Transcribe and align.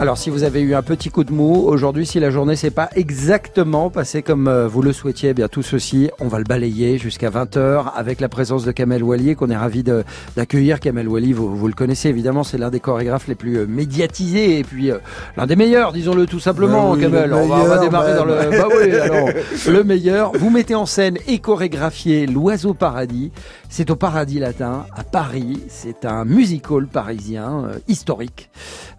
Alors 0.00 0.16
si 0.16 0.30
vous 0.30 0.44
avez 0.44 0.60
eu 0.60 0.76
un 0.76 0.82
petit 0.82 1.10
coup 1.10 1.24
de 1.24 1.32
mou, 1.32 1.64
aujourd'hui 1.66 2.06
si 2.06 2.20
la 2.20 2.30
journée 2.30 2.54
s'est 2.54 2.70
pas 2.70 2.88
exactement 2.94 3.90
passée 3.90 4.22
comme 4.22 4.46
euh, 4.46 4.68
vous 4.68 4.80
le 4.80 4.92
souhaitiez, 4.92 5.30
eh 5.30 5.34
bien 5.34 5.48
tout 5.48 5.64
ceci, 5.64 6.08
on 6.20 6.28
va 6.28 6.38
le 6.38 6.44
balayer 6.44 6.98
jusqu'à 6.98 7.30
20h 7.30 7.92
avec 7.96 8.20
la 8.20 8.28
présence 8.28 8.64
de 8.64 8.70
Kamel 8.70 9.02
Wally 9.02 9.34
qu'on 9.34 9.50
est 9.50 9.56
ravi 9.56 9.82
d'accueillir. 10.36 10.78
Kamel 10.78 11.08
Wally, 11.08 11.32
vous, 11.32 11.52
vous, 11.52 11.66
le 11.66 11.72
connaissez 11.72 12.10
évidemment, 12.10 12.44
c'est 12.44 12.58
l'un 12.58 12.70
des 12.70 12.78
chorégraphes 12.78 13.26
les 13.26 13.34
plus 13.34 13.56
euh, 13.56 13.66
médiatisés 13.66 14.60
et 14.60 14.62
puis 14.62 14.92
euh, 14.92 14.98
l'un 15.36 15.46
des 15.46 15.56
meilleurs, 15.56 15.92
disons-le 15.92 16.26
tout 16.26 16.38
simplement, 16.38 16.94
bah 16.94 17.00
Kamel. 17.00 17.34
On, 17.34 17.48
va, 17.48 17.56
on, 17.56 17.64
va, 17.64 17.78
démarrer 17.78 18.14
dans 18.14 18.24
le... 18.24 18.34
Bah 18.34 18.68
oui, 18.80 18.94
alors, 18.94 19.30
le 19.68 19.82
meilleur. 19.82 20.30
Vous 20.38 20.50
mettez 20.50 20.76
en 20.76 20.86
scène 20.86 21.18
et 21.26 21.40
chorégraphiez 21.40 22.28
L'Oiseau 22.28 22.72
Paradis. 22.72 23.32
C'est 23.68 23.90
au 23.90 23.96
Paradis 23.96 24.38
Latin 24.38 24.86
à 24.94 25.02
Paris. 25.02 25.60
C'est 25.68 26.04
un 26.04 26.24
musical 26.24 26.86
parisien 26.86 27.64
historique. 27.88 28.48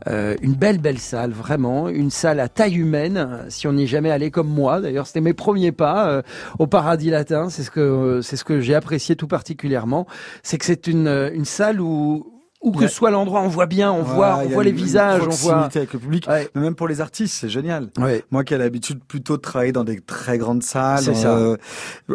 Une 0.07 0.53
belle, 0.53 0.79
belle 0.79 0.99
salle, 0.99 1.31
vraiment, 1.31 1.89
une 1.89 2.09
salle 2.09 2.39
à 2.39 2.47
taille 2.47 2.77
humaine. 2.77 3.45
Si 3.49 3.67
on 3.67 3.73
n'y 3.73 3.83
est 3.83 3.87
jamais 3.87 4.11
allé 4.11 4.31
comme 4.31 4.49
moi, 4.49 4.81
d'ailleurs, 4.81 5.07
c'était 5.07 5.21
mes 5.21 5.33
premiers 5.33 5.71
pas 5.71 6.09
euh, 6.09 6.21
au 6.57 6.67
Paradis 6.67 7.09
Latin. 7.09 7.49
C'est 7.49 7.63
ce 7.63 7.71
que 7.71 8.21
c'est 8.21 8.35
ce 8.35 8.43
que 8.43 8.61
j'ai 8.61 8.75
apprécié 8.75 9.15
tout 9.15 9.27
particulièrement, 9.27 10.07
c'est 10.43 10.57
que 10.57 10.65
c'est 10.65 10.87
une 10.87 11.29
une 11.33 11.45
salle 11.45 11.81
où 11.81 12.38
où 12.61 12.71
que 12.71 12.87
soit 12.87 13.09
l'endroit, 13.09 13.41
on 13.41 13.47
voit 13.47 13.67
bien, 13.67 13.91
on 13.91 14.03
voit, 14.03 14.37
on 14.43 14.49
voit 14.49 14.63
les 14.63 14.71
visages, 14.73 15.21
on 15.25 15.29
voit 15.29 15.69
avec 15.73 15.93
le 15.93 15.99
public. 15.99 16.27
Ouais. 16.27 16.49
Mais 16.55 16.61
même 16.61 16.75
pour 16.75 16.87
les 16.87 16.99
artistes, 16.99 17.35
c'est 17.39 17.49
génial. 17.49 17.89
Moi 18.31 18.43
qui 18.43 18.53
ai 18.53 18.57
l'habitude 18.57 18.99
plutôt 19.07 19.37
de 19.37 19.41
travailler 19.41 19.71
dans 19.71 19.83
des 19.83 20.01
très 20.01 20.37
grandes 20.37 20.63
salles, 20.63 21.03
euh, 21.07 21.55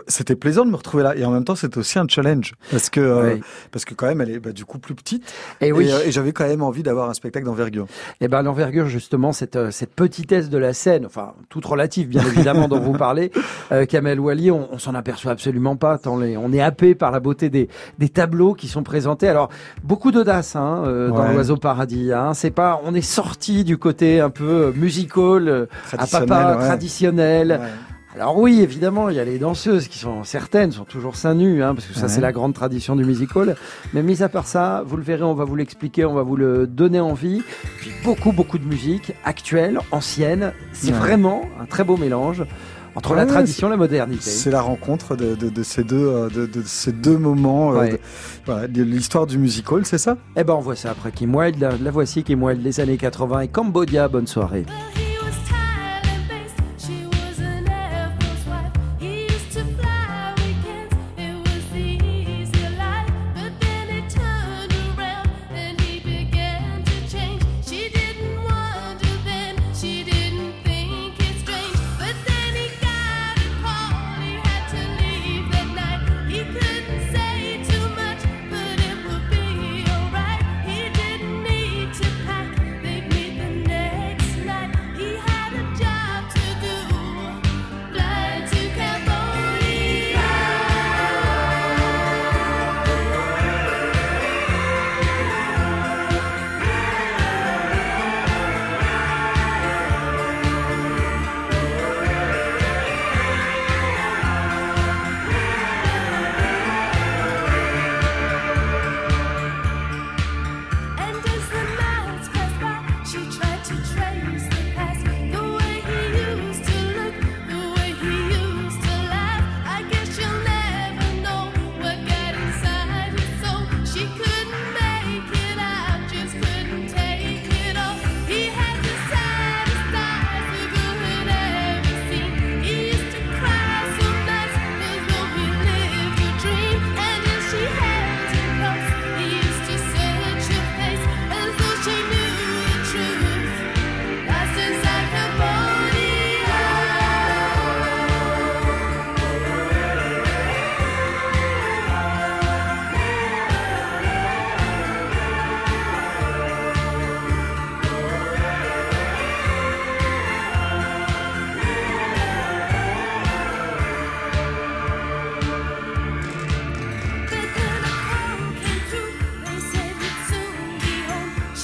c'était 0.07 0.37
plaisant 0.37 0.65
de 0.65 0.71
me 0.71 0.77
retrouver 0.77 1.03
là. 1.03 1.17
Et 1.17 1.25
en 1.25 1.31
même 1.31 1.45
temps, 1.45 1.55
c'était 1.55 1.79
aussi 1.79 1.99
un 1.99 2.07
challenge 2.09 2.55
parce 2.71 2.91
que 2.91 3.01
euh, 3.01 3.37
parce 3.71 3.85
que 3.85 3.95
quand 3.95 4.07
même, 4.07 4.21
elle 4.21 4.31
est 4.31 4.39
bah, 4.39 4.53
du 4.53 4.65
coup 4.65 4.79
plus 4.79 4.95
petite. 4.95 5.33
Et 5.61 5.73
oui. 5.73 5.89
Et, 5.89 5.93
euh, 5.93 6.05
et 6.07 6.13
j'avais 6.13 6.33
quand 6.33 6.47
même 6.47 6.63
envie 6.63 6.83
d'avoir 6.83 7.09
un 7.09 7.15
spectacle 7.15 7.47
d'envergure. 7.47 7.87
Et 8.21 8.29
ben 8.29 8.43
l'envergure 8.43 8.87
justement 8.87 9.33
cette 9.33 9.57
euh, 9.57 9.71
cette 9.71 9.95
petitesse 9.95 10.51
de 10.51 10.59
la 10.59 10.75
scène, 10.75 11.07
enfin 11.07 11.35
toute 11.49 11.65
relative 11.65 12.09
bien 12.09 12.23
évidemment 12.23 12.69
dont 12.69 12.81
vous 12.81 12.93
parlez, 12.93 13.31
Kamel 13.89 14.21
Wally, 14.21 14.51
on, 14.51 14.69
on 14.73 14.79
s'en 14.79 14.95
aperçoit 14.95 15.33
absolument 15.33 15.77
pas 15.77 15.99
tant 15.99 16.19
les, 16.19 16.37
on 16.37 16.53
est 16.53 16.61
happé 16.61 16.95
par 16.95 17.11
la 17.11 17.21
beauté 17.21 17.49
des 17.49 17.69
des 17.99 18.09
tableaux 18.09 18.55
qui 18.55 18.69
sont 18.69 18.83
présentés. 18.83 19.29
Alors 19.29 19.49
beaucoup 19.83 20.11
hein, 20.57 20.83
euh, 20.87 21.09
dans 21.09 21.23
Ouais. 21.27 21.33
l'Oiseau 21.35 21.57
Paradis. 21.57 22.13
Hein. 22.13 22.35
C'est 22.35 22.51
pas, 22.51 22.81
on 22.85 22.95
est 22.95 23.01
sorti 23.01 23.65
du 23.65 23.79
côté 23.79 24.21
un 24.21 24.31
peu 24.31 24.45
euh, 24.69 24.73
musical, 24.75 25.49
euh, 25.49 25.67
à 25.97 26.07
papa 26.07 26.57
ouais. 26.59 26.65
traditionnel. 26.67 27.59
Ouais. 27.61 27.69
Alors 28.17 28.39
oui, 28.39 28.61
évidemment, 28.61 29.09
il 29.09 29.17
y 29.17 29.21
a 29.21 29.25
les 29.25 29.39
danseuses 29.41 29.89
qui 29.89 29.99
sont 29.99 30.23
certaines 30.23 30.71
sont 30.71 30.85
toujours 30.85 31.17
seins 31.17 31.35
nus, 31.35 31.65
hein, 31.65 31.75
parce 31.75 31.87
que 31.89 31.95
ça 31.95 32.03
Ouais. 32.03 32.09
c'est 32.09 32.21
la 32.21 32.31
grande 32.31 32.55
tradition 32.55 32.95
du 32.95 33.05
musical. 33.05 33.57
Mais 33.93 34.05
mis 34.05 34.23
à 34.23 34.29
part 34.29 34.47
ça, 34.47 34.85
vous 34.87 34.97
le 34.97 35.03
verrez, 35.03 35.25
on 35.25 35.35
va 35.35 35.43
vous 35.45 35.57
l'expliquer, 35.57 36.05
on 36.05 36.15
va 36.15 36.23
vous 36.23 36.37
le 36.37 36.69
donner 36.69 37.01
envie. 37.01 37.43
Puis 37.79 37.91
beaucoup 38.05 38.31
beaucoup 38.31 38.59
de 38.59 38.67
musique 38.67 39.13
actuelle, 39.25 39.81
ancienne. 39.91 40.53
C'est 40.73 40.93
Ouais. 40.93 40.99
vraiment 40.99 41.43
un 41.61 41.65
très 41.67 41.83
beau 41.83 41.97
mélange 41.97 42.45
entre 42.95 43.15
la 43.15 43.27
tradition 43.27 43.67
et 43.69 43.71
la 43.71 43.77
modernité. 43.77 44.23
C'est 44.31 44.51
la 44.51 44.61
rencontre 44.61 45.17
de, 45.17 45.35
de, 45.35 45.49
de 45.49 45.63
ces 45.63 45.83
deux 45.85 45.97
euh, 46.07 46.29
de, 46.31 46.47
de 46.47 46.63
ces 46.65 46.93
deux 46.93 47.19
moments. 47.19 47.73
euh, 47.75 47.97
Ouais. 48.49 48.69
de- 48.69 48.83
l'histoire 48.83 49.27
du 49.27 49.39
musical, 49.39 49.85
c'est 49.85 49.99
ça? 49.99 50.17
Eh 50.37 50.45
ben 50.45 50.55
on 50.55 50.61
voit 50.61 50.77
ça 50.77 50.91
après 50.91 51.11
Kim 51.13 51.35
Wilde, 51.35 51.59
la, 51.61 51.71
la 51.77 51.91
voici 51.91 52.23
Kim 52.23 52.43
Wilde 52.43 52.63
des 52.63 52.81
années 52.81 52.97
80 52.97 53.41
et 53.41 53.49
Cambodia. 53.49 54.09
Bonne 54.09 54.27
soirée. 54.27 54.65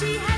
she 0.01 0.30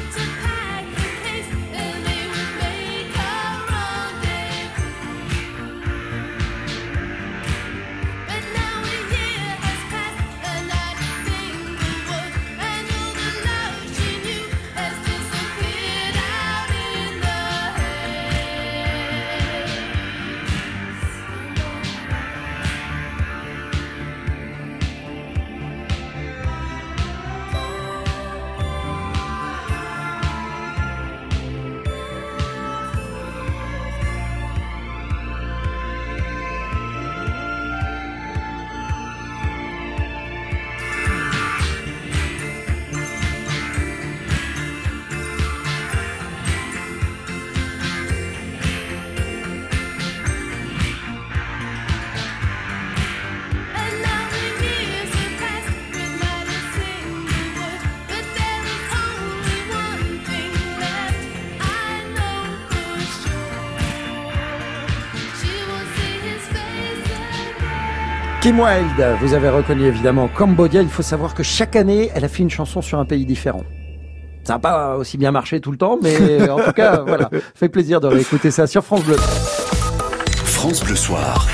Kim 68.53 68.59
Wilde, 68.59 69.17
vous 69.19 69.33
avez 69.33 69.49
reconnu 69.49 69.85
évidemment 69.85 70.27
Cambodia. 70.27 70.83
Il 70.83 70.87
faut 70.87 71.01
savoir 71.01 71.33
que 71.33 71.41
chaque 71.41 71.75
année, 71.75 72.11
elle 72.13 72.23
a 72.23 72.27
fait 72.27 72.43
une 72.43 72.51
chanson 72.51 72.83
sur 72.83 72.99
un 72.99 73.05
pays 73.05 73.25
différent. 73.25 73.63
Ça 74.43 74.53
n'a 74.53 74.59
pas 74.59 74.95
aussi 74.95 75.17
bien 75.17 75.31
marché 75.31 75.59
tout 75.59 75.71
le 75.71 75.77
temps, 75.77 75.97
mais 75.99 76.47
en 76.47 76.59
tout 76.59 76.71
cas, 76.71 77.01
voilà, 77.07 77.31
fait 77.55 77.67
plaisir 77.67 77.99
de 77.99 78.05
réécouter 78.05 78.51
ça 78.51 78.67
sur 78.67 78.83
France 78.83 79.03
Bleu. 79.05 79.15
France 79.15 80.83
Bleu 80.83 80.95
Soir. 80.95 81.47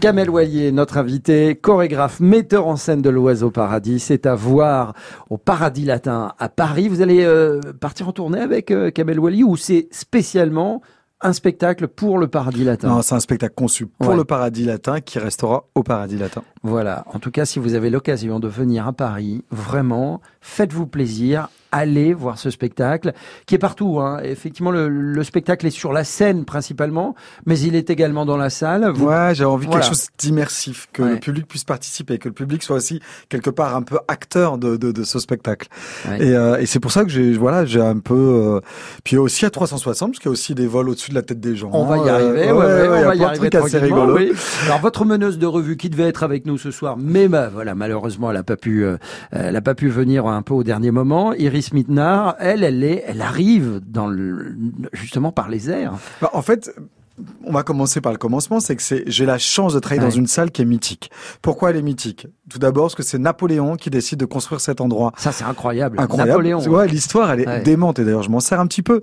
Kamel 0.00 0.28
Wallier, 0.28 0.72
notre 0.72 0.98
invité, 0.98 1.54
chorégraphe, 1.54 2.18
metteur 2.18 2.66
en 2.66 2.74
scène 2.74 3.00
de 3.00 3.08
l'Oiseau 3.08 3.52
Paradis. 3.52 4.00
C'est 4.00 4.26
à 4.26 4.34
voir 4.34 4.94
au 5.30 5.38
Paradis 5.38 5.84
Latin 5.84 6.32
à 6.40 6.48
Paris. 6.48 6.88
Vous 6.88 7.02
allez 7.02 7.22
euh, 7.22 7.60
partir 7.80 8.08
en 8.08 8.12
tournée 8.12 8.40
avec 8.40 8.72
euh, 8.72 8.90
Kamel 8.90 9.20
Wallier 9.20 9.44
ou 9.44 9.56
c'est 9.56 9.86
spécialement 9.92 10.82
un 11.22 11.32
spectacle 11.32 11.88
pour 11.88 12.18
le 12.18 12.26
Paradis 12.28 12.64
Latin 12.64 12.88
Non, 12.88 13.02
c'est 13.02 13.14
un 13.14 13.20
spectacle 13.20 13.54
conçu 13.54 13.86
pour 13.86 14.10
Ouais. 14.10 14.16
le 14.16 14.24
Paradis 14.24 14.64
Latin 14.64 15.00
qui 15.00 15.18
restera 15.18 15.64
au 15.74 15.82
Paradis 15.82 16.16
Latin. 16.18 16.42
Voilà. 16.62 17.04
En 17.12 17.18
tout 17.18 17.30
cas, 17.30 17.44
si 17.44 17.58
vous 17.58 17.74
avez 17.74 17.90
l'occasion 17.90 18.40
de 18.40 18.48
venir 18.48 18.86
à 18.88 18.92
Paris, 18.92 19.44
vraiment, 19.50 20.20
faites-vous 20.40 20.86
plaisir. 20.86 21.48
Allez 21.72 22.12
voir 22.14 22.38
ce 22.38 22.50
spectacle 22.50 23.12
qui 23.46 23.54
est 23.54 23.58
partout. 23.58 23.98
Hein. 24.00 24.20
Effectivement, 24.22 24.70
le, 24.70 24.88
le 24.88 25.24
spectacle 25.24 25.66
est 25.66 25.70
sur 25.70 25.92
la 25.92 26.04
scène 26.04 26.44
principalement, 26.44 27.14
mais 27.46 27.58
il 27.58 27.74
est 27.74 27.88
également 27.90 28.24
dans 28.26 28.36
la 28.36 28.50
salle. 28.50 28.90
Vous- 28.94 29.06
Ouais, 29.06 29.34
j'ai 29.34 29.44
envie 29.44 29.66
de 29.66 29.70
Voilà. 29.72 29.84
quelque 29.86 29.94
chose 29.96 30.06
d'immersif, 30.18 30.88
que 30.92 31.02
Ouais. 31.02 31.10
le 31.12 31.16
public 31.18 31.46
puisse 31.48 31.64
participer, 31.64 32.18
que 32.18 32.28
le 32.28 32.34
public 32.34 32.62
soit 32.62 32.76
aussi 32.76 33.00
quelque 33.28 33.50
part 33.50 33.74
un 33.74 33.82
peu 33.82 33.98
acteur 34.06 34.58
de, 34.58 34.76
de, 34.76 34.92
de 34.92 35.02
ce 35.02 35.18
spectacle. 35.18 35.68
Ouais. 36.08 36.22
Et, 36.24 36.36
euh, 36.36 36.58
et 36.58 36.66
c'est 36.66 36.78
pour 36.80 36.92
ça 36.92 37.04
que 37.04 37.10
j'ai 37.10 37.32
voilà, 37.32 37.64
j'ai 37.64 37.80
un 37.80 37.98
peu 37.98 38.14
euh, 38.14 38.60
puis 39.04 39.16
aussi 39.16 39.44
à 39.46 39.50
360 39.50 40.10
parce 40.12 40.18
qu'il 40.18 40.28
y 40.28 40.28
a 40.28 40.32
aussi 40.32 40.54
des 40.54 40.66
vols 40.66 40.88
au-dessus 40.90 41.10
de 41.10 41.14
la 41.16 41.22
tête 41.22 41.40
des 41.40 41.56
gens. 41.56 41.70
On 41.72 41.84
va 41.84 41.96
y 41.98 42.00
Euh, 42.00 42.14
arriver, 42.14 42.52
ouais, 42.52 42.52
ouais, 42.52 42.88
ouais, 42.88 42.88
ouais, 42.88 43.00
y 43.00 43.04
on 43.04 43.08
va 43.08 43.14
y 43.14 43.18
de 43.18 43.24
arriver 43.24 43.56
assez 43.56 43.80
oui. 43.92 44.32
Alors 44.66 44.80
votre 44.80 45.04
meneuse 45.04 45.38
de 45.38 45.46
revue 45.46 45.76
qui 45.76 45.88
devait 45.90 46.08
être 46.08 46.22
avec 46.22 46.44
nous 46.46 46.58
ce 46.58 46.70
soir, 46.70 46.96
mais 46.98 47.28
bah, 47.28 47.48
voilà 47.52 47.74
malheureusement 47.74 48.30
elle 48.30 48.36
a 48.36 48.42
pas 48.42 48.56
pu, 48.56 48.84
euh, 48.84 48.96
elle 49.30 49.56
a 49.56 49.60
pas 49.62 49.74
pu 49.74 49.88
venir 49.88 50.26
un 50.26 50.42
peu 50.42 50.54
au 50.54 50.62
dernier 50.64 50.90
moment. 50.90 51.32
Iris 51.32 51.61
Mittenard, 51.72 52.36
elle, 52.38 52.64
elle 52.64 52.82
est, 52.82 53.04
elle 53.06 53.22
arrive 53.22 53.80
dans 53.86 54.06
le, 54.06 54.56
justement 54.92 55.32
par 55.32 55.48
les 55.48 55.70
airs. 55.70 55.94
Bah, 56.20 56.30
en 56.32 56.42
fait, 56.42 56.74
on 57.44 57.52
va 57.52 57.62
commencer 57.62 58.00
par 58.00 58.12
le 58.12 58.18
commencement, 58.18 58.60
c'est 58.60 58.76
que 58.76 58.82
j'ai 59.06 59.26
la 59.26 59.38
chance 59.38 59.74
de 59.74 59.78
travailler 59.78 60.02
Ouais. 60.02 60.08
dans 60.08 60.14
une 60.16 60.26
salle 60.26 60.50
qui 60.50 60.62
est 60.62 60.64
mythique. 60.64 61.10
Pourquoi 61.42 61.70
elle 61.70 61.76
est 61.76 61.82
mythique? 61.82 62.26
Tout 62.50 62.58
d'abord 62.58 62.84
parce 62.84 62.94
que 62.94 63.02
c'est 63.02 63.18
Napoléon 63.18 63.76
qui 63.76 63.88
décide 63.90 64.18
de 64.18 64.24
construire 64.26 64.60
cet 64.60 64.80
endroit. 64.80 65.12
Ça 65.16 65.32
c'est 65.32 65.44
incroyable. 65.44 65.98
Incroyable. 66.00 66.28
Napoléon. 66.30 66.60
Ouais, 66.68 66.86
l'histoire, 66.88 67.30
elle 67.32 67.40
est 67.40 67.46
Ouais. 67.46 67.62
démente 67.62 67.98
et 67.98 68.04
d'ailleurs 68.04 68.22
je 68.22 68.30
m'en 68.30 68.40
sers 68.40 68.60
un 68.60 68.66
petit 68.66 68.82
peu. 68.82 69.00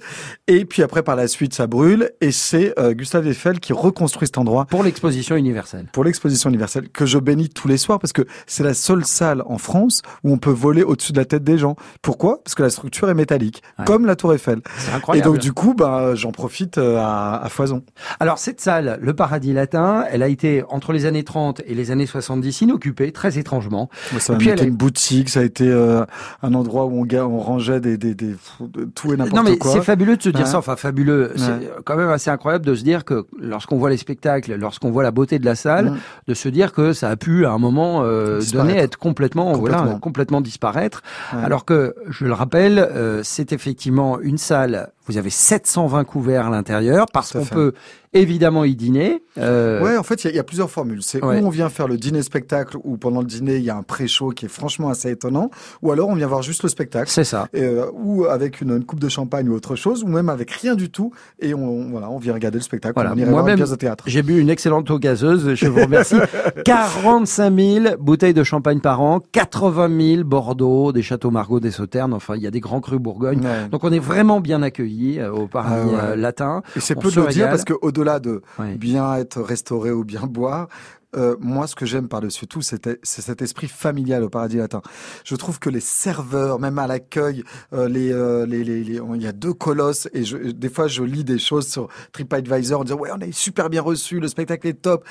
Et 0.47 0.65
puis 0.65 0.83
après 0.83 1.03
par 1.03 1.15
la 1.15 1.27
suite 1.27 1.53
ça 1.53 1.67
brûle 1.67 2.11
et 2.21 2.31
c'est 2.31 2.77
euh, 2.79 2.93
Gustave 2.93 3.27
Eiffel 3.27 3.59
qui 3.59 3.73
reconstruit 3.73 4.27
cet 4.27 4.37
endroit 4.37 4.65
Pour 4.65 4.83
l'exposition 4.83 5.35
universelle. 5.35 5.85
pour 5.91 6.03
l'exposition 6.03 6.49
universelle 6.49 6.89
que 6.89 7.05
je 7.05 7.17
bénis 7.17 7.49
tous 7.49 7.67
les 7.67 7.77
soirs 7.77 7.99
parce 7.99 8.13
que 8.13 8.23
c'est 8.47 8.63
la 8.63 8.73
seule 8.73 9.05
salle 9.05 9.43
en 9.45 9.57
France 9.57 10.01
où 10.23 10.31
on 10.31 10.37
peut 10.37 10.49
voler 10.51 10.83
au-dessus 10.83 11.13
de 11.13 11.17
la 11.17 11.25
tête 11.25 11.43
des 11.43 11.57
gens. 11.57 11.75
Pourquoi? 12.01 12.43
Parce 12.43 12.55
que 12.55 12.63
la 12.63 12.69
structure 12.69 13.09
est 13.09 13.13
métallique, 13.13 13.61
comme 13.85 14.05
la 14.05 14.15
Tour 14.15 14.33
Eiffel. 14.33 14.61
C'est 14.77 14.91
Et 14.91 14.93
incroyable. 14.95 15.27
donc 15.29 15.39
du 15.39 15.53
coup, 15.53 15.73
bah, 15.73 16.15
j'en 16.15 16.31
profite 16.31 16.77
euh, 16.77 16.97
à, 16.99 17.41
à 17.43 17.49
foison. 17.49 17.83
Alors 18.19 18.37
cette 18.37 18.61
salle, 18.61 18.97
le 19.01 19.13
Paradis 19.13 19.53
Latin, 19.53 20.05
elle 20.11 20.23
a 20.23 20.27
été 20.27 20.63
entre 20.69 20.93
les 20.93 21.05
années 21.05 21.23
30 21.23 21.61
et 21.65 21.73
les 21.75 21.91
années 21.91 22.05
70 22.05 22.61
inoccupée, 22.61 23.11
très 23.11 23.37
étrangement. 23.37 23.89
Ça 24.19 24.33
a 24.33 24.35
été 24.37 24.49
elle 24.49 24.67
une 24.69 24.75
boutique, 24.75 25.29
ça 25.29 25.41
a 25.41 25.43
été 25.43 25.67
euh, 25.69 26.03
un 26.41 26.53
endroit 26.53 26.85
où 26.85 27.01
on, 27.05 27.07
on 27.17 27.39
rangeait 27.39 27.79
des, 27.79 27.97
des, 27.97 28.15
des, 28.15 28.35
de 28.61 28.85
tout 28.85 29.13
et 29.13 29.17
Non 29.17 29.25
n'importe 29.25 29.45
mais 29.49 29.57
quoi. 29.57 29.71
c'est 29.73 29.81
fabuleux 29.81 30.17
de 30.17 30.21
se 30.23 30.29
dire 30.29 30.39
Ouais. 30.45 30.45
ça, 30.51 30.57
enfin 30.57 30.75
fabuleux. 30.75 31.33
C'est 31.35 31.69
quand 31.85 31.95
même 31.97 32.09
assez 32.09 32.29
incroyable 32.29 32.65
de 32.65 32.75
se 32.75 32.83
dire 32.83 33.03
que 33.05 33.25
lorsqu'on 33.39 33.77
voit 33.77 33.89
les 33.89 33.97
spectacles, 33.97 34.55
lorsqu'on 34.55 34.89
voit 34.91 35.03
la 35.03 35.11
beauté 35.11 35.37
de 35.39 35.45
la 35.45 35.55
salle, 35.55 35.93
de 36.27 36.33
se 36.33 36.47
dire 36.49 36.71
que 36.73 36.93
ça 36.93 37.09
a 37.09 37.15
pu 37.15 37.45
à 37.45 37.51
un 37.51 37.57
moment 37.57 38.01
euh, 38.03 38.39
donner 38.53 38.77
être 38.77 38.97
complètement, 38.97 39.53
voilà, 39.53 39.77
Complètement. 39.77 39.99
complètement 39.99 40.41
disparaître. 40.41 41.01
Alors 41.33 41.65
que 41.65 41.95
je 42.09 42.25
le 42.25 42.33
rappelle, 42.33 42.79
euh, 42.79 43.21
c'est 43.23 43.51
effectivement 43.53 44.19
une 44.19 44.37
salle. 44.37 44.89
Vous 45.09 45.17
avez 45.17 45.31
720 45.31 46.03
couverts 46.03 46.45
à 46.45 46.49
l'intérieur 46.51 47.07
parce 47.11 47.33
qu'on 47.33 47.43
peut 47.43 47.73
évidemment 48.13 48.63
y 48.63 48.75
dîner. 48.75 49.23
Euh, 49.37 49.81
Ouais, 49.83 49.97
en 49.97 50.03
fait, 50.03 50.23
il 50.23 50.27
y 50.27 50.29
a- 50.29 50.33
il 50.33 50.35
y, 50.35 50.39
a 50.39 50.43
plusieurs 50.43 50.69
formules. 50.69 51.01
C'est 51.01 51.23
Ouais. 51.23 51.39
où 51.41 51.45
on 51.45 51.49
vient 51.49 51.69
faire 51.69 51.87
le 51.87 51.97
dîner-spectacle, 51.97 52.77
ou 52.83 52.97
pendant 52.97 53.21
le 53.21 53.25
dîner, 53.27 53.57
il 53.57 53.63
y 53.63 53.69
a 53.69 53.75
un 53.75 53.83
pré-show 53.83 54.29
qui 54.29 54.45
est 54.45 54.49
franchement 54.49 54.89
assez 54.89 55.09
étonnant, 55.11 55.49
ou 55.81 55.91
alors 55.91 56.09
on 56.09 56.15
vient 56.15 56.27
voir 56.27 56.41
juste 56.41 56.63
le 56.63 56.69
spectacle. 56.69 57.09
C'est 57.09 57.23
ça. 57.23 57.47
Et, 57.53 57.63
euh, 57.63 57.85
ou 57.93 58.25
avec 58.25 58.61
une, 58.61 58.71
une 58.71 58.85
coupe 58.85 58.99
de 58.99 59.09
champagne 59.09 59.47
ou 59.49 59.53
autre 59.53 59.75
chose, 59.75 60.03
ou 60.03 60.07
même 60.07 60.29
avec 60.29 60.51
rien 60.51 60.75
du 60.75 60.89
tout, 60.89 61.11
et 61.39 61.53
on, 61.53 61.89
voilà, 61.91 62.09
on 62.09 62.17
vient 62.17 62.33
regarder 62.33 62.57
le 62.57 62.63
spectacle. 62.63 62.93
Voilà. 62.95 63.11
On 63.13 63.17
irait 63.17 63.25
voir 63.29 63.39
une 63.39 63.43
Moi-même, 63.43 63.57
pièce 63.57 63.71
de 63.71 63.75
théâtre. 63.75 64.03
J'ai 64.07 64.21
bu 64.23 64.39
une 64.39 64.49
excellente 64.49 64.89
eau 64.91 64.99
gazeuse, 64.99 65.53
je 65.53 65.67
vous 65.67 65.81
remercie. 65.81 66.15
45 66.65 67.55
000 67.55 67.85
bouteilles 67.99 68.33
de 68.33 68.43
champagne 68.43 68.79
par 68.79 69.01
an, 69.01 69.19
80 69.31 70.15
000 70.15 70.23
Bordeaux, 70.23 70.91
des 70.91 71.01
châteaux 71.01 71.31
Margaux, 71.31 71.59
des 71.59 71.71
Sauternes, 71.71 72.13
enfin 72.13 72.35
il 72.35 72.41
y 72.41 72.47
a 72.47 72.51
des 72.51 72.59
grands 72.59 72.81
crus 72.81 72.99
Bourgogne. 72.99 73.39
Ouais. 73.41 73.69
Donc 73.71 73.83
on 73.83 73.91
est 73.91 73.99
vraiment 73.99 74.39
bien 74.41 74.61
accueillis 74.61 75.19
euh, 75.19 75.31
au 75.31 75.47
paradis 75.47 75.91
Ah 75.97 76.05
euh, 76.07 76.15
latin. 76.15 76.61
Et 76.75 76.79
c'est 76.79 76.95
peu 76.95 77.09
de 77.11 77.21
le 77.21 77.27
dire 77.27 77.49
parce 77.49 77.63
que 77.63 77.73
au-delà 77.99 78.19
de 78.19 78.41
bien 78.77 79.15
être 79.15 79.41
restauré 79.41 79.91
ou 79.91 80.03
bien 80.03 80.21
boire, 80.21 80.67
euh, 81.15 81.35
moi, 81.39 81.65
ce 81.67 81.75
que 81.75 81.85
j'aime 81.85 82.07
par-dessus 82.07 82.45
tout, 82.47 82.61
c'est 82.61 82.85
cet 83.03 83.41
esprit 83.41 83.67
familial 83.67 84.23
au 84.23 84.29
paradis 84.29 84.57
latin. 84.57 84.81
Je 85.23 85.35
trouve 85.35 85.57
que 85.59 85.69
les 85.69 85.79
serveurs, 85.79 86.59
même 86.59 86.77
à 86.77 86.87
l'accueil, 86.87 87.43
euh, 87.73 87.87
les, 87.87 88.11
euh, 88.11 88.45
les, 88.45 88.63
les, 88.63 88.83
les- 88.83 89.01
il 89.15 89.21
y 89.23 89.27
a 89.27 89.31
deux 89.31 89.53
colosses 89.53 90.07
et 90.13 90.23
je, 90.23 90.37
des 90.37 90.69
fois, 90.69 90.87
je 90.87 91.03
lis 91.03 91.23
des 91.23 91.39
choses 91.39 91.67
sur 91.67 91.87
TripAdvisor 92.11 92.81
en 92.81 92.83
disant 92.83 92.97
ouais, 92.97 93.09
on 93.13 93.19
est 93.19 93.31
super 93.31 93.69
bien 93.69 93.81
reçu, 93.81 94.19
le 94.19 94.27
spectacle 94.27 94.67
est 94.67 94.81
top, 94.81 95.05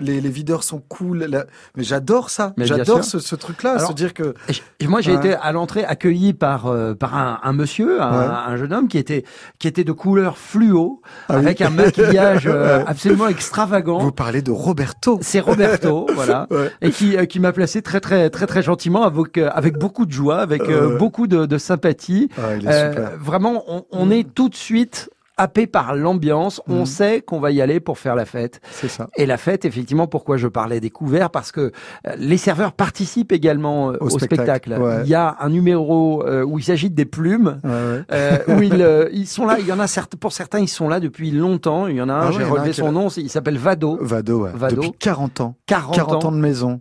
les, 0.00 0.20
les 0.20 0.30
videurs 0.30 0.62
sont 0.64 0.78
cool. 0.88 1.24
la- 1.24 1.46
Mais 1.76 1.84
j'adore 1.84 2.30
ça, 2.30 2.54
j'adore 2.56 3.04
ce, 3.04 3.18
ce 3.18 3.34
truc-là, 3.36 3.78
se 3.78 3.92
dire 3.92 4.14
que 4.14 4.34
moi, 4.84 5.00
j'ai 5.00 5.12
Ouais. 5.12 5.18
été 5.18 5.34
à 5.34 5.52
l'entrée 5.52 5.84
accueilli 5.84 6.32
par 6.34 6.72
par 6.98 7.14
un, 7.16 7.40
un 7.42 7.52
monsieur, 7.52 8.02
un, 8.02 8.18
Ouais. 8.20 8.26
un 8.52 8.56
jeune 8.56 8.72
homme 8.72 8.88
qui 8.88 8.98
était 8.98 9.24
qui 9.58 9.68
était 9.68 9.84
de 9.84 9.92
couleur 9.92 10.38
fluo, 10.38 11.02
Ah 11.28 11.34
oui. 11.34 11.38
avec 11.40 11.60
un 11.60 11.70
maquillage 11.70 12.46
absolument 12.86 13.28
extravagant. 13.28 13.98
vous 13.98 14.12
parlez 14.12 14.42
de 14.42 14.50
Roberto. 14.50 15.18
C'est 15.26 15.40
Roberto, 15.40 16.06
voilà, 16.14 16.46
Ouais. 16.52 16.70
et 16.80 16.90
qui 16.90 17.16
euh, 17.16 17.24
qui 17.26 17.40
m'a 17.40 17.52
placé 17.52 17.82
très 17.82 17.98
très 18.00 18.30
très 18.30 18.46
très 18.46 18.62
gentiment 18.62 19.02
avec 19.02 19.36
euh, 19.38 19.50
avec 19.52 19.76
beaucoup 19.76 20.06
de 20.06 20.12
joie, 20.12 20.38
avec 20.38 20.62
euh, 20.62 20.96
beaucoup 20.98 21.26
de, 21.26 21.46
de 21.46 21.58
sympathie. 21.58 22.28
Ah, 22.38 22.54
il 22.56 22.66
est 22.68 22.88
super. 22.90 23.10
vraiment, 23.18 23.64
on, 23.66 23.84
on 23.90 24.08
est 24.10 24.22
tout 24.34 24.48
de 24.48 24.54
suite 24.54 25.10
happé 25.36 25.66
par 25.66 25.94
l'ambiance. 25.94 26.60
On 26.68 26.82
Mm. 26.82 26.86
sait 26.86 27.20
qu'on 27.20 27.40
va 27.40 27.50
y 27.50 27.60
aller 27.60 27.80
pour 27.80 27.98
faire 27.98 28.14
la 28.14 28.24
fête. 28.24 28.60
C'est 28.70 28.88
ça. 28.88 29.08
Et 29.16 29.26
la 29.26 29.36
fête, 29.36 29.64
effectivement, 29.64 30.06
pourquoi 30.06 30.36
je 30.36 30.48
parlais 30.48 30.80
des 30.80 30.90
couverts? 30.90 31.30
Parce 31.30 31.52
que 31.52 31.60
euh, 32.06 32.14
les 32.18 32.36
serveurs 32.38 32.72
participent 32.72 33.32
également 33.32 33.90
euh, 33.90 33.96
au, 34.00 34.06
Au 34.06 34.10
spectacle. 34.10 34.42
spectacle, 34.70 34.82
ouais. 34.82 35.02
Il 35.04 35.08
y 35.08 35.14
a 35.14 35.36
un 35.40 35.48
numéro 35.50 36.24
euh, 36.26 36.42
où 36.42 36.58
il 36.58 36.62
s'agit 36.62 36.90
des 36.90 37.04
plumes. 37.04 37.60
Ouais, 37.64 37.70
ouais. 37.70 38.02
euh, 38.12 38.38
où 38.48 38.62
ils, 38.62 39.08
ils 39.12 39.26
sont 39.26 39.46
là, 39.46 39.56
il 39.58 39.66
y 39.66 39.72
en 39.72 39.80
a 39.80 39.86
certes, 39.86 40.16
pour 40.16 40.32
certains, 40.32 40.60
ils 40.60 40.68
sont 40.68 40.88
là 40.88 41.00
depuis 41.00 41.30
longtemps. 41.30 41.86
Il 41.86 41.96
y 41.96 42.02
en 42.02 42.08
a 42.08 42.14
un, 42.14 42.28
Ah 42.28 42.32
j'ai 42.32 42.44
relevé 42.44 42.72
son 42.72 42.92
nom, 42.92 43.08
il 43.08 43.28
s'appelle 43.30 43.58
Vado, 43.58 43.98
Vado, 44.00 44.44
ouais. 44.44 44.50
Vado. 44.54 44.76
depuis 44.76 44.92
40 44.92 45.40
ans. 45.40 45.54
40, 45.66 45.94
40 45.94 46.24
ans 46.24 46.28
ans. 46.28 46.32
de 46.32 46.38
maison. 46.38 46.80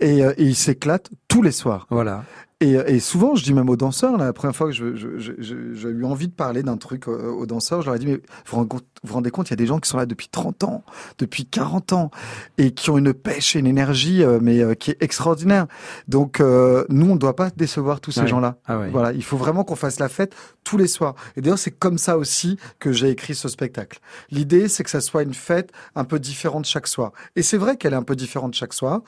Et, 0.00 0.24
euh, 0.24 0.32
et 0.36 0.44
il 0.44 0.54
s'éclate 0.56 1.10
tous 1.28 1.42
les 1.42 1.52
soirs. 1.52 1.86
Voilà. 1.90 2.24
Et, 2.62 2.74
et 2.94 3.00
souvent, 3.00 3.34
je 3.34 3.42
dis 3.42 3.52
même 3.54 3.68
aux 3.68 3.76
danseurs, 3.76 4.16
là, 4.16 4.26
la 4.26 4.32
première 4.32 4.54
fois 4.54 4.68
que 4.68 4.72
je- 4.72 4.94
je- 4.94 5.18
je- 5.18 5.32
je- 5.38 5.74
j'ai 5.74 5.88
eu 5.88 6.04
envie 6.04 6.28
de 6.28 6.32
parler 6.32 6.62
d'un 6.62 6.76
truc 6.76 7.08
euh, 7.08 7.30
aux 7.32 7.44
danseurs, 7.44 7.82
je 7.82 7.86
leur 7.86 7.96
ai 7.96 7.98
dit, 7.98 8.06
mais 8.06 8.20
vous 8.46 8.66
vous 9.04 9.14
rendez 9.14 9.30
compte, 9.32 9.48
il 9.48 9.50
y 9.50 9.54
a 9.54 9.56
des 9.56 9.66
gens 9.66 9.80
qui 9.80 9.88
sont 9.90 9.96
là 9.96 10.06
depuis 10.06 10.28
30 10.28 10.62
ans, 10.62 10.84
depuis 11.18 11.44
40 11.44 11.92
ans, 11.92 12.10
et 12.58 12.70
qui 12.70 12.90
ont 12.90 12.98
une 12.98 13.12
pêche 13.14 13.56
et 13.56 13.58
une 13.58 13.66
énergie, 13.66 14.22
euh, 14.22 14.38
mais 14.40 14.60
euh, 14.60 14.74
qui 14.74 14.92
est 14.92 15.02
extraordinaire. 15.02 15.66
Donc, 16.06 16.38
euh, 16.40 16.84
nous, 16.88 17.06
on 17.10 17.14
ne 17.14 17.18
doit 17.18 17.34
pas 17.34 17.50
décevoir 17.50 18.00
tous 18.00 18.12
ces 18.12 18.20
Ouais. 18.20 18.26
gens-là. 18.28 18.58
Ah 18.66 18.78
ouais. 18.78 18.90
Voilà, 18.90 19.12
il 19.12 19.24
faut 19.24 19.36
vraiment 19.36 19.64
qu'on 19.64 19.74
fasse 19.76 19.98
la 19.98 20.08
fête 20.08 20.34
tous 20.62 20.76
les 20.76 20.86
soirs. 20.86 21.16
Et 21.36 21.40
d'ailleurs, 21.40 21.58
c'est 21.58 21.72
comme 21.72 21.98
ça 21.98 22.16
aussi 22.16 22.58
que 22.78 22.92
j'ai 22.92 23.10
écrit 23.10 23.34
ce 23.34 23.48
spectacle. 23.48 23.98
L'idée, 24.30 24.68
c'est 24.68 24.84
que 24.84 24.90
ça 24.90 25.00
soit 25.00 25.24
une 25.24 25.34
fête 25.34 25.72
un 25.96 26.04
peu 26.04 26.20
différente 26.20 26.64
chaque 26.64 26.86
soir. 26.86 27.10
Et 27.34 27.42
c'est 27.42 27.56
vrai 27.58 27.76
qu'elle 27.76 27.92
est 27.92 27.96
un 27.96 28.02
peu 28.04 28.14
différente 28.14 28.54
chaque 28.54 28.72
soir. 28.72 29.00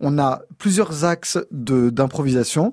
On 0.00 0.18
a 0.18 0.40
plusieurs 0.56 1.04
axes 1.04 1.38
d'improvisation. 1.50 2.72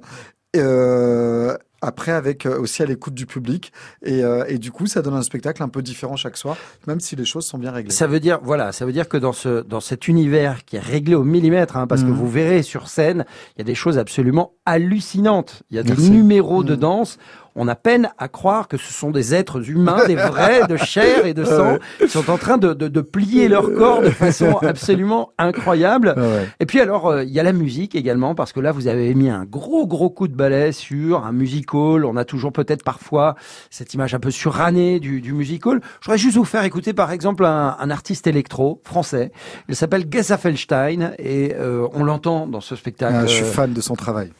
Euh, 0.56 1.56
après, 1.82 2.12
avec 2.12 2.46
euh, 2.46 2.60
aussi 2.60 2.84
à 2.84 2.86
l'écoute 2.86 3.14
du 3.14 3.26
public. 3.26 3.72
Et, 4.04 4.22
euh, 4.24 4.44
et 4.50 4.58
du 4.58 4.70
coup, 4.70 4.86
ça 4.86 5.02
donne 5.02 5.14
un 5.14 5.22
spectacle 5.22 5.64
un 5.64 5.70
peu 5.70 5.82
différent 5.82 6.18
chaque 6.18 6.36
soir, 6.36 6.58
même 6.88 7.00
si 7.00 7.16
les 7.16 7.24
choses 7.24 7.46
sont 7.46 7.58
bien 7.58 7.72
réglées. 7.72 7.92
Ça 7.94 8.06
veut 8.06 8.20
dire, 8.20 8.40
voilà, 8.44 8.74
ça 8.74 8.86
veut 8.86 8.92
dire 8.92 9.08
que 9.08 9.16
dans 9.16 9.32
ce 9.32 9.62
dans 9.62 9.80
cet 9.80 10.10
univers 10.10 10.66
qui 10.66 10.76
est 10.76 10.80
réglé 10.82 11.16
au 11.16 11.24
millimètre, 11.24 11.78
hein, 11.78 11.88
parce 11.88 12.02
que 12.04 12.08
Mhm. 12.10 12.16
vous 12.16 12.28
verrez 12.30 12.64
sur 12.64 12.90
scène, 12.90 13.26
il 13.56 13.60
y 13.60 13.62
a 13.62 13.64
des 13.64 13.76
choses 13.76 13.98
absolument 13.98 14.52
hallucinantes. 14.66 15.64
Il 15.70 15.78
y 15.78 15.80
a 15.80 15.84
des 15.84 15.90
Merci. 15.92 16.12
numéros 16.12 16.64
de 16.66 16.74
Mhm. 16.74 16.80
danse. 16.82 17.18
On 17.60 17.68
a 17.68 17.76
peine 17.76 18.10
à 18.18 18.28
croire 18.28 18.68
que 18.68 18.78
ce 18.78 18.92
sont 18.92 19.12
des 19.12 19.36
êtres 19.36 19.70
humains, 19.70 20.08
des 20.08 20.16
vrais, 20.16 20.66
de 20.66 20.78
chair 20.78 21.26
et 21.26 21.34
de 21.34 21.44
sang, 21.44 21.78
qui 22.00 22.10
sont 22.10 22.30
en 22.32 22.38
train 22.38 22.58
de, 22.58 22.74
de, 22.74 22.88
de 22.88 23.02
plier 23.02 23.50
leur 23.50 23.74
corps 23.74 24.02
de 24.02 24.10
façon 24.10 24.58
absolument 24.62 25.32
incroyable. 25.38 26.16
Ouais. 26.18 26.48
Et 26.60 26.66
puis 26.66 26.80
alors, 26.80 27.08
euh, 27.08 27.24
il 27.24 27.30
y 27.30 27.40
a 27.40 27.44
la 27.44 27.54
musique 27.54 27.94
également, 27.96 28.34
parce 28.34 28.54
que 28.54 28.62
là, 28.62 28.72
vous 28.72 28.88
avez 28.88 29.14
mis 29.14 29.30
un 29.30 29.44
gros, 29.44 29.86
gros 29.86 30.10
coup 30.10 30.28
de 30.28 30.36
balai 30.36 30.72
sur 30.72 31.26
un 31.26 31.34
musical. 31.34 32.06
On 32.06 32.16
a 32.16 32.26
toujours 32.26 32.54
peut-être 32.54 32.84
parfois 32.84 33.36
cette 33.70 33.94
image 33.94 34.16
un 34.16 34.20
peu 34.20 34.32
surannée 34.32 35.00
du, 35.00 35.20
du 35.22 35.34
musical. 35.34 35.82
Je 36.00 36.06
voudrais 36.06 36.18
juste 36.18 36.38
vous 36.38 36.46
faire 36.46 36.64
écouter, 36.64 36.94
par 36.94 37.12
exemple, 37.12 37.44
un, 37.46 37.76
un 37.78 37.90
artiste 37.92 38.26
électro 38.26 38.82
français. 38.86 39.32
Il 39.68 39.76
s'appelle 39.76 40.06
Geza 40.10 40.38
Felstein, 40.38 41.12
et 41.20 41.54
euh, 41.56 41.88
on 41.94 42.06
l'entend 42.06 42.48
dans 42.48 42.62
ce 42.62 42.76
spectacle. 42.76 43.18
Ah, 43.20 43.26
je 43.26 43.34
suis 43.34 43.44
fan 43.46 43.74
de 43.74 43.82
son 43.82 43.96
travail. 43.96 44.32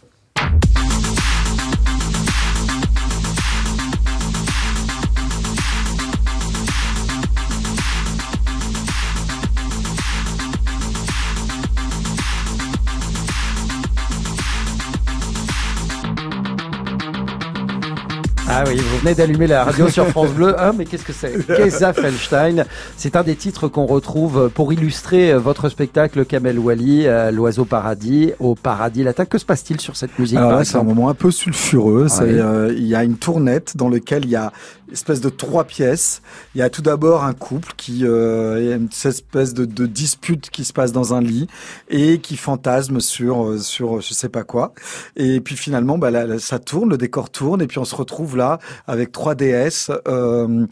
Venez 19.02 19.16
d'allumer 19.16 19.48
la 19.48 19.64
radio 19.64 19.88
sur 19.88 20.08
France 20.08 20.32
Bleu. 20.32 20.56
Ah, 20.58 20.72
mais 20.78 20.86
qu'est-ce 20.86 21.06
que 21.06 21.14
c'est 21.14 21.34
Geza 21.58 21.94
Felstein. 21.94 22.66
C'est 22.98 23.16
un 23.16 23.24
des 23.24 23.36
titres 23.36 23.68
qu'on 23.68 23.86
retrouve 23.86 24.50
pour 24.54 24.74
illustrer 24.74 25.34
votre 25.36 25.70
spectacle 25.70 26.26
Kamel 26.26 26.60
Wally, 26.60 27.08
euh, 27.08 27.32
l'oiseau 27.32 27.66
paradis, 27.66 28.34
au 28.40 28.56
paradis 28.56 29.04
latin. 29.04 29.26
Que 29.26 29.38
se 29.38 29.46
passe-t-il 29.46 29.80
sur 29.80 29.96
cette 29.96 30.18
musique 30.20 30.38
Alors 30.38 30.50
par 30.50 30.60
là, 30.60 30.66
c'est 30.66 30.78
un 30.78 30.84
moment 30.84 31.10
un 31.10 31.14
peu 31.14 31.32
sulfureux. 31.32 32.08
Ouais. 32.08 32.22
euh, 32.22 32.74
il 32.76 32.86
y 32.86 32.96
a 32.96 33.04
une 33.04 33.16
tournette 33.16 33.78
dans 33.78 33.90
laquelle 33.90 34.26
il 34.26 34.32
y 34.32 34.36
a 34.36 34.52
espèce 34.92 35.22
de 35.22 35.30
trois 35.30 35.64
pièces. 35.64 36.22
Il 36.56 36.60
y 36.60 36.62
a 36.62 36.70
tout 36.70 36.82
d'abord 36.82 37.24
un 37.24 37.34
couple 37.34 37.74
qui, 37.78 38.06
euh, 38.06 38.58
il 38.60 38.68
y 38.70 38.72
a 38.72 38.76
une 38.76 38.90
espèce 39.06 39.54
de, 39.54 39.66
de 39.66 39.86
dispute 39.86 40.50
qui 40.50 40.66
se 40.66 40.74
passe 40.74 40.92
dans 40.92 41.14
un 41.14 41.22
lit 41.22 41.48
et 41.90 42.20
qui 42.20 42.38
fantasme 42.38 43.00
sur, 43.00 43.46
euh, 43.46 43.58
sur 43.58 44.02
je 44.02 44.14
sais 44.14 44.30
pas 44.30 44.44
quoi. 44.44 44.74
Et 45.16 45.40
puis 45.42 45.56
finalement, 45.56 45.98
bah, 45.98 46.12
là, 46.12 46.40
ça 46.40 46.60
tourne, 46.60 46.90
le 46.90 46.98
décor 46.98 47.30
tourne 47.30 47.62
et 47.62 47.68
puis 47.68 47.80
on 47.80 47.86
se 47.86 47.96
retrouve 47.96 48.36
là 48.38 48.60
avec 48.88 49.12
trois 49.12 49.36
déesses 49.36 49.92
euh, 50.08 50.66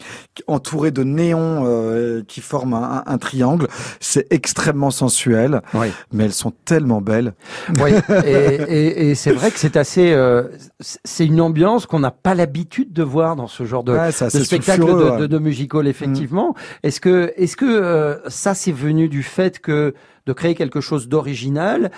entourées 0.46 0.90
de 0.90 1.02
néons 1.04 1.64
euh, 1.66 2.22
qui 2.26 2.40
forment 2.40 2.74
un, 2.74 3.02
un 3.06 3.18
triangle. 3.18 3.68
C'est 4.00 4.26
extrêmement 4.32 4.90
sensuel, 4.90 5.62
Oui. 5.74 5.88
mais 6.12 6.24
elles 6.24 6.32
sont 6.32 6.52
tellement 6.64 7.00
belles. 7.00 7.34
Oui, 7.80 7.90
et, 8.24 8.30
et- 8.68 9.10
et 9.10 9.14
c'est 9.14 9.32
vrai 9.32 9.50
que 9.50 9.58
c'est 9.58 9.76
assez, 9.76 10.12
euh, 10.12 10.44
c'est- 10.80 10.98
c'est 11.04 11.26
une 11.26 11.40
ambiance 11.40 11.86
qu'on 11.86 12.00
n'a 12.00 12.10
pas 12.10 12.34
l'habitude 12.34 12.92
de 12.92 13.02
voir 13.02 13.36
dans 13.36 13.46
ce 13.48 13.64
genre 13.64 13.84
de, 13.84 13.92
Ouais, 13.92 14.07
c'est 14.12 14.24
de 14.24 14.28
assez 14.28 14.44
spectacle 14.44 14.84
de, 14.84 14.92
ouais. 14.92 15.18
de, 15.20 15.26
de 15.26 15.38
musical, 15.38 15.86
effectivement. 15.86 16.54
Est-ce 16.82 17.00
que, 17.00 17.32
est-ce 17.36 17.56
que 17.56 17.64
euh, 17.64 18.16
ça 18.28 18.54
c'est 18.54 18.72
venu 18.72 19.08
du 19.08 19.22
fait 19.22 19.58
que 19.58 19.94
de 20.26 20.32
créer 20.32 20.54
quelque 20.54 20.80
chose 20.80 21.08
d'original 21.08 21.90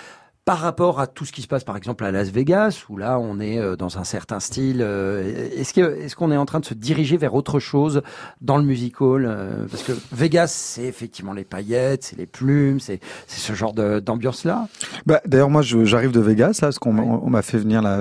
par 0.50 0.58
rapport 0.58 0.98
à 0.98 1.06
tout 1.06 1.24
ce 1.24 1.30
qui 1.30 1.42
se 1.42 1.46
passe, 1.46 1.62
par 1.62 1.76
exemple 1.76 2.04
à 2.04 2.10
Las 2.10 2.28
Vegas, 2.30 2.82
où 2.88 2.96
là 2.96 3.20
on 3.20 3.38
est 3.38 3.60
euh, 3.60 3.76
dans 3.76 3.98
un 3.98 4.02
certain 4.02 4.40
style. 4.40 4.78
euh, 4.82 5.48
Est-ce 5.56 5.72
que, 5.72 5.96
est-ce 6.00 6.16
qu'on 6.16 6.32
est 6.32 6.36
en 6.36 6.44
train 6.44 6.58
de 6.58 6.64
se 6.64 6.74
diriger 6.74 7.16
vers 7.18 7.34
autre 7.34 7.60
chose 7.60 8.02
dans 8.40 8.56
le 8.56 8.64
musical 8.64 9.26
euh, 9.28 9.66
Parce 9.70 9.84
que 9.84 9.92
Vegas, 10.10 10.48
c'est 10.48 10.82
effectivement 10.82 11.32
les 11.34 11.44
paillettes, 11.44 12.02
c'est 12.02 12.18
les 12.18 12.26
plumes, 12.26 12.80
c'est 12.80 12.98
ce 13.28 13.52
genre 13.52 13.72
d'ambiance-là? 13.74 14.66
Bah, 15.06 15.20
d'ailleurs, 15.24 15.50
moi, 15.50 15.62
j'arrive 15.62 16.10
de 16.10 16.18
Vegas, 16.18 16.58
là, 16.62 16.66
parce 16.66 16.80
qu'on 16.80 16.94
m'a- 16.94 17.02
Ouais. 17.02 17.18
on 17.22 17.30
m'a 17.30 17.42
fait 17.42 17.58
venir 17.58 17.80
là. 17.80 17.98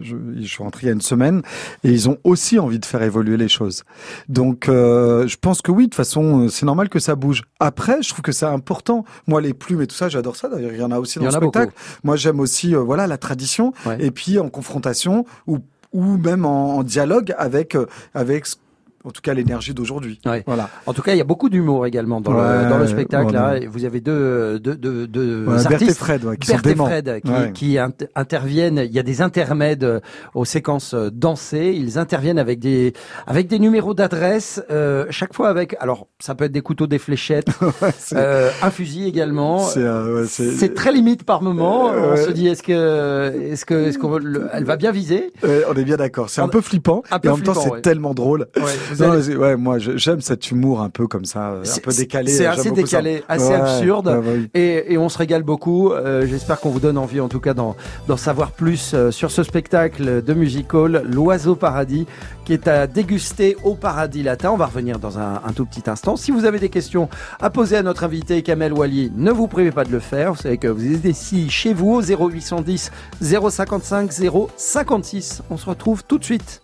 je, 0.00 0.16
je 0.40 0.46
suis 0.48 0.64
rentré 0.64 0.80
il 0.82 0.86
y 0.86 0.90
a 0.90 0.94
une 0.94 1.00
semaine, 1.00 1.42
et 1.84 1.90
ils 1.92 2.08
ont 2.08 2.18
aussi 2.24 2.58
envie 2.58 2.80
de 2.80 2.86
faire 2.86 3.02
évoluer 3.02 3.36
les 3.36 3.46
choses. 3.48 3.84
Donc, 4.28 4.68
euh, 4.68 5.28
je 5.28 5.36
pense 5.40 5.62
que 5.62 5.70
oui, 5.70 5.84
de 5.84 5.90
toute 5.90 5.94
façon, 5.94 6.48
c'est 6.48 6.66
normal 6.66 6.88
que 6.88 6.98
ça 6.98 7.14
bouge. 7.14 7.44
Après, 7.60 8.02
je 8.02 8.08
trouve 8.08 8.22
que 8.22 8.32
c'est 8.32 8.46
important. 8.46 9.04
Moi, 9.28 9.40
les 9.40 9.54
plumes 9.54 9.82
et 9.82 9.86
tout 9.86 9.94
ça, 9.94 10.08
j'adore 10.08 10.34
ça. 10.34 10.48
D'ailleurs, 10.48 10.72
il 10.72 10.80
y 10.80 10.82
en 10.82 10.90
a 10.90 10.98
aussi 10.98 11.20
dans 11.20 11.26
le 11.26 11.30
spectacle. 11.30 11.72
Moi, 12.02 12.16
j'aime 12.16 12.40
aussi, 12.40 12.74
euh, 12.74 12.80
voilà, 12.80 13.06
la 13.06 13.18
tradition, 13.18 13.72
Ouais. 13.86 13.96
et 14.00 14.10
puis 14.10 14.38
en 14.38 14.48
confrontation 14.48 15.24
ou 15.46 15.58
ou 15.92 16.16
même 16.18 16.44
en, 16.44 16.78
en 16.78 16.82
dialogue 16.82 17.32
avec 17.38 17.76
euh, 17.76 17.86
avec 18.14 18.46
ce- 18.46 18.56
en 19.04 19.10
tout 19.10 19.20
cas 19.22 19.34
l'énergie 19.34 19.74
d'aujourd'hui. 19.74 20.20
Ouais. 20.26 20.42
Voilà. 20.46 20.68
En 20.86 20.92
tout 20.92 21.02
cas, 21.02 21.12
il 21.12 21.18
y 21.18 21.20
a 21.20 21.24
beaucoup 21.24 21.48
d'humour 21.48 21.86
également 21.86 22.20
dans, 22.20 22.32
le, 22.32 22.68
dans 22.68 22.78
le 22.78 22.86
spectacle. 22.86 23.30
voilà. 23.32 23.60
Vous 23.68 23.84
avez 23.84 24.00
deux, 24.00 24.58
deux, 24.58 24.76
deux, 24.76 25.06
deux 25.06 25.44
Berthe 25.44 25.70
et 25.70 25.74
artistes. 25.74 25.98
Fred, 25.98 26.24
ouais, 26.24 26.36
qui 26.36 26.48
Berthe 26.50 26.64
sont 26.64 26.72
et. 26.72 26.74
Fred 26.74 27.52
qui, 27.52 27.78
interviennent. 28.14 28.82
Il 28.84 28.92
y 28.92 28.98
a 28.98 29.02
des 29.02 29.22
intermèdes 29.22 29.84
euh, 29.84 30.00
aux 30.34 30.44
séquences 30.44 30.94
euh, 30.94 31.10
dansées. 31.10 31.74
Ils 31.76 31.98
interviennent 31.98 32.38
avec 32.38 32.58
des 32.58 32.92
avec 33.26 33.46
des 33.46 33.58
numéros 33.58 33.94
d'adresse. 33.94 34.62
euh, 34.70 35.06
chaque 35.10 35.34
fois 35.34 35.48
avec. 35.48 35.76
Alors, 35.80 36.08
ça 36.20 36.34
peut 36.34 36.44
être 36.44 36.52
des 36.52 36.60
couteaux, 36.60 36.86
des 36.86 36.98
fléchettes, 36.98 37.48
euh, 38.12 38.50
un 38.62 38.70
fusil 38.70 39.06
également. 39.06 39.58
c'est, 39.60 39.80
euh, 39.82 40.26
très 40.74 40.92
limite 40.92 41.24
par 41.24 41.42
moment. 41.42 41.86
On 41.90 42.16
se 42.16 42.30
dit 42.30 42.48
est-ce 42.48 42.62
que 42.62 43.32
est-ce 43.52 43.64
que 43.64 43.74
est-ce 43.74 43.98
qu'on 43.98 44.18
elle 44.52 44.64
va 44.64 44.76
bien 44.76 44.92
viser? 44.92 45.32
On 45.42 45.74
est 45.74 45.84
bien 45.84 45.96
d'accord. 45.96 46.30
C'est 46.30 46.40
un 46.40 46.48
peu 46.48 46.60
flippant, 46.60 47.02
un 47.10 47.18
peu 47.18 47.28
et 47.28 47.30
en 47.30 47.36
même 47.36 47.44
temps, 47.44 47.54
c'est 47.54 47.70
ouais. 47.70 47.80
tellement 47.80 48.14
drôle. 48.14 48.46
Ouais, 48.56 48.62
Non, 49.00 49.12
allez- 49.12 49.36
ouais, 49.36 49.56
moi, 49.56 49.78
j'aime 49.78 50.20
cet 50.20 50.50
humour 50.50 50.80
un 50.82 50.90
peu 50.90 51.06
comme 51.06 51.24
ça, 51.24 51.50
euh, 51.50 51.64
un 51.64 51.78
peu 51.80 51.92
décalé. 51.92 52.30
c'est 52.30 52.46
assez 52.46 52.68
ça. 52.68 52.74
décalé, 52.74 53.22
assez 53.28 53.46
Ouais, 53.48 53.54
absurde. 53.54 54.06
ouais, 54.08 54.14
ouais, 54.16 54.34
oui. 54.38 54.50
Et, 54.54 54.92
et 54.94 54.98
on 54.98 55.08
se 55.08 55.18
régale 55.18 55.42
beaucoup. 55.42 55.92
Euh, 55.92 56.26
J'espère 56.26 56.60
qu'on 56.60 56.70
vous 56.70 56.80
donne 56.80 56.98
envie, 56.98 57.20
en 57.20 57.28
tout 57.28 57.40
cas, 57.40 57.54
d'en 57.54 57.76
savoir 58.16 58.50
plus 58.52 58.92
euh, 58.94 59.10
sur 59.10 59.30
ce 59.30 59.42
spectacle 59.42 60.22
de 60.22 60.34
musical, 60.34 61.02
L'Oiseau 61.10 61.54
Paradis, 61.54 62.06
qui 62.44 62.52
est 62.52 62.68
à 62.68 62.86
déguster 62.86 63.56
au 63.64 63.74
Paradis 63.74 64.22
Latin. 64.22 64.50
On 64.52 64.56
va 64.56 64.66
revenir 64.66 64.98
dans 64.98 65.18
un, 65.18 65.40
un 65.46 65.52
tout 65.52 65.64
petit 65.66 65.88
instant. 65.88 66.16
Si 66.16 66.30
vous 66.30 66.44
avez 66.44 66.58
des 66.58 66.68
questions 66.68 67.08
à 67.40 67.50
poser 67.50 67.76
à 67.76 67.82
notre 67.82 68.04
invité 68.04 68.42
Kamel 68.42 68.72
Wally, 68.72 69.12
ne 69.16 69.30
vous 69.30 69.46
privez 69.48 69.70
pas 69.72 69.84
de 69.84 69.92
le 69.92 70.00
faire. 70.00 70.34
Vous 70.34 70.40
savez 70.42 70.58
que 70.58 70.68
vous 70.68 70.84
êtes 70.94 71.04
ici 71.04 71.48
chez 71.50 71.72
vous 71.74 71.94
au 71.94 72.02
0810 72.02 72.90
055 73.20 74.12
056. 74.56 75.42
On 75.50 75.56
se 75.56 75.66
retrouve 75.68 76.04
tout 76.04 76.18
de 76.18 76.24
suite. 76.24 76.60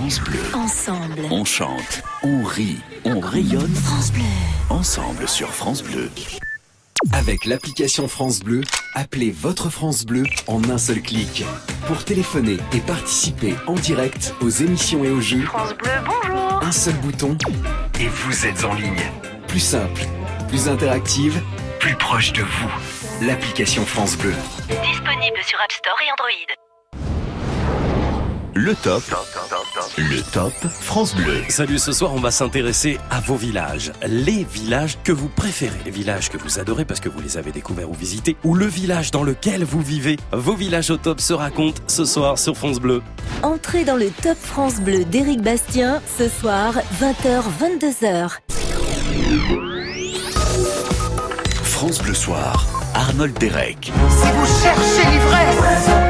France 0.00 0.20
Bleu. 0.22 0.40
Ensemble. 0.54 1.20
On 1.30 1.44
chante, 1.44 2.02
on 2.22 2.42
rit, 2.42 2.78
on 3.04 3.20
rayonne 3.20 3.74
France 3.74 4.10
Bleu. 4.12 4.22
ensemble 4.70 5.28
sur 5.28 5.50
France 5.50 5.82
Bleu. 5.82 6.10
Avec 7.12 7.44
l'application 7.44 8.08
France 8.08 8.40
Bleu, 8.40 8.62
appelez 8.94 9.30
votre 9.30 9.68
France 9.68 10.06
Bleu 10.06 10.22
en 10.46 10.64
un 10.70 10.78
seul 10.78 11.02
clic. 11.02 11.44
Pour 11.86 12.02
téléphoner 12.02 12.56
et 12.72 12.80
participer 12.80 13.54
en 13.66 13.74
direct 13.74 14.34
aux 14.40 14.48
émissions 14.48 15.04
et 15.04 15.10
aux 15.10 15.20
jeux, 15.20 15.42
France 15.42 15.74
Bleu, 15.74 15.90
bonjour. 16.06 16.62
un 16.62 16.72
seul 16.72 16.94
bouton 16.94 17.36
et 18.00 18.08
vous 18.08 18.46
êtes 18.46 18.64
en 18.64 18.72
ligne. 18.72 19.04
Plus 19.48 19.60
simple, 19.60 20.06
plus 20.48 20.66
interactive, 20.66 21.42
plus 21.78 21.94
proche 21.96 22.32
de 22.32 22.42
vous. 22.42 23.26
L'application 23.26 23.84
France 23.84 24.16
Bleu. 24.16 24.32
Disponible 24.66 25.40
sur 25.44 25.60
App 25.60 25.72
Store 25.72 25.98
et 26.06 26.10
Android. 26.10 26.69
Le 28.62 28.74
top. 28.74 29.02
Le 29.96 30.20
top 30.32 30.52
France 30.82 31.14
Bleu. 31.14 31.38
Salut, 31.48 31.78
ce 31.78 31.92
soir 31.92 32.12
on 32.12 32.20
va 32.20 32.30
s'intéresser 32.30 32.98
à 33.10 33.18
vos 33.20 33.36
villages. 33.36 33.90
Les 34.06 34.44
villages 34.44 34.98
que 35.02 35.12
vous 35.12 35.30
préférez, 35.30 35.78
les 35.86 35.90
villages 35.90 36.28
que 36.28 36.36
vous 36.36 36.58
adorez 36.58 36.84
parce 36.84 37.00
que 37.00 37.08
vous 37.08 37.22
les 37.22 37.38
avez 37.38 37.52
découverts 37.52 37.88
ou 37.88 37.94
visités, 37.94 38.36
ou 38.44 38.54
le 38.54 38.66
village 38.66 39.12
dans 39.12 39.22
lequel 39.22 39.64
vous 39.64 39.80
vivez. 39.80 40.18
Vos 40.32 40.56
villages 40.56 40.90
au 40.90 40.98
top 40.98 41.22
se 41.22 41.32
racontent 41.32 41.80
ce 41.86 42.04
soir 42.04 42.38
sur 42.38 42.54
France 42.54 42.80
Bleu. 42.80 43.00
Entrez 43.42 43.84
dans 43.84 43.96
le 43.96 44.10
Top 44.10 44.36
France 44.38 44.78
Bleu 44.78 45.04
d'Éric 45.04 45.40
Bastien 45.40 46.02
ce 46.18 46.28
soir 46.28 46.74
20h-22h. 47.00 48.40
France 51.62 51.98
Bleu 52.02 52.12
Soir. 52.12 52.66
Arnold 52.92 53.38
Derek. 53.38 53.90
La 54.20 54.32
vie 55.06 55.16
de 55.16 56.09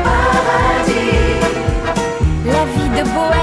bohème. 3.04 3.30
I 3.32 3.39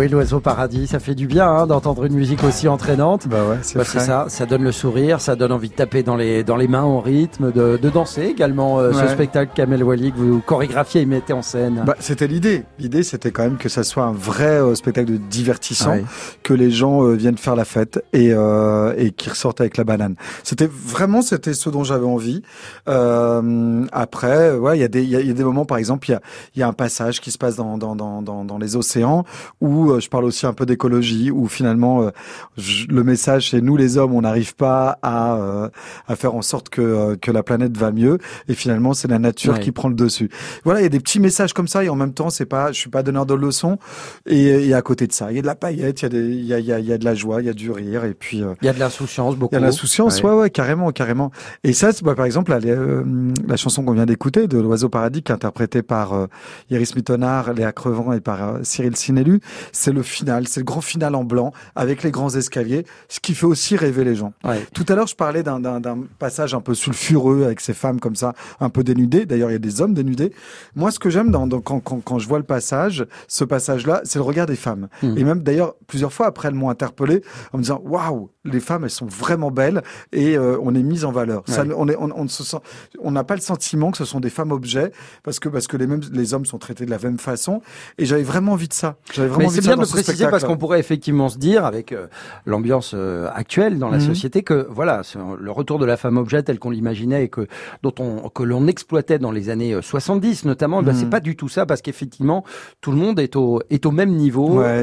oui, 0.00 0.08
l'Oiseau 0.08 0.40
Paradis, 0.40 0.86
ça 0.86 0.98
fait 0.98 1.14
du 1.14 1.26
bien 1.26 1.46
hein, 1.46 1.66
d'entendre 1.66 2.06
une 2.06 2.14
musique 2.14 2.42
aussi 2.42 2.68
entraînante. 2.68 3.28
Bah 3.28 3.44
ouais, 3.48 3.58
c'est 3.60 3.76
Bah, 3.78 3.84
ça, 3.84 4.24
ça 4.28 4.46
donne 4.46 4.62
le 4.62 4.72
sourire, 4.72 5.20
ça 5.20 5.36
donne 5.36 5.52
envie 5.52 5.68
de 5.68 5.74
taper 5.74 6.02
dans 6.02 6.16
les, 6.16 6.42
dans 6.42 6.56
les 6.56 6.68
mains 6.68 6.82
en 6.84 7.00
rythme, 7.00 7.52
de, 7.52 7.76
de 7.76 7.90
danser 7.90 8.22
également 8.22 8.78
euh, 8.80 8.92
ce 8.94 9.06
spectacle 9.08 9.52
Kamel 9.54 9.84
Wally 9.84 10.12
que 10.12 10.16
vous 10.18 10.40
chorégraphiez 10.40 11.02
et 11.02 11.06
mettez 11.06 11.34
en 11.34 11.42
scène. 11.42 11.82
Bah, 11.86 11.96
c'était 12.00 12.26
l'idée. 12.26 12.64
L'idée, 12.78 13.02
c'était 13.02 13.30
quand 13.30 13.42
même 13.42 13.58
que 13.58 13.68
ça 13.68 13.82
soit 13.82 14.04
un 14.04 14.12
vrai 14.12 14.46
euh, 14.60 14.74
spectacle 14.74 15.12
de 15.12 15.16
divertissant, 15.18 15.90
Ouais. 15.92 16.04
que 16.42 16.54
les 16.54 16.70
gens 16.70 17.04
euh, 17.04 17.12
viennent 17.14 17.36
faire 17.38 17.56
la 17.56 17.66
fête 17.66 18.02
et, 18.14 18.32
euh, 18.32 18.94
et 18.96 19.10
qui 19.10 19.28
ressortent 19.28 19.60
avec 19.60 19.76
la 19.76 19.84
banane. 19.84 20.14
C'était 20.44 20.68
vraiment, 20.72 21.20
c'était 21.20 21.52
ce 21.52 21.68
dont 21.68 21.84
j'avais 21.84 22.06
envie. 22.06 22.42
Euh, 22.88 23.84
après, 23.92 24.52
ouais, 24.56 24.78
il 24.78 24.80
y 24.80 24.84
a 24.84 24.88
des, 24.88 25.02
il 25.02 25.08
y, 25.10 25.16
a- 25.16 25.20
y 25.20 25.30
a 25.30 25.34
des 25.34 25.44
moments, 25.44 25.64
par 25.64 25.78
exemple, 25.78 26.08
il 26.08 26.12
y 26.12 26.14
a, 26.14 26.20
il 26.56 26.60
y 26.60 26.62
a 26.62 26.68
un 26.68 26.72
passage 26.72 27.20
qui 27.20 27.30
se 27.30 27.38
passe 27.38 27.56
dans, 27.56 27.76
dans, 27.78 27.94
dans, 27.96 28.22
dans, 28.22 28.44
dans 28.44 28.58
les 28.58 28.76
océans 28.76 29.24
où 29.60 29.89
euh, 29.90 30.00
je 30.00 30.08
parle 30.08 30.24
aussi 30.24 30.46
un 30.46 30.52
peu 30.52 30.66
d'écologie, 30.66 31.30
où 31.30 31.46
finalement, 31.48 32.02
euh, 32.02 32.10
je- 32.56 32.86
le 32.88 33.04
message 33.04 33.50
c'est 33.50 33.60
nous 33.60 33.76
les 33.76 33.96
hommes, 33.98 34.14
on 34.14 34.22
n'arrive 34.22 34.54
pas 34.54 34.98
à, 35.02 35.34
euh, 35.36 35.68
à 36.08 36.16
faire 36.16 36.34
en 36.34 36.42
sorte 36.42 36.68
que, 36.68 37.16
que 37.16 37.30
la 37.30 37.42
planète 37.42 37.76
va 37.76 37.92
mieux, 37.92 38.18
et 38.48 38.54
finalement 38.54 38.94
c'est 38.94 39.08
la 39.08 39.18
nature 39.18 39.54
Ouais. 39.54 39.60
qui 39.60 39.72
prend 39.72 39.88
le 39.88 39.94
dessus. 39.94 40.30
Voilà, 40.64 40.80
il 40.80 40.82
y 40.84 40.86
a 40.86 40.90
des 40.90 41.00
petits 41.00 41.20
messages 41.20 41.52
comme 41.52 41.68
ça, 41.68 41.84
et 41.84 41.88
en 41.88 41.96
même 41.96 42.12
temps, 42.12 42.30
c'est 42.30 42.46
pas, 42.46 42.72
je 42.72 42.78
suis 42.78 42.90
pas 42.90 43.02
donneur 43.02 43.26
de 43.26 43.34
leçons, 43.34 43.78
et, 44.26 44.68
et 44.68 44.74
à 44.74 44.82
côté 44.82 45.06
de 45.06 45.12
ça, 45.12 45.30
il 45.32 45.36
y 45.36 45.38
a 45.38 45.42
de 45.42 45.46
la 45.46 45.54
paillette, 45.54 46.00
il 46.00 46.04
y 46.04 46.06
a, 46.06 46.08
des, 46.08 46.28
il 46.28 46.44
y 46.46 46.54
a, 46.54 46.58
il 46.58 46.66
y 46.66 46.72
a, 46.72 46.78
il 46.78 46.86
y 46.86 46.92
a 46.92 46.98
de 46.98 47.04
la 47.04 47.14
joie, 47.14 47.40
il 47.42 47.46
y 47.46 47.50
a 47.50 47.52
du 47.54 47.70
rire, 47.70 48.04
et 48.04 48.14
puis. 48.14 48.42
Il 48.62 48.66
y 48.66 48.68
a 48.68 48.72
de 48.72 48.78
l'insouciance 48.78 49.36
beaucoup. 49.36 49.54
il 49.54 49.60
y 49.60 49.62
a 49.62 49.66
l'insouciance, 49.66 50.22
ouais. 50.22 50.32
ouais, 50.32 50.50
carrément, 50.50 50.90
carrément. 50.92 51.30
Et 51.64 51.72
ça, 51.72 51.90
bah, 52.02 52.14
par 52.14 52.24
exemple, 52.26 52.50
la, 52.50 52.58
euh, 52.68 53.02
la 53.46 53.56
chanson 53.56 53.82
qu'on 53.84 53.92
vient 53.92 54.06
d'écouter 54.06 54.46
de 54.46 54.58
l'Oiseau 54.58 54.88
Paradis, 54.88 55.22
qui 55.22 55.32
est 55.32 55.34
interprétée 55.34 55.82
par 55.82 56.12
euh, 56.14 56.26
Iris 56.70 56.94
Mittenard, 56.96 57.52
Léa 57.54 57.72
Crevant 57.72 58.12
et 58.12 58.20
par 58.20 58.42
euh, 58.42 58.58
Cyril 58.62 58.96
Sinelu, 58.96 59.40
c'est 59.80 59.92
le 59.92 60.02
final, 60.02 60.46
c'est 60.46 60.60
le 60.60 60.64
grand 60.64 60.80
final 60.82 61.14
en 61.14 61.24
blanc, 61.24 61.52
avec 61.74 62.02
les 62.02 62.10
grands 62.10 62.34
escaliers, 62.34 62.84
ce 63.08 63.18
qui 63.20 63.34
fait 63.34 63.46
aussi 63.46 63.76
rêver 63.76 64.04
les 64.04 64.14
gens. 64.14 64.32
Ouais. 64.44 64.60
Tout 64.74 64.84
à 64.88 64.94
l'heure, 64.94 65.06
je 65.06 65.14
parlais 65.16 65.42
d'un, 65.42 65.58
d'un, 65.58 65.80
d'un 65.80 65.98
passage 66.18 66.54
un 66.54 66.60
peu 66.60 66.74
sulfureux, 66.74 67.44
avec 67.44 67.60
ces 67.60 67.72
femmes 67.72 67.98
comme 67.98 68.16
ça, 68.16 68.34
un 68.60 68.68
peu 68.68 68.84
dénudées. 68.84 69.24
D'ailleurs, 69.26 69.50
il 69.50 69.54
y 69.54 69.56
a 69.56 69.58
des 69.70 69.80
hommes 69.80 69.94
dénudés. 69.94 70.32
Moi, 70.76 70.90
ce 70.90 70.98
que 70.98 71.08
j'aime 71.08 71.30
dans, 71.30 71.46
dans- 71.46 71.60
quand, 71.62 71.80
quand, 71.80 72.00
quand 72.04 72.18
je 72.18 72.28
vois 72.28 72.38
le 72.38 72.44
passage, 72.44 73.06
ce 73.26 73.44
passage-là, 73.44 74.02
c'est 74.04 74.18
le 74.18 74.24
regard 74.24 74.46
des 74.46 74.56
femmes. 74.56 74.88
Mhm. 75.02 75.16
Et 75.18 75.24
même, 75.24 75.42
d'ailleurs, 75.42 75.74
plusieurs 75.86 76.12
fois 76.12 76.26
après, 76.26 76.48
elles 76.48 76.54
m'ont 76.54 76.70
interpellé 76.70 77.22
en 77.52 77.58
me 77.58 77.62
disant, 77.62 77.80
waouh, 77.84 78.30
les 78.44 78.60
femmes, 78.60 78.84
elles 78.84 78.90
sont 78.90 79.06
vraiment 79.06 79.50
belles 79.50 79.82
et 80.12 80.36
euh, 80.38 80.56
on 80.62 80.74
est 80.74 80.82
mis 80.82 81.04
en 81.04 81.12
valeur. 81.12 81.42
Ça, 81.46 81.64
on 81.76 81.88
est, 81.88 81.96
on, 81.96 82.10
on 82.16 82.24
ne 82.24 82.28
se 82.28 82.42
sent, 82.42 82.56
on 83.00 83.10
n'a 83.10 83.22
pas 83.24 83.34
le 83.34 83.40
sentiment 83.42 83.90
que 83.90 83.98
ce 83.98 84.04
sont 84.06 84.20
des 84.20 84.30
femmes 84.30 84.50
objets 84.52 84.92
parce 85.22 85.38
que 85.38 85.48
parce 85.50 85.66
que 85.66 85.76
les 85.76 85.86
mêmes, 85.86 86.00
les 86.12 86.32
hommes 86.32 86.46
sont 86.46 86.58
traités 86.58 86.86
de 86.86 86.90
la 86.90 86.98
même 86.98 87.18
façon. 87.18 87.60
Et 87.98 88.06
j'avais 88.06 88.22
vraiment 88.22 88.52
envie 88.52 88.68
de 88.68 88.72
ça. 88.72 88.96
J'avais 89.12 89.28
vraiment 89.28 89.40
Mais 89.40 89.46
envie 89.46 89.56
c'est 89.56 89.60
bien 89.62 89.76
de 89.76 89.82
le 89.82 89.86
préciser 89.86 90.26
parce 90.28 90.44
qu'on 90.44 90.56
pourrait 90.56 90.80
effectivement 90.80 91.28
se 91.28 91.38
dire, 91.38 91.64
avec 91.66 91.92
euh, 91.92 92.06
l'ambiance 92.46 92.92
euh, 92.94 93.28
actuelle 93.34 93.78
dans 93.78 93.90
la 93.90 93.98
Mhm. 93.98 94.06
société, 94.06 94.42
que 94.42 94.66
voilà, 94.70 95.02
le 95.38 95.50
retour 95.50 95.78
de 95.78 95.84
la 95.84 95.96
femme 95.98 96.16
objet 96.16 96.42
tel 96.42 96.58
qu'on 96.58 96.70
l'imaginait 96.70 97.24
et 97.24 97.28
que 97.28 97.46
dont 97.82 97.94
on 97.98 98.28
que 98.30 98.42
l'on 98.42 98.66
exploitait 98.66 99.18
dans 99.18 99.32
les 99.32 99.50
années 99.50 99.74
euh, 99.74 99.82
70 99.82 100.44
notamment, 100.46 100.82
ben, 100.82 100.92
Mhm. 100.92 100.98
c'est 100.98 101.10
pas 101.10 101.20
du 101.20 101.36
tout 101.36 101.48
ça 101.48 101.66
parce 101.66 101.82
qu'effectivement 101.82 102.44
tout 102.80 102.90
le 102.90 102.96
monde 102.96 103.20
est 103.20 103.36
au 103.36 103.60
est 103.68 103.84
au 103.84 103.90
même 103.90 104.12
niveau. 104.16 104.60
Ouais. 104.60 104.82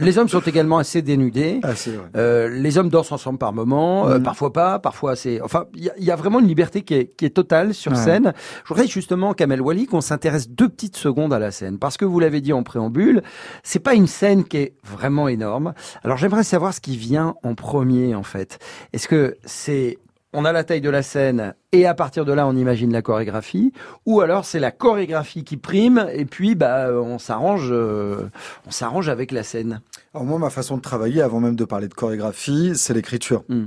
Les 0.00 0.16
hommes 0.18 0.28
sont 0.28 0.40
également 0.40 0.78
assez 0.78 1.02
dénudés. 1.02 1.60
Ah, 2.14 2.46
les 2.48 2.78
hommes 2.78 2.83
dansent 2.90 3.12
ensemble 3.12 3.38
par 3.38 3.52
moment, 3.52 4.08
euh, 4.08 4.18
Mhm. 4.18 4.22
parfois 4.22 4.52
pas, 4.52 4.78
parfois 4.78 5.16
c'est. 5.16 5.40
Enfin, 5.40 5.64
il 5.74 5.84
y, 5.84 5.88
a- 5.90 5.94
il 5.98 6.04
y 6.04 6.10
a 6.10 6.16
vraiment 6.16 6.40
une 6.40 6.46
liberté 6.48 6.82
qui 6.82 6.94
est, 6.94 7.16
qui 7.16 7.24
est 7.24 7.30
totale 7.30 7.74
sur 7.74 7.92
Ouais. 7.92 7.98
scène. 7.98 8.32
Je 8.64 8.68
voudrais 8.68 8.86
justement, 8.86 9.34
Kamel 9.34 9.60
Wally, 9.60 9.86
qu'on 9.86 10.00
s'intéresse 10.00 10.48
deux 10.48 10.68
petites 10.68 10.96
secondes 10.96 11.32
à 11.32 11.38
la 11.38 11.50
scène, 11.50 11.78
parce 11.78 11.96
que 11.96 12.04
vous 12.04 12.20
l'avez 12.20 12.40
dit 12.40 12.52
en 12.52 12.62
préambule, 12.62 13.22
c'est 13.62 13.78
pas 13.80 13.94
une 13.94 14.06
scène 14.06 14.44
qui 14.44 14.56
est 14.58 14.74
vraiment 14.84 15.28
énorme. 15.28 15.74
Alors 16.02 16.16
j'aimerais 16.16 16.44
savoir 16.44 16.74
ce 16.74 16.80
qui 16.80 16.96
vient 16.96 17.34
en 17.42 17.54
premier, 17.54 18.14
en 18.14 18.22
fait. 18.22 18.58
Est-ce 18.92 19.08
que 19.08 19.36
c'est 19.44 19.98
on 20.36 20.44
a 20.44 20.50
la 20.50 20.64
taille 20.64 20.80
de 20.80 20.90
la 20.90 21.04
scène 21.04 21.54
et 21.70 21.86
à 21.86 21.94
partir 21.94 22.24
de 22.24 22.32
là 22.32 22.44
on 22.48 22.56
imagine 22.56 22.92
la 22.92 23.02
chorégraphie, 23.02 23.72
ou 24.04 24.20
alors 24.20 24.44
c'est 24.44 24.58
la 24.58 24.72
chorégraphie 24.72 25.44
qui 25.44 25.56
prime 25.56 26.08
et 26.12 26.24
puis 26.24 26.56
bah 26.56 26.88
on 26.92 27.20
s'arrange, 27.20 27.68
euh, 27.70 28.28
on 28.66 28.72
s'arrange 28.72 29.08
avec 29.08 29.30
la 29.30 29.44
scène? 29.44 29.80
Alors 30.14 30.24
moi, 30.24 30.38
ma 30.38 30.50
façon 30.50 30.76
de 30.76 30.82
travailler, 30.82 31.22
avant 31.22 31.40
même 31.40 31.56
de 31.56 31.64
parler 31.64 31.88
de 31.88 31.94
chorégraphie, 31.94 32.72
c'est 32.76 32.94
l'écriture. 32.94 33.42
Mm. 33.48 33.64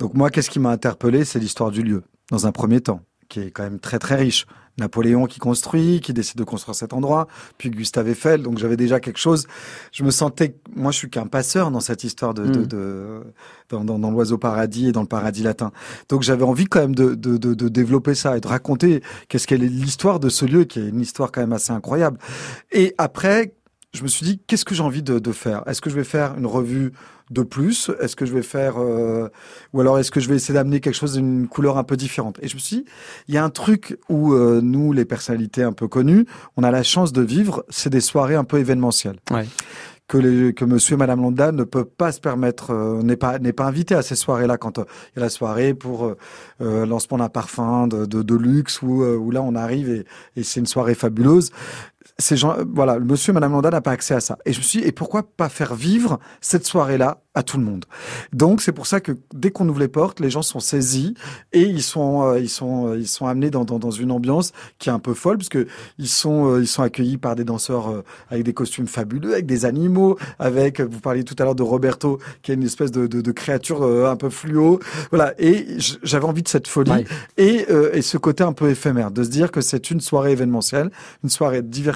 Donc 0.00 0.14
moi, 0.14 0.30
qu'est-ce 0.30 0.50
qui 0.50 0.58
m'a 0.58 0.70
interpellé 0.70 1.24
C'est 1.24 1.38
l'histoire 1.38 1.70
du 1.70 1.82
lieu, 1.82 2.02
dans 2.32 2.46
un 2.48 2.52
premier 2.52 2.80
temps, 2.80 3.00
qui 3.28 3.40
est 3.40 3.50
quand 3.52 3.62
même 3.62 3.78
très 3.78 3.98
très 4.00 4.16
riche. 4.16 4.46
Napoléon 4.76 5.26
qui 5.26 5.38
construit, 5.38 6.00
qui 6.00 6.12
décide 6.12 6.36
de 6.36 6.42
construire 6.42 6.74
cet 6.74 6.92
endroit, 6.94 7.28
puis 7.58 7.70
Gustave 7.70 8.08
Eiffel. 8.08 8.42
Donc 8.42 8.58
j'avais 8.58 8.76
déjà 8.76 8.98
quelque 8.98 9.18
chose. 9.20 9.46
Je 9.92 10.02
me 10.02 10.10
sentais, 10.10 10.56
moi, 10.74 10.90
je 10.90 10.98
suis 10.98 11.08
qu'un 11.10 11.28
passeur 11.28 11.70
dans 11.70 11.78
cette 11.78 12.02
histoire 12.02 12.34
de, 12.34 12.44
de, 12.44 12.58
Mm. 12.58 12.66
de- 12.66 13.20
dans, 13.68 13.84
dans, 13.84 14.00
dans 14.00 14.10
l'oiseau 14.10 14.36
paradis 14.36 14.88
et 14.88 14.92
dans 14.92 15.02
le 15.02 15.06
paradis 15.06 15.44
latin. 15.44 15.70
Donc 16.08 16.22
j'avais 16.24 16.42
envie 16.42 16.64
quand 16.64 16.80
même 16.80 16.96
de, 16.96 17.14
de, 17.14 17.36
de, 17.36 17.54
de 17.54 17.68
développer 17.68 18.16
ça 18.16 18.36
et 18.36 18.40
de 18.40 18.48
raconter 18.48 19.00
qu'est-ce 19.28 19.46
qu'est 19.46 19.58
l'histoire 19.58 20.18
de 20.18 20.28
ce 20.28 20.44
lieu, 20.44 20.64
qui 20.64 20.80
est 20.80 20.88
une 20.88 21.00
histoire 21.00 21.30
quand 21.30 21.40
même 21.42 21.52
assez 21.52 21.70
incroyable. 21.72 22.18
Et 22.72 22.96
après, 22.98 23.54
je 23.94 24.02
me 24.02 24.08
suis 24.08 24.26
dit, 24.26 24.40
qu'est-ce 24.46 24.64
que 24.64 24.74
j'ai 24.74 24.82
envie 24.82 25.02
de, 25.02 25.18
de 25.18 25.32
faire? 25.32 25.62
Est-ce 25.66 25.80
que 25.80 25.88
je 25.88 25.94
vais 25.94 26.04
faire 26.04 26.34
une 26.36 26.46
revue 26.46 26.92
de 27.30 27.42
plus? 27.42 27.90
Est-ce 28.00 28.16
que 28.16 28.26
je 28.26 28.34
vais 28.34 28.42
faire, 28.42 28.74
euh, 28.78 29.28
ou 29.72 29.80
alors 29.80 29.98
est-ce 29.98 30.10
que 30.10 30.20
je 30.20 30.28
vais 30.28 30.34
essayer 30.34 30.52
d'amener 30.52 30.80
quelque 30.80 30.96
chose 30.96 31.14
d'une 31.14 31.48
couleur 31.48 31.78
un 31.78 31.84
peu 31.84 31.96
différente? 31.96 32.38
Et 32.42 32.48
je 32.48 32.54
me 32.56 32.60
suis 32.60 32.78
dit, 32.78 32.84
il 33.28 33.34
y 33.34 33.38
a 33.38 33.44
un 33.44 33.50
truc 33.50 33.96
où 34.08 34.34
euh, 34.34 34.60
nous, 34.60 34.92
les 34.92 35.04
personnalités 35.04 35.62
un 35.62 35.72
peu 35.72 35.88
connues, 35.88 36.26
on 36.56 36.64
a 36.64 36.70
la 36.70 36.82
chance 36.82 37.12
de 37.12 37.22
vivre, 37.22 37.64
c'est 37.70 37.90
des 37.90 38.00
soirées 38.02 38.34
un 38.34 38.44
peu 38.44 38.58
événementielles. 38.58 39.20
Ouais. 39.30 39.46
Que, 40.06 40.18
les, 40.18 40.52
que 40.52 40.66
monsieur 40.66 40.94
et 40.94 40.98
madame 40.98 41.22
Londa 41.22 41.50
ne 41.50 41.64
peut 41.64 41.86
pas 41.86 42.12
se 42.12 42.20
permettre, 42.20 42.72
euh, 42.74 43.02
n'est 43.02 43.16
pas, 43.16 43.38
n'est 43.38 43.54
pas 43.54 43.64
invité 43.64 43.94
à 43.94 44.02
ces 44.02 44.16
soirées-là 44.16 44.58
quand 44.58 44.78
euh, 44.78 44.84
il 44.84 45.18
y 45.18 45.22
a 45.22 45.24
la 45.24 45.30
soirée 45.30 45.72
pour 45.72 46.04
euh, 46.04 46.18
euh, 46.60 46.84
lancement 46.84 47.16
d'un 47.16 47.30
parfum 47.30 47.86
de, 47.86 48.04
de, 48.04 48.20
de 48.20 48.34
luxe 48.34 48.82
où, 48.82 49.02
euh, 49.02 49.16
où 49.16 49.30
là 49.30 49.40
on 49.40 49.54
arrive 49.54 49.88
et, 49.88 50.04
et 50.36 50.42
c'est 50.42 50.60
une 50.60 50.66
soirée 50.66 50.94
fabuleuse 50.94 51.52
ces 52.18 52.36
gens, 52.36 52.56
voilà, 52.72 52.96
le 52.98 53.04
monsieur 53.04 53.32
et 53.32 53.34
madame 53.34 53.52
Landa 53.52 53.70
n'a 53.70 53.80
pas 53.80 53.90
accès 53.90 54.14
à 54.14 54.20
ça. 54.20 54.38
Et 54.44 54.52
je 54.52 54.58
me 54.58 54.62
suis 54.62 54.80
dit, 54.80 54.86
et 54.86 54.92
pourquoi 54.92 55.24
pas 55.24 55.48
faire 55.48 55.74
vivre 55.74 56.20
cette 56.40 56.64
soirée-là 56.64 57.22
à 57.34 57.42
tout 57.42 57.58
le 57.58 57.64
monde? 57.64 57.86
Donc 58.32 58.60
c'est 58.62 58.72
pour 58.72 58.86
ça 58.86 59.00
que 59.00 59.12
dès 59.34 59.50
qu'on 59.50 59.68
ouvre 59.68 59.80
les 59.80 59.88
portes, 59.88 60.20
les 60.20 60.30
gens 60.30 60.42
sont 60.42 60.60
saisis 60.60 61.14
et 61.52 61.62
ils 61.62 61.82
sont, 61.82 62.22
euh, 62.22 62.38
ils 62.38 62.48
sont, 62.48 62.88
euh, 62.88 62.98
ils 62.98 63.08
sont 63.08 63.26
amenés 63.26 63.50
dans, 63.50 63.64
dans, 63.64 63.80
dans 63.80 63.90
une 63.90 64.12
ambiance 64.12 64.52
qui 64.78 64.90
est 64.90 64.92
un 64.92 65.00
peu 65.00 65.12
folle 65.14 65.38
parce 65.38 65.48
que 65.48 65.66
ils 65.98 66.08
sont, 66.08 66.52
euh, 66.52 66.60
ils 66.60 66.68
sont 66.68 66.82
accueillis 66.82 67.16
par 67.16 67.34
des 67.34 67.44
danseurs 67.44 68.04
avec 68.30 68.44
des 68.44 68.54
costumes 68.54 68.86
fabuleux, 68.86 69.32
avec 69.32 69.46
des 69.46 69.64
animaux, 69.64 70.16
avec, 70.38 70.80
vous 70.80 71.00
parliez 71.00 71.24
tout 71.24 71.34
à 71.40 71.44
l'heure 71.44 71.56
de 71.56 71.64
Roberto, 71.64 72.18
qui 72.42 72.52
est 72.52 72.54
une 72.54 72.62
espèce 72.62 72.92
de, 72.92 73.06
de, 73.08 73.20
de 73.22 73.32
créature 73.32 73.82
un 73.82 74.16
peu 74.16 74.30
fluo, 74.30 74.78
voilà. 75.10 75.34
Et 75.38 75.66
j'avais 76.02 76.24
envie 76.24 76.42
de 76.42 76.48
cette 76.48 76.68
folie 76.68 77.04
et, 77.36 77.66
et 77.92 78.02
ce 78.02 78.18
côté 78.18 78.44
un 78.44 78.52
peu 78.52 78.70
éphémère, 78.70 79.10
de 79.10 79.24
se 79.24 79.30
dire 79.30 79.50
que 79.50 79.60
c'est 79.60 79.90
une 79.90 80.00
soirée 80.00 80.32
événementielle, 80.32 80.90
une 81.24 81.30
soirée 81.30 81.62
divertissante. 81.62 81.93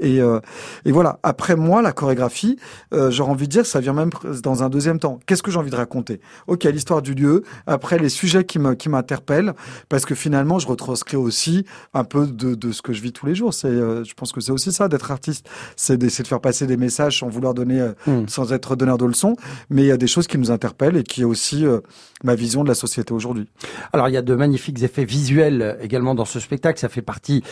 Et, 0.00 0.20
euh, 0.20 0.40
et 0.84 0.92
voilà, 0.92 1.18
après 1.22 1.56
moi, 1.56 1.82
la 1.82 1.92
chorégraphie, 1.92 2.58
euh, 2.92 3.10
j'aurais 3.10 3.30
envie 3.30 3.46
de 3.46 3.52
dire, 3.52 3.66
ça 3.66 3.80
vient 3.80 3.92
même 3.92 4.10
dans 4.42 4.62
un 4.62 4.68
deuxième 4.68 4.98
temps. 4.98 5.18
Qu'est-ce 5.26 5.42
que 5.42 5.50
j'ai 5.50 5.58
envie 5.58 5.70
de 5.70 5.76
raconter? 5.76 6.20
Ok, 6.46 6.64
l'histoire 6.64 7.02
du 7.02 7.14
lieu, 7.14 7.42
après 7.66 7.98
les 7.98 8.08
sujets 8.08 8.44
qui 8.44 8.58
m'interpellent, 8.58 9.54
parce 9.88 10.04
que 10.04 10.14
finalement, 10.14 10.58
je 10.58 10.66
retranscris 10.66 11.16
aussi 11.16 11.64
un 11.94 12.04
peu 12.04 12.26
de, 12.26 12.54
de 12.54 12.72
ce 12.72 12.82
que 12.82 12.92
je 12.92 13.02
vis 13.02 13.12
tous 13.12 13.26
les 13.26 13.34
jours. 13.34 13.54
C'est, 13.54 13.68
euh, 13.68 14.04
je 14.04 14.14
pense 14.14 14.32
que 14.32 14.40
c'est 14.40 14.52
aussi 14.52 14.72
ça 14.72 14.88
d'être 14.88 15.10
artiste, 15.10 15.48
c'est 15.76 15.96
d'essayer 15.96 16.22
de 16.22 16.28
faire 16.28 16.40
passer 16.40 16.66
des 16.66 16.76
messages 16.76 17.20
sans 17.20 17.28
vouloir 17.28 17.54
donner, 17.54 17.80
euh, 17.80 17.92
Mm. 18.06 18.28
sans 18.28 18.52
être 18.52 18.76
donneur 18.76 18.98
de 18.98 19.04
leçons, 19.04 19.36
mais 19.70 19.82
il 19.82 19.86
y 19.86 19.92
a 19.92 19.96
des 19.96 20.06
choses 20.06 20.26
qui 20.26 20.38
nous 20.38 20.50
interpellent 20.50 20.96
et 20.96 21.02
qui 21.02 21.22
est 21.22 21.24
aussi 21.24 21.64
ma 22.24 22.34
vision 22.34 22.62
de 22.62 22.68
la 22.68 22.74
société 22.74 23.12
aujourd'hui. 23.12 23.48
Alors 23.92 24.08
il 24.08 24.12
y 24.12 24.16
a 24.16 24.22
de 24.22 24.34
magnifiques 24.34 24.82
effets 24.82 25.04
visuels 25.04 25.76
également 25.80 26.14
dans 26.14 26.24
ce 26.24 26.38
spectacle. 26.40 26.78
Ça 26.78 26.88
fait 26.88 27.02
partie 27.02 27.42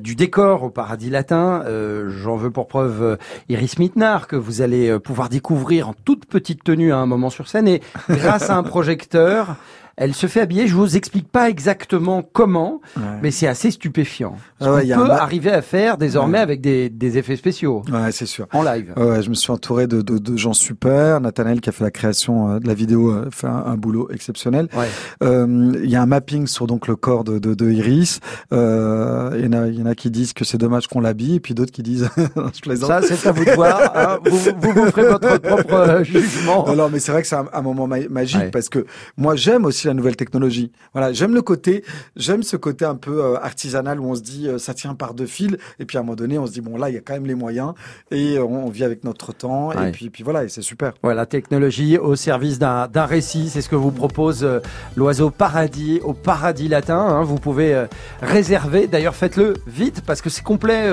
du 0.00 0.14
décor 0.14 0.62
au 0.62 0.70
Paradis 0.70 1.10
Latin. 1.10 1.25
Euh, 1.32 2.08
J'en 2.08 2.36
veux 2.36 2.50
pour 2.50 2.68
preuve 2.68 3.02
euh, 3.02 3.16
Iris 3.48 3.78
Mittenard 3.78 4.26
que 4.28 4.36
vous 4.36 4.62
allez 4.62 4.88
euh, 4.88 4.98
pouvoir 4.98 5.28
découvrir 5.28 5.88
en 5.88 5.94
toute 6.04 6.26
petite 6.26 6.64
tenue 6.64 6.92
à 6.92 6.98
un 6.98 7.06
moment 7.06 7.30
sur 7.30 7.48
scène 7.48 7.68
et 7.68 7.80
grâce 8.08 8.50
à 8.50 8.56
un 8.56 8.62
projecteur. 8.62 9.56
Elle 9.96 10.14
se 10.14 10.26
fait 10.26 10.40
habiller. 10.40 10.66
Je 10.66 10.74
vous 10.74 10.96
explique 10.96 11.28
pas 11.28 11.48
exactement 11.48 12.22
comment, 12.22 12.80
mais 13.22 13.30
c'est 13.30 13.46
assez 13.46 13.70
stupéfiant. 13.70 14.36
Ce 14.60 14.64
Ah 14.66 14.72
ouais, 14.72 14.80
qu'on 14.80 14.84
il 14.84 14.88
y 14.88 14.92
a 14.92 14.96
peut 14.96 15.04
un 15.10 15.16
arriver 15.16 15.50
à 15.50 15.62
faire 15.62 15.96
désormais 15.98 16.38
Ouais. 16.38 16.42
avec 16.42 16.60
des, 16.60 16.88
des 16.90 17.18
effets 17.18 17.36
spéciaux 17.36 17.82
Ouais, 17.90 18.12
c'est 18.12 18.26
sûr. 18.26 18.46
en 18.52 18.62
live. 18.62 18.92
Ouais, 18.96 19.04
ouais, 19.04 19.22
je 19.22 19.30
me 19.30 19.34
suis 19.34 19.50
entouré 19.52 19.86
de, 19.86 20.02
de, 20.02 20.18
de 20.18 20.36
gens 20.36 20.52
super. 20.52 21.20
Nathanaël 21.20 21.60
qui 21.60 21.68
a 21.68 21.72
fait 21.72 21.84
la 21.84 21.90
création 21.90 22.50
euh, 22.50 22.58
de 22.58 22.66
la 22.66 22.74
vidéo 22.74 23.10
euh, 23.10 23.28
fait 23.30 23.46
un, 23.46 23.64
un 23.66 23.76
boulot 23.76 24.08
exceptionnel. 24.12 24.68
Ouais. 24.76 24.86
Euh, 25.22 25.72
Il 25.82 25.90
y 25.90 25.96
a 25.96 26.02
un 26.02 26.06
mapping 26.06 26.46
sur 26.46 26.66
donc 26.66 26.88
le 26.88 26.96
corps 26.96 27.24
de, 27.24 27.38
de, 27.38 27.54
de 27.54 27.70
Iris. 27.70 28.20
Euh, 28.52 29.30
Il 29.38 29.44
y, 29.44 29.48
en 29.48 29.52
a- 29.52 29.66
il 29.68 29.78
y 29.78 29.82
en 29.82 29.86
a 29.86 29.94
qui 29.94 30.10
disent 30.10 30.32
que 30.32 30.44
c'est 30.44 30.58
dommage 30.58 30.88
qu'on 30.88 31.00
l'habille, 31.00 31.36
et 31.36 31.40
puis 31.40 31.54
d'autres 31.54 31.72
qui 31.72 31.82
disent, 31.82 32.08
je 32.16 32.60
plaisante. 32.60 32.88
Ça, 32.88 33.00
c'est 33.02 33.28
à 33.28 33.32
vous 33.32 33.44
de 33.44 33.50
voir. 33.52 33.92
hein. 33.94 34.18
Vous, 34.30 34.38
vous 34.38 34.72
vous 34.72 34.86
ferez 34.90 35.04
votre 35.08 35.38
propre 35.38 36.02
jugement. 36.02 36.66
Non, 36.66 36.74
non, 36.76 36.88
mais 36.92 36.98
c'est 36.98 37.12
vrai 37.12 37.22
que 37.22 37.28
c'est 37.28 37.36
un, 37.36 37.46
un 37.52 37.62
moment 37.62 37.86
ma- 37.86 38.08
magique 38.08 38.36
Ouais. 38.40 38.50
parce 38.50 38.68
que 38.68 38.84
moi 39.16 39.36
j'aime 39.36 39.64
aussi 39.64 39.85
la 39.86 39.94
nouvelle 39.94 40.16
technologie. 40.16 40.70
Voilà, 40.92 41.12
j'aime 41.12 41.34
le 41.34 41.42
côté, 41.42 41.84
j'aime 42.16 42.42
ce 42.42 42.56
côté 42.56 42.84
un 42.84 42.94
peu 42.96 43.24
euh, 43.24 43.36
artisanal 43.42 44.00
où 44.00 44.04
on 44.10 44.14
se 44.14 44.22
dit 44.22 44.48
euh, 44.48 44.58
ça 44.58 44.74
tient 44.74 44.94
par 44.94 45.14
deux 45.14 45.26
fils 45.26 45.56
et 45.78 45.84
puis 45.84 45.96
à 45.98 46.00
un 46.00 46.04
moment 46.04 46.16
donné 46.16 46.38
on 46.38 46.46
se 46.46 46.52
dit 46.52 46.60
bon 46.60 46.76
là 46.76 46.88
il 46.90 46.94
y 46.94 46.98
a 46.98 47.00
quand 47.00 47.14
même 47.14 47.26
les 47.26 47.34
moyens 47.34 47.72
et 48.10 48.36
euh, 48.38 48.44
on, 48.44 48.68
vit 48.68 48.84
avec 48.84 49.04
notre 49.04 49.32
temps 49.32 49.68
Ouais. 49.68 49.88
et 49.88 49.92
puis 49.92 50.10
puis 50.10 50.22
voilà 50.22 50.44
et 50.44 50.48
c'est 50.48 50.62
super. 50.62 50.92
Voilà, 51.02 51.26
technologie 51.26 51.98
au 51.98 52.16
service 52.16 52.58
d'un 52.58 52.88
d'un 52.88 53.06
récit, 53.06 53.48
c'est 53.48 53.60
ce 53.62 53.68
que 53.68 53.76
vous 53.76 53.90
propose 53.92 54.44
euh, 54.44 54.60
l'oiseau 54.96 55.30
paradis 55.30 56.00
au 56.04 56.12
paradis 56.12 56.68
latin. 56.68 56.98
hein. 56.98 57.22
Vous 57.22 57.36
pouvez 57.38 57.86
réserver, 58.22 58.86
d'ailleurs 58.86 59.14
faites-le 59.14 59.54
vite 59.66 60.02
parce 60.06 60.20
que 60.22 60.30
c'est 60.30 60.42
complet. 60.44 60.90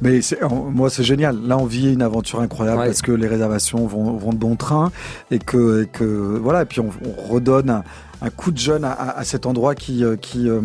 Mais 0.00 0.20
moi, 0.50 0.90
c'est 0.90 1.02
génial. 1.02 1.36
Là, 1.46 1.58
on 1.58 1.64
vit 1.64 1.92
une 1.92 2.02
aventure 2.02 2.40
incroyable 2.40 2.78
Ouais. 2.80 2.86
parce 2.86 3.02
que 3.02 3.12
les 3.12 3.26
réservations 3.26 3.86
vont, 3.86 4.12
vont 4.16 4.32
de 4.32 4.38
bon 4.38 4.56
train 4.56 4.92
et 5.30 5.38
que, 5.38 5.82
et 5.82 5.86
que 5.86 6.04
voilà. 6.04 6.62
Et 6.62 6.64
puis 6.64 6.80
on, 6.80 6.90
on 7.04 7.32
redonne 7.32 7.82
un, 8.20 8.30
coup 8.30 8.50
de 8.50 8.58
jeune 8.58 8.84
à, 8.84 9.22
cet 9.24 9.46
endroit 9.46 9.74
qui, 9.74 10.04
euh, 10.04 10.16
qui, 10.16 10.48
euh, 10.48 10.60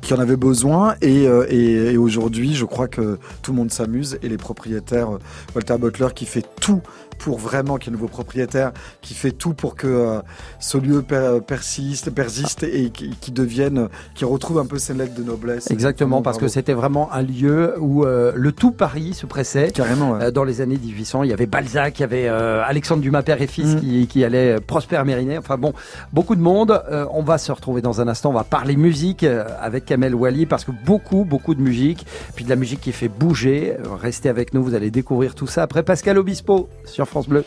qui 0.00 0.14
en 0.14 0.18
avait 0.18 0.36
besoin. 0.36 0.94
Et, 1.00 1.26
euh, 1.26 1.46
et, 1.48 1.92
et 1.92 1.96
aujourd'hui, 1.96 2.54
je 2.54 2.64
crois 2.64 2.88
que 2.88 3.18
tout 3.42 3.52
le 3.52 3.58
monde 3.58 3.70
s'amuse 3.70 4.18
et 4.22 4.28
les 4.28 4.38
propriétaires, 4.38 5.10
Walter 5.54 5.76
Butler 5.78 6.08
qui 6.14 6.26
fait 6.26 6.44
tout 6.60 6.82
pour 7.18 7.38
vraiment, 7.38 7.76
qui 7.76 7.88
est 7.88 7.92
nouveau 7.92 8.08
propriétaire, 8.08 8.72
qui 9.00 9.14
fait 9.14 9.32
tout 9.32 9.54
pour 9.54 9.74
que 9.74 9.86
euh, 9.86 10.20
ce 10.58 10.78
lieu 10.78 11.02
per- 11.02 11.40
persiste, 11.46 12.10
persiste 12.10 12.62
et 12.62 12.90
qui, 12.90 13.10
qui 13.20 13.30
devienne, 13.32 13.88
qui 14.14 14.24
retrouve 14.24 14.58
un 14.58 14.66
peu 14.66 14.78
ses 14.78 14.94
lettres 14.94 15.14
de 15.14 15.22
noblesse. 15.22 15.70
Exactement, 15.70 16.22
parce 16.22 16.38
que 16.38 16.48
c'était 16.48 16.72
vraiment 16.72 17.12
un 17.12 17.22
lieu 17.22 17.74
où 17.78 18.04
euh, 18.04 18.32
le 18.34 18.52
tout 18.52 18.72
Paris 18.72 19.14
se 19.14 19.26
pressait. 19.26 19.70
Carrément, 19.70 20.12
ouais. 20.12 20.24
Euh, 20.24 20.30
Dans 20.30 20.44
les 20.44 20.60
années 20.60 20.78
1800, 20.78 21.24
il 21.24 21.30
y 21.30 21.32
avait 21.32 21.46
Balzac, 21.46 21.98
il 21.98 22.02
y 22.02 22.04
avait 22.04 22.28
euh, 22.28 22.62
Alexandre 22.64 23.02
Dumas 23.02 23.22
père 23.22 23.40
et 23.42 23.46
fils 23.46 23.74
Mm. 23.74 23.80
qui, 23.80 24.06
qui 24.06 24.24
allait 24.24 24.56
euh, 24.56 24.60
Prosper 24.66 25.02
Mérimée. 25.04 25.38
Enfin 25.38 25.56
bon, 25.58 25.72
beaucoup 26.12 26.34
de 26.36 26.40
monde. 26.40 26.82
Euh, 26.90 27.04
on 27.12 27.22
va 27.22 27.38
se 27.38 27.52
retrouver 27.52 27.82
dans 27.82 28.00
un 28.00 28.08
instant. 28.08 28.30
On 28.30 28.34
va 28.34 28.44
parler 28.44 28.76
musique 28.76 29.22
euh, 29.24 29.44
avec 29.60 29.84
Kamel 29.84 30.14
Wally 30.14 30.46
parce 30.46 30.64
que 30.64 30.72
beaucoup, 30.84 31.24
beaucoup 31.24 31.54
de 31.54 31.60
musique, 31.60 32.06
puis 32.34 32.44
de 32.44 32.50
la 32.50 32.56
musique 32.56 32.80
qui 32.80 32.92
fait 32.92 33.08
bouger. 33.08 33.74
Euh, 33.78 33.94
Restez 34.00 34.28
avec 34.28 34.54
nous, 34.54 34.62
vous 34.62 34.74
allez 34.74 34.90
découvrir 34.90 35.34
tout 35.34 35.46
ça 35.46 35.62
après 35.62 35.82
Pascal 35.82 36.16
Obispo 36.18 36.68
sur 36.84 36.99
France 37.06 37.28
Bleu. 37.28 37.44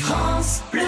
France 0.00 0.62
Bleu. 0.72 0.82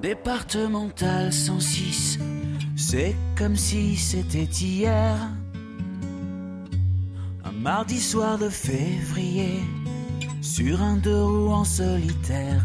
Départemental 0.00 1.32
106, 1.32 2.18
c'est 2.76 3.16
comme 3.36 3.56
si 3.56 3.96
c'était 3.96 4.44
hier. 4.44 5.16
Un 7.44 7.52
mardi 7.52 7.98
soir 7.98 8.38
de 8.38 8.48
février, 8.48 9.60
sur 10.40 10.80
un 10.80 10.96
deux 10.96 11.24
roues 11.24 11.52
en 11.52 11.64
solitaire. 11.64 12.64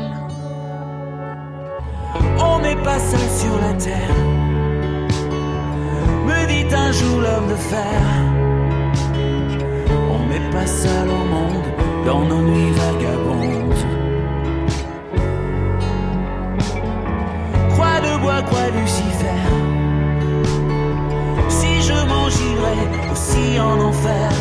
On 2.81 2.83
n'est 2.83 2.93
pas 2.93 2.99
seul 2.99 3.29
sur 3.29 3.57
la 3.61 3.73
terre, 3.73 4.15
me 6.25 6.47
dit 6.47 6.73
un 6.73 6.91
jour 6.91 7.21
l'homme 7.21 7.49
de 7.49 7.55
fer. 7.55 8.01
On 10.09 10.25
n'est 10.25 10.49
pas 10.49 10.65
seul 10.65 11.07
au 11.07 11.23
monde 11.35 11.63
dans 12.07 12.23
nos 12.25 12.41
nuits 12.41 12.71
vagabondes. 12.71 13.85
Croix 17.69 18.01
de 18.01 18.19
bois, 18.19 18.41
croix 18.47 18.69
Lucifer. 18.75 19.43
Si 21.49 21.81
je 21.83 21.93
m'en 22.07 22.29
girais 22.29 23.11
aussi 23.11 23.59
en 23.59 23.79
enfer, 23.79 24.31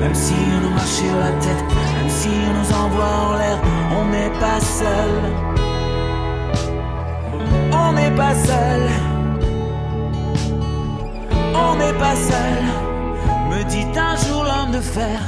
même 0.00 0.14
si 0.14 0.34
on 0.56 0.60
nous 0.66 0.74
marche 0.74 0.88
sur 0.88 1.16
la 1.16 1.30
tête, 1.38 1.64
même 1.98 2.10
si 2.10 2.30
on 2.48 2.58
nous 2.58 2.84
envoie 2.84 3.28
en 3.28 3.36
l'air, 3.36 3.58
on 3.96 4.06
n'est 4.06 4.40
pas 4.40 4.58
seul. 4.58 5.57
On 7.88 7.92
n'est 7.94 8.14
pas 8.14 8.34
seul. 8.34 8.82
On 11.54 11.76
n'est 11.76 11.98
pas 11.98 12.14
seul, 12.14 12.62
me 13.50 13.64
dit 13.64 13.98
un 13.98 14.16
jour 14.16 14.44
l'homme 14.44 14.72
de 14.72 14.80
fer. 14.80 15.20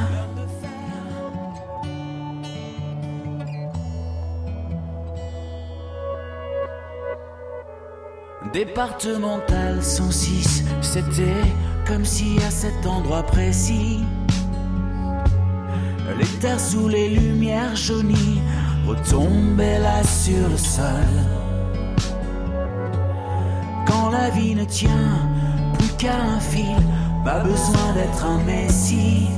Départemental 8.52 9.82
106, 9.82 10.64
c'était 10.82 11.24
comme 11.86 12.04
si 12.04 12.36
à 12.46 12.50
cet 12.50 12.86
endroit 12.86 13.22
précis, 13.22 14.00
les 16.18 16.26
terres 16.40 16.60
sous 16.60 16.88
les 16.88 17.08
lumières 17.08 17.74
jaunies 17.74 18.42
retombaient 18.86 19.78
là 19.78 20.02
sur 20.04 20.48
le 20.48 20.56
sol. 20.56 21.39
La 24.10 24.28
vie 24.30 24.56
ne 24.56 24.64
tient 24.64 25.28
plus 25.78 25.92
qu'à 25.96 26.16
un 26.16 26.40
fil, 26.40 26.76
pas 27.24 27.40
besoin 27.40 27.92
d'être 27.94 28.24
un 28.24 28.38
messie. 28.44 29.28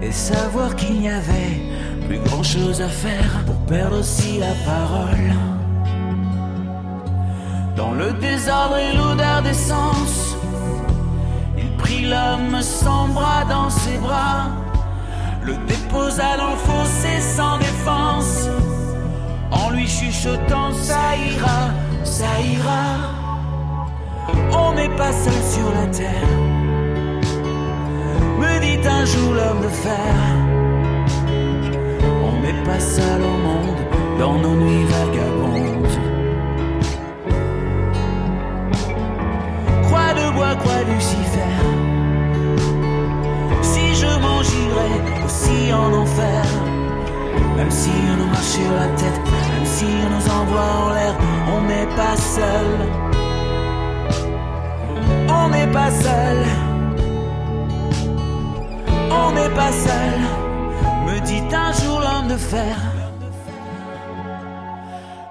Et 0.00 0.12
savoir 0.12 0.76
qu'il 0.76 1.00
n'y 1.00 1.08
avait 1.08 1.62
plus 2.06 2.20
grand 2.20 2.44
chose 2.44 2.80
à 2.80 2.88
faire 2.88 3.44
pour 3.44 3.56
perdre 3.66 3.98
aussi 3.98 4.38
la 4.38 4.54
parole. 4.64 5.34
Dans 7.76 7.92
le 7.92 8.12
désordre 8.12 8.76
et 8.76 8.96
l'odeur 8.96 9.42
d'essence, 9.42 10.36
il 11.58 11.70
prit 11.76 12.04
l'homme 12.04 12.62
sans 12.62 13.08
bras 13.08 13.44
dans 13.48 13.68
ses 13.68 13.98
bras, 13.98 14.46
le 15.42 15.54
déposa 15.66 16.36
dans 16.36 16.52
le 16.52 16.56
fossé 16.56 17.20
sans 17.20 17.58
défense, 17.58 18.48
en 19.50 19.70
lui 19.70 19.88
chuchotant 19.88 20.72
ça 20.72 21.16
ira, 21.16 21.70
ça 22.06 22.40
ira. 22.40 22.86
On 24.52 24.72
n'est 24.74 24.94
pas 24.96 25.12
seul 25.12 25.42
sur 25.54 25.68
la 25.78 25.86
terre, 25.88 26.32
me 28.40 28.60
dit 28.60 28.88
un 28.88 29.04
jour 29.04 29.34
l'homme 29.34 29.62
de 29.62 29.68
fer. 29.68 30.14
On 32.28 32.40
n'est 32.42 32.62
pas 32.64 32.80
seul 32.80 33.20
au 33.22 33.36
monde 33.48 33.80
dans 34.18 34.38
nos 34.38 34.54
nuits 34.54 34.84
vagabondes. 34.84 35.98
Croix 39.84 40.12
de 40.14 40.34
bois, 40.34 40.54
croix 40.56 40.82
Lucifer. 40.94 41.56
Si 43.62 43.94
je 43.94 44.10
m'en 44.22 44.42
girais 44.42 44.98
aussi 45.24 45.72
en 45.72 45.92
enfer, 46.02 46.44
même 47.56 47.70
si 47.70 47.90
on 48.12 48.16
nous 48.16 48.30
marche 48.30 48.54
sur 48.58 48.70
la 48.70 48.88
tête, 49.00 49.20
même 49.54 49.66
si 49.66 49.86
on 50.04 50.10
nous 50.14 50.28
envoie 50.40 50.70
en 50.84 50.90
l'air, 50.92 51.14
on 51.54 51.62
n'est 51.62 51.90
pas 51.96 52.16
seul. 52.16 52.70
On 55.28 55.48
n'est 55.48 55.72
pas 55.78 55.90
seul. 55.90 56.38
On 59.10 59.32
n'est 59.32 59.54
pas 59.54 59.72
seul, 59.72 60.18
me 61.06 61.18
dit 61.20 61.42
un 61.54 61.72
jour 61.72 62.00
l'homme 62.00 62.28
de 62.28 62.36
fer. 62.36 62.76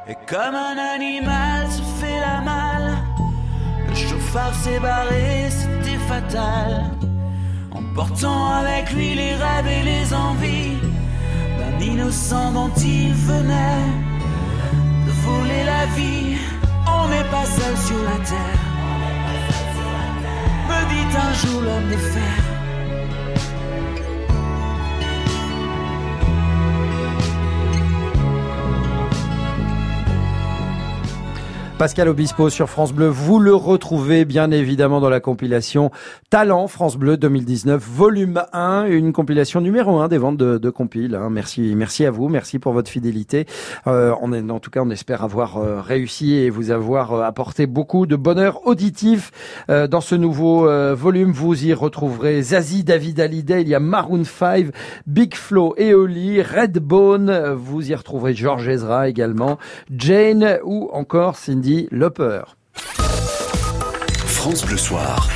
Et 0.08 0.16
comme 0.28 0.56
un 0.56 0.78
animal 0.96 1.68
se 1.70 1.82
fait 2.00 2.20
la 2.20 2.42
malle, 2.42 2.98
le 3.88 3.96
chauffard 3.96 4.54
s'est 4.56 4.80
barré, 4.80 5.50
c'était 5.50 6.00
fatal. 6.08 6.92
Emportant 7.72 8.52
avec 8.62 8.92
lui 8.94 9.16
les 9.16 9.36
rêves 9.36 9.68
et 9.68 9.84
les 9.84 10.14
envies 10.14 10.85
d'un 11.80 11.86
innocent 11.86 12.52
dont 12.52 12.72
il 12.78 13.14
venait 13.14 13.86
de 15.06 15.12
voler 15.12 15.64
la 15.66 15.86
vie. 15.96 16.38
On 16.88 17.08
n'est 17.10 17.30
pas 17.30 17.46
seul 17.46 17.78
sur 17.78 18.02
la 18.04 18.18
terre, 18.26 18.64
me 20.70 20.80
dit 20.90 21.18
un 21.18 21.34
jour 21.34 21.62
l'homme 21.62 21.90
de 21.90 21.98
fer. 21.98 22.45
Pascal 31.78 32.08
Obispo 32.08 32.50
sur 32.50 32.70
France 32.70 32.94
Bleu, 32.94 33.08
vous 33.10 33.38
le 33.38 33.54
retrouvez 33.54 34.24
bien 34.24 34.50
évidemment 34.50 35.02
dans 35.02 35.10
la 35.10 35.20
compilation 35.20 35.92
Talent 36.30 36.68
France 36.70 36.96
Bleu 36.96 37.18
2019, 37.18 37.84
volume 37.86 38.44
1, 38.54 38.86
une 38.86 39.12
compilation 39.12 39.60
numéro 39.60 40.00
1 40.00 40.08
des 40.08 40.18
ventes 40.18 40.38
de, 40.38 40.58
de 40.58 40.70
compile. 40.70 41.16
hein. 41.16 41.30
Merci, 41.30 41.74
merci 41.76 42.06
à 42.06 42.12
vous, 42.12 42.30
merci 42.30 42.60
pour 42.60 42.72
votre 42.72 42.90
fidélité. 42.90 43.46
Euh, 43.88 44.16
on 44.22 44.32
est, 44.32 44.50
en 44.50 44.60
tout 44.60 44.72
cas, 44.72 44.84
on 44.84 44.90
espère 44.90 45.22
avoir 45.22 45.58
euh, 45.58 45.82
réussi 45.82 46.36
et 46.36 46.50
vous 46.50 46.72
avoir 46.72 47.14
euh, 47.14 47.24
apporté 47.24 47.68
beaucoup 47.68 48.06
de 48.06 48.16
bonheur 48.16 48.66
auditif 48.66 49.32
euh, 49.70 49.88
dans 49.88 50.02
ce 50.02 50.16
nouveau 50.16 50.70
euh, 50.70 50.96
volume. 50.96 51.34
Vous 51.34 51.66
y 51.66 51.74
retrouverez 51.74 52.42
Zazie, 52.42 52.86
David 52.86 53.20
Hallyday, 53.20 53.64
il 53.64 53.68
y 53.68 53.76
a 53.76 53.82
Maroon 53.82 54.24
5, 54.24 54.68
Big 55.08 55.36
Flo, 55.36 55.76
Eoli, 55.78 56.42
Redbone. 56.42 57.54
Vous 57.54 57.92
y 57.92 57.96
retrouverez 57.96 58.34
George 58.34 58.70
Ezra 58.70 59.10
également, 59.10 59.58
Jane 59.94 60.60
ou 60.64 60.90
encore 60.94 61.36
Cindy 61.36 61.65
Lauper. 61.92 62.44
France 64.26 64.66
Bleu 64.66 64.78
Soir. 64.78 65.28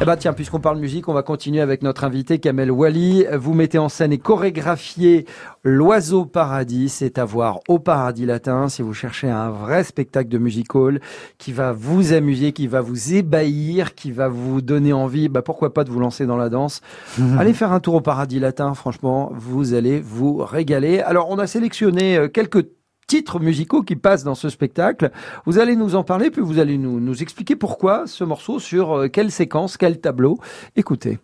Eh 0.00 0.04
ben 0.04 0.16
tiens, 0.16 0.32
puisqu'on 0.32 0.60
parle 0.60 0.78
musique, 0.78 1.08
on 1.08 1.12
va 1.12 1.22
continuer 1.22 1.60
avec 1.60 1.82
notre 1.82 2.04
invité 2.04 2.38
Kamel 2.38 2.70
Wally. 2.70 3.24
Vous 3.34 3.54
mettez 3.54 3.78
en 3.78 3.88
scène 3.88 4.12
et 4.12 4.18
chorégraphiez 4.18 5.26
L'Oiseau 5.64 6.24
Paradis. 6.26 6.88
C'est 6.88 7.18
à 7.18 7.24
voir 7.24 7.60
au 7.68 7.78
Paradis 7.78 8.26
Latin 8.26 8.68
si 8.68 8.82
vous 8.82 8.94
cherchez 8.94 9.28
un 9.28 9.50
vrai 9.50 9.84
spectacle 9.84 10.28
de 10.28 10.38
musical 10.38 11.00
qui 11.38 11.52
va 11.52 11.72
vous 11.72 12.12
amuser, 12.12 12.52
qui 12.52 12.66
va 12.68 12.80
vous 12.80 13.14
ébahir, 13.14 13.94
qui 13.94 14.12
va 14.12 14.28
vous 14.28 14.60
donner 14.60 14.92
envie, 14.92 15.28
bah 15.28 15.42
pourquoi 15.42 15.74
pas 15.74 15.84
de 15.84 15.90
vous 15.90 16.00
lancer 16.00 16.26
dans 16.26 16.36
la 16.36 16.48
danse. 16.48 16.80
Allez 17.38 17.54
faire 17.54 17.72
un 17.72 17.80
tour 17.80 17.94
au 17.94 18.00
Paradis 18.00 18.38
Latin, 18.38 18.74
franchement, 18.74 19.32
vous 19.34 19.74
allez 19.74 20.00
vous 20.00 20.36
régaler. 20.36 21.00
Alors 21.00 21.30
on 21.30 21.38
a 21.38 21.46
sélectionné 21.48 22.16
euh, 22.16 22.28
quelques 22.28 22.66
titres 23.06 23.40
musicaux 23.40 23.82
qui 23.82 23.96
passent 23.96 24.24
dans 24.24 24.34
ce 24.34 24.48
spectacle. 24.48 25.10
Vous 25.46 25.58
allez 25.58 25.76
nous 25.76 25.94
en 25.94 26.04
parler, 26.04 26.30
puis 26.30 26.42
vous 26.42 26.58
allez 26.58 26.78
nous, 26.78 27.22
expliquer 27.22 27.56
pourquoi 27.56 28.06
ce 28.06 28.24
morceau, 28.24 28.58
sur 28.58 28.96
euh, 28.96 29.08
quelle 29.08 29.30
séquence, 29.30 29.76
quel 29.76 30.00
tableau. 30.00 30.38
Écoutez. 30.76 31.18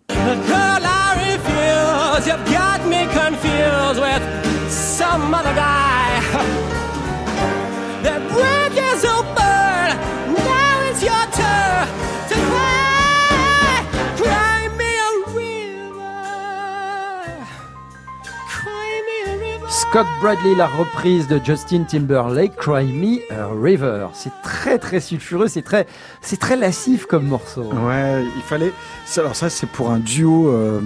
Scott 19.91 20.07
Bradley, 20.21 20.55
la 20.55 20.67
reprise 20.67 21.29
de 21.29 21.41
Justin 21.43 21.85
Timberlake, 21.85 22.55
Cry 22.57 22.93
Me 22.93 23.21
a 23.33 23.49
River. 23.59 24.09
C'est 24.13 24.33
très 24.43 24.79
très 24.79 25.01
sulfureux, 25.01 25.49
c'est 25.49 25.63
très, 25.63 25.87
c'est 26.21 26.39
très 26.39 26.57
lassif 26.57 27.07
comme 27.07 27.27
morceau. 27.27 27.63
Ouais, 27.73 28.23
il 28.37 28.43
fallait. 28.43 28.75
Alors 29.17 29.35
ça, 29.35 29.49
c'est 29.49 29.67
pour 29.67 29.91
un 29.91 29.99
duo 29.99 30.51
euh, 30.51 30.83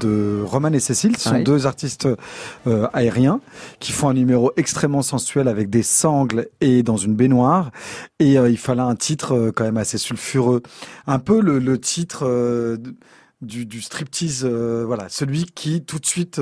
de 0.00 0.42
Roman 0.44 0.72
et 0.72 0.80
Cécile. 0.80 1.16
Ce 1.16 1.28
sont 1.28 1.38
deux 1.38 1.68
artistes 1.68 2.08
euh, 2.66 2.88
aériens 2.92 3.40
qui 3.78 3.92
font 3.92 4.08
un 4.08 4.14
numéro 4.14 4.50
extrêmement 4.56 5.02
sensuel 5.02 5.46
avec 5.46 5.70
des 5.70 5.84
sangles 5.84 6.48
et 6.60 6.82
dans 6.82 6.96
une 6.96 7.14
baignoire. 7.14 7.70
Et 8.18 8.40
euh, 8.40 8.50
il 8.50 8.58
fallait 8.58 8.80
un 8.80 8.96
titre 8.96 9.52
quand 9.54 9.62
même 9.62 9.76
assez 9.76 9.98
sulfureux, 9.98 10.64
un 11.06 11.20
peu 11.20 11.40
le, 11.40 11.60
le 11.60 11.78
titre 11.78 12.76
du, 13.40 13.66
du 13.66 13.80
striptease. 13.80 14.44
voilà, 14.44 15.08
celui 15.10 15.44
qui 15.44 15.84
tout 15.84 16.00
de 16.00 16.06
suite. 16.06 16.40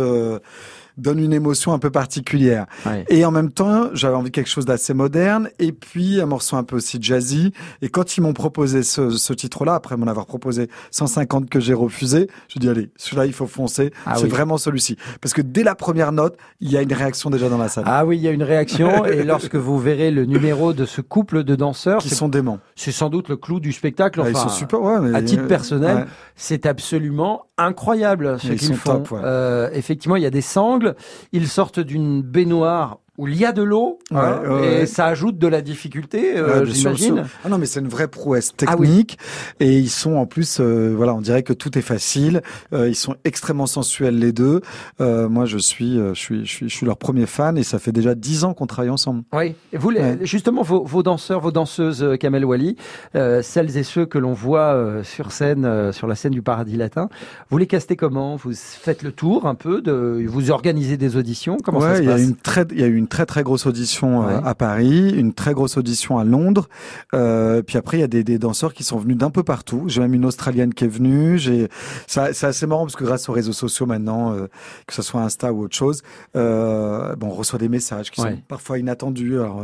Donne 0.97 1.19
une 1.19 1.33
émotion 1.33 1.73
un 1.73 1.79
peu 1.79 1.91
particulière. 1.91 2.67
Ouais. 2.87 3.05
Et 3.09 3.25
en 3.25 3.31
même 3.31 3.51
temps, 3.51 3.89
j'avais 3.95 4.15
envie 4.17 4.31
de 4.31 4.35
quelque 4.35 4.49
chose 4.51 4.65
d'assez 4.65 4.95
moderne, 4.95 5.49
et 5.59 5.73
puis 5.73 6.21
un 6.21 6.27
morceau 6.27 6.57
un 6.57 6.65
peu 6.65 6.77
aussi 6.77 6.99
jazzy. 7.01 7.53
Et 7.83 7.89
quand 7.89 8.17
ils 8.17 8.21
m'ont 8.21 8.33
proposé 8.33 8.83
ce, 8.83 9.11
ce 9.11 9.33
titre-là, 9.33 9.75
après 9.75 9.97
m'en 9.97 10.07
avoir 10.07 10.27
proposé 10.27 10.69
150 10.91 11.49
que 11.51 11.61
j'ai 11.61 11.75
refusé, 11.75 12.29
je 12.49 12.59
dis 12.59 12.69
allez, 12.69 12.91
celui-là 12.97 13.27
il 13.27 13.33
faut 13.33 13.47
foncer. 13.47 13.93
Ah 14.07 14.15
c'est 14.17 14.25
oui. 14.25 14.29
vraiment 14.31 14.59
celui-ci, 14.59 14.97
parce 15.21 15.35
que 15.35 15.43
dès 15.43 15.63
la 15.63 15.75
première 15.75 16.13
note, 16.13 16.37
il 16.61 16.71
y 16.71 16.77
a 16.77 16.83
une 16.83 16.93
réaction 16.93 17.31
déjà 17.31 17.49
dans 17.49 17.59
la 17.59 17.69
salle. 17.69 17.85
Ah 17.87 18.05
oui, 18.07 18.17
il 18.17 18.23
y 18.23 18.29
a 18.29 18.31
une 18.33 18.43
réaction 18.43 19.05
et 19.07 19.23
lorsque 19.25 19.57
vous 19.57 19.79
verrez 19.79 20.11
le 20.11 20.25
numéro 20.27 20.73
de 20.73 20.85
ce 20.85 21.01
couple 21.01 21.45
de 21.45 21.55
danseurs, 21.57 22.01
qui 22.01 22.11
sont 22.11 22.29
déments. 22.29 22.59
c'est 22.77 22.93
sans 22.93 23.11
doute 23.11 23.29
le 23.29 23.37
clou 23.37 23.61
du 23.61 23.73
spectacle. 23.73 24.21
Ah, 24.23 24.29
ils 24.31 24.37
Enfin, 24.37 24.49
sont 24.49 24.55
super, 24.55 24.81
ouais, 24.83 25.01
mais- 25.01 25.17
à 25.17 25.23
titre 25.23 25.47
personnel, 25.47 25.97
Ouais. 25.97 26.05
c'est 26.37 26.67
absolument 26.67 27.47
incroyable 27.57 28.39
ce 28.41 28.49
Ils 28.49 28.59
qu'ils 28.59 28.75
font. 28.77 28.99
top, 28.99 29.11
ouais. 29.13 29.21
Euh, 29.25 29.69
effectivement, 29.73 30.17
il 30.17 30.23
y 30.23 30.27
a 30.27 30.31
des 30.31 30.41
sangles. 30.41 30.84
Ils 31.33 31.49
sortent 31.49 31.81
d'une 31.81 32.23
baignoire 32.23 33.01
où 33.19 33.29
il 33.29 33.37
y 33.37 33.45
a 33.45 33.53
de 33.53 33.63
l'eau 33.63 33.99
Ouais, 34.11 34.19
hein, 34.19 34.41
ouais, 34.49 34.67
et 34.67 34.79
ouais. 34.81 34.87
ça 34.87 35.07
ajoute 35.07 35.39
de 35.39 35.47
la 35.47 35.61
difficulté, 35.63 36.37
euh, 36.37 36.65
j'imagine. 36.65 37.25
Ah 37.45 37.49
non, 37.49 37.59
mais 37.59 37.67
c'est 37.67 37.81
une 37.81 37.89
vraie 37.89 38.09
prouesse 38.09 38.53
Ah 38.67 38.75
oui. 38.79 38.89
technique. 38.89 39.19
Et 39.61 39.79
ils 39.79 39.89
sont 39.91 40.15
en 40.17 40.27
plus, 40.27 40.59
euh, 40.61 40.93
voilà, 40.97 41.15
on 41.15 41.21
dirait 41.21 41.43
que 41.43 41.53
tout 41.53 41.79
est 41.79 41.83
facile. 41.83 42.43
Euh, 42.73 42.89
ils 42.89 42.95
sont 42.97 43.15
extrêmement 43.25 43.67
sensuels 43.67 44.19
les 44.19 44.33
deux. 44.33 44.61
Moi, 45.01 45.45
je 45.47 45.59
suis, 45.59 45.97
je 45.99 46.13
suis, 46.15 46.45
je 46.45 46.51
suis, 46.51 46.69
je 46.69 46.75
suis 46.75 46.87
leur 46.87 46.97
premier 46.99 47.27
fan 47.27 47.57
et 47.59 47.63
ça 47.63 47.79
fait 47.79 47.93
déjà 47.93 48.15
dix 48.15 48.45
ans 48.45 48.55
qu'on 48.55 48.67
travaille 48.67 48.91
ensemble. 48.91 49.23
Oui, 49.33 49.55
Et 49.73 49.79
vous, 49.79 49.91
les- 49.91 50.25
justement, 50.27 50.63
vos, 50.63 50.85
vos 50.85 51.03
danseurs, 51.03 51.41
vos 51.41 51.53
danseuses, 51.53 52.05
Kamel 52.21 52.45
Wally, 52.45 52.77
euh, 53.15 53.43
celles 53.43 53.77
et 53.77 53.83
ceux 53.83 54.07
que 54.07 54.19
l'on 54.19 54.33
voit 54.33 55.03
sur 55.03 55.33
scène, 55.33 55.93
sur 55.93 56.07
la 56.07 56.15
scène 56.15 56.33
du 56.33 56.43
Paradis 56.43 56.77
Latin, 56.77 57.09
vous 57.51 57.59
les 57.59 57.67
castez 57.67 57.97
comment? 57.97 58.37
Vous 58.37 58.53
faites 58.55 59.03
le 59.03 59.13
tour 59.13 59.47
un 59.47 59.55
peu, 59.55 59.81
de, 59.83 60.25
vous 60.27 60.51
organisez 60.51 60.97
des 60.97 61.17
auditions? 61.17 61.57
Comment 61.65 61.81
ça 61.81 61.97
se 61.97 62.03
il 62.03 62.07
y 62.07 62.09
a 62.09 62.13
passe? 62.13 62.23
une 62.23 62.37
très, 62.37 62.65
il 62.73 62.81
y 62.81 62.85
a 62.85 62.87
eu 62.87 62.97
une 63.05 63.09
très 63.09 63.27
très 63.27 63.43
grosse 63.43 63.67
audition 63.67 64.23
euh, 64.23 64.39
Ouais. 64.39 64.41
à 64.47 64.55
Paris, 64.55 65.11
une 65.15 65.35
très 65.35 65.53
grosse 65.53 65.77
audition 65.77 66.17
à 66.19 66.25
Londres. 66.25 66.69
Euh, 67.13 67.61
puis 67.63 67.77
après, 67.77 67.99
il 67.99 68.01
y 68.01 68.05
a 68.05 68.07
des, 68.07 68.25
des 68.25 68.39
danseurs 68.39 68.73
qui 68.73 68.83
sont 68.83 68.97
venus 68.99 69.19
d'un 69.19 69.29
peu 69.31 69.43
partout. 69.43 69.85
J'ai 69.89 70.01
même 70.01 70.15
une 70.15 70.25
Australienne 70.25 70.73
qui 70.73 70.85
est 70.85 70.89
venue. 70.89 71.37
J'ai, 71.39 71.69
ça- 72.07 72.33
c'est 72.33 72.47
assez 72.47 72.67
marrant 72.67 72.85
parce 72.87 72.97
que 72.97 73.05
grâce 73.05 73.29
aux 73.29 73.33
réseaux 73.33 73.53
sociaux 73.53 73.85
maintenant, 73.85 74.33
euh, 74.33 74.47
que 74.87 74.95
ce 74.95 75.03
soit 75.03 75.21
Insta 75.21 75.53
ou 75.53 75.65
autre 75.65 75.77
chose, 75.77 76.03
euh, 76.35 77.15
bon, 77.17 77.27
on 77.29 77.31
reçoit 77.35 77.59
des 77.59 77.69
messages 77.69 78.11
qui 78.11 78.21
Ouais. 78.23 78.31
sont 78.33 78.39
parfois 78.49 78.79
inattendus. 78.79 79.35
Alors, 79.41 79.63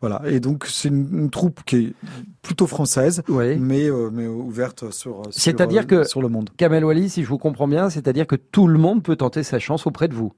voilà. 0.00 0.20
Et 0.26 0.40
donc 0.40 0.66
c'est 0.68 0.88
une, 0.88 1.08
une 1.12 1.30
troupe 1.30 1.60
qui 1.64 1.76
est 1.76 1.94
plutôt 2.42 2.66
française, 2.66 3.22
Ouais. 3.28 3.56
mais 3.60 3.88
mais 4.12 4.26
ouverte 4.26 4.90
sur. 4.90 5.22
sur, 5.30 5.32
C'est-à-dire 5.32 5.82
euh, 5.82 6.02
que- 6.02 6.04
sur 6.04 6.20
le 6.22 6.28
monde. 6.28 6.50
Kamel 6.56 6.84
Wally, 6.84 7.08
si 7.08 7.22
je 7.22 7.28
vous 7.28 7.38
comprends 7.38 7.68
bien, 7.68 7.90
c'est-à-dire 7.90 8.26
que 8.26 8.36
tout 8.36 8.66
le 8.66 8.78
monde 8.78 9.02
peut 9.02 9.16
tenter 9.16 9.42
sa 9.44 9.58
chance 9.58 9.86
auprès 9.86 10.08
de 10.08 10.14
vous. 10.14 10.32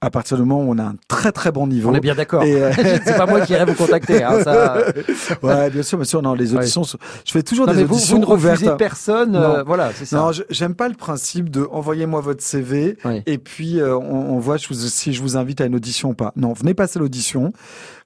À 0.00 0.10
partir 0.10 0.36
du 0.36 0.42
moment 0.44 0.62
où 0.64 0.72
on 0.74 0.78
a 0.78 0.82
un 0.82 0.94
très 1.08 1.30
très 1.32 1.52
bon 1.52 1.66
niveau. 1.66 1.90
On 1.90 1.94
est 1.94 2.00
bien 2.00 2.14
d'accord. 2.14 2.42
Euh, 2.44 2.72
c'est 3.04 3.16
pas 3.16 3.26
moi 3.26 3.40
qui 3.42 3.52
irai 3.52 3.64
vous 3.64 3.74
contacter. 3.74 4.22
Hein, 4.24 4.42
ça... 4.42 4.76
ouais, 5.42 5.70
bien 5.70 5.82
sûr, 5.82 5.98
bien 5.98 6.04
sûr. 6.04 6.20
Non, 6.22 6.34
les 6.34 6.52
Ouais. 6.52 6.58
auditions, 6.60 6.82
sont- 6.84 6.98
je 7.24 7.32
fais 7.32 7.42
toujours 7.42 7.66
Non, 7.66 7.72
des 7.74 7.84
mais 7.84 7.90
auditions 7.90 8.16
vous 8.16 8.22
ne 8.22 8.26
refusez 8.26 8.64
ouvertes. 8.64 8.78
personne. 8.78 9.32
Non. 9.32 9.40
euh, 9.40 9.62
voilà, 9.62 9.90
c'est 9.94 10.04
ça. 10.04 10.16
Non, 10.18 10.30
j'aime 10.50 10.74
pas 10.74 10.88
le 10.88 10.94
principe 10.94 11.50
de 11.50 11.66
envoyez-moi 11.70 12.20
votre 12.20 12.42
CV 12.42 12.96
Oui. 13.04 13.22
et 13.26 13.38
puis 13.38 13.80
euh, 13.80 13.96
on, 13.96 14.34
on 14.34 14.38
voit 14.38 14.56
je 14.56 14.66
vous- 14.68 14.74
si 14.74 15.12
je 15.12 15.22
vous 15.22 15.36
invite 15.36 15.60
à 15.60 15.66
une 15.66 15.74
audition 15.76 16.10
ou 16.10 16.14
pas. 16.14 16.32
Non, 16.36 16.52
venez 16.54 16.74
passer 16.74 16.98
l'audition. 16.98 17.52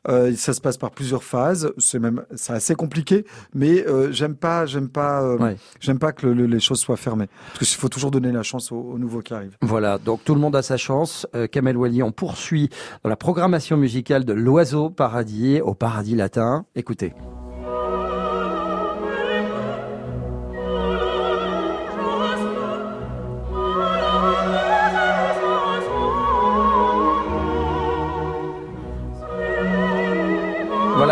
Euh, 0.08 0.34
ça 0.34 0.52
se 0.52 0.60
passe 0.60 0.76
par 0.76 0.90
plusieurs 0.90 1.22
phases. 1.22 1.72
C'est 1.78 1.98
même 1.98 2.24
c'est 2.34 2.52
assez 2.52 2.74
compliqué, 2.74 3.24
mais 3.54 3.86
euh, 3.86 4.10
j'aime 4.12 4.34
pas 4.34 4.66
j'aime 4.66 4.88
pas 4.88 5.22
euh, 5.22 5.38
Ouais. 5.38 5.56
j'aime 5.80 5.98
pas 5.98 6.12
que 6.12 6.26
le- 6.26 6.34
le- 6.34 6.46
les 6.46 6.58
choses 6.60 6.80
soient 6.80 6.96
fermées 6.96 7.28
parce 7.54 7.68
qu'il 7.70 7.78
faut 7.78 7.88
toujours 7.88 8.10
donner 8.10 8.32
la 8.32 8.42
chance 8.42 8.72
aux, 8.72 8.76
aux 8.80 8.98
nouveaux 8.98 9.20
qui 9.20 9.32
arrivent. 9.32 9.56
Voilà, 9.62 9.98
donc 9.98 10.24
tout 10.24 10.34
le 10.34 10.40
monde 10.40 10.56
a 10.56 10.62
sa 10.62 10.76
chance. 10.76 11.26
Euh, 11.36 11.46
Kamel 11.46 11.76
Wally, 11.76 12.02
on 12.02 12.10
poursuit 12.12 12.68
dans 13.04 13.10
la 13.10 13.16
programmation 13.16 13.76
musicale 13.76 14.24
de 14.24 14.32
l'Oiseau 14.32 14.90
Paradis 14.90 15.60
au 15.60 15.74
Paradis 15.74 16.16
Latin. 16.16 16.66
Écoutez. 16.74 17.12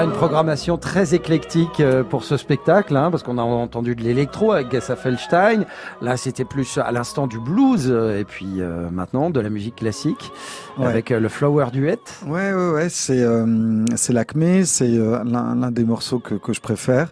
Voilà 0.01 0.13
une 0.15 0.19
programmation 0.19 0.79
très 0.79 1.15
éclectique 1.15 1.79
euh, 1.81 2.03
pour 2.03 2.25
ce 2.25 2.39
spectacle, 2.39 2.97
hein, 2.97 3.11
parce 3.11 3.23
qu'on 3.23 3.37
a 3.37 3.43
entendu 3.43 3.95
de 3.95 4.03
l'électro 4.03 4.53
avec 4.53 4.71
Gassa 4.71 4.97
Feldstein. 4.97 5.67
Là, 6.01 6.17
c'était 6.17 6.47
plus 6.47 6.79
à 6.79 6.91
l'instant 6.91 7.27
du 7.27 7.39
blues, 7.39 7.89
euh, 7.91 8.19
et 8.19 8.25
puis 8.25 8.63
euh, 8.63 8.89
maintenant 8.91 9.29
de 9.29 9.39
la 9.41 9.51
musique 9.51 9.77
classique 9.77 10.33
Ouais. 10.79 10.87
avec 10.87 11.11
euh, 11.11 11.21
le 11.21 11.29
Flower 11.29 11.67
Duet. 11.71 11.99
Ouais, 12.27 12.55
ouais, 12.55 12.71
ouais, 12.71 12.89
c'est 12.89 13.21
euh, 13.21 13.85
c'est 13.95 14.15
l'Acmé, 14.15 14.65
c'est 14.65 14.97
euh, 14.97 15.23
l'un 15.25 15.71
des 15.71 15.85
morceaux 15.85 16.19
que, 16.19 16.35
que 16.37 16.55
je 16.55 16.63
préfère. 16.63 17.09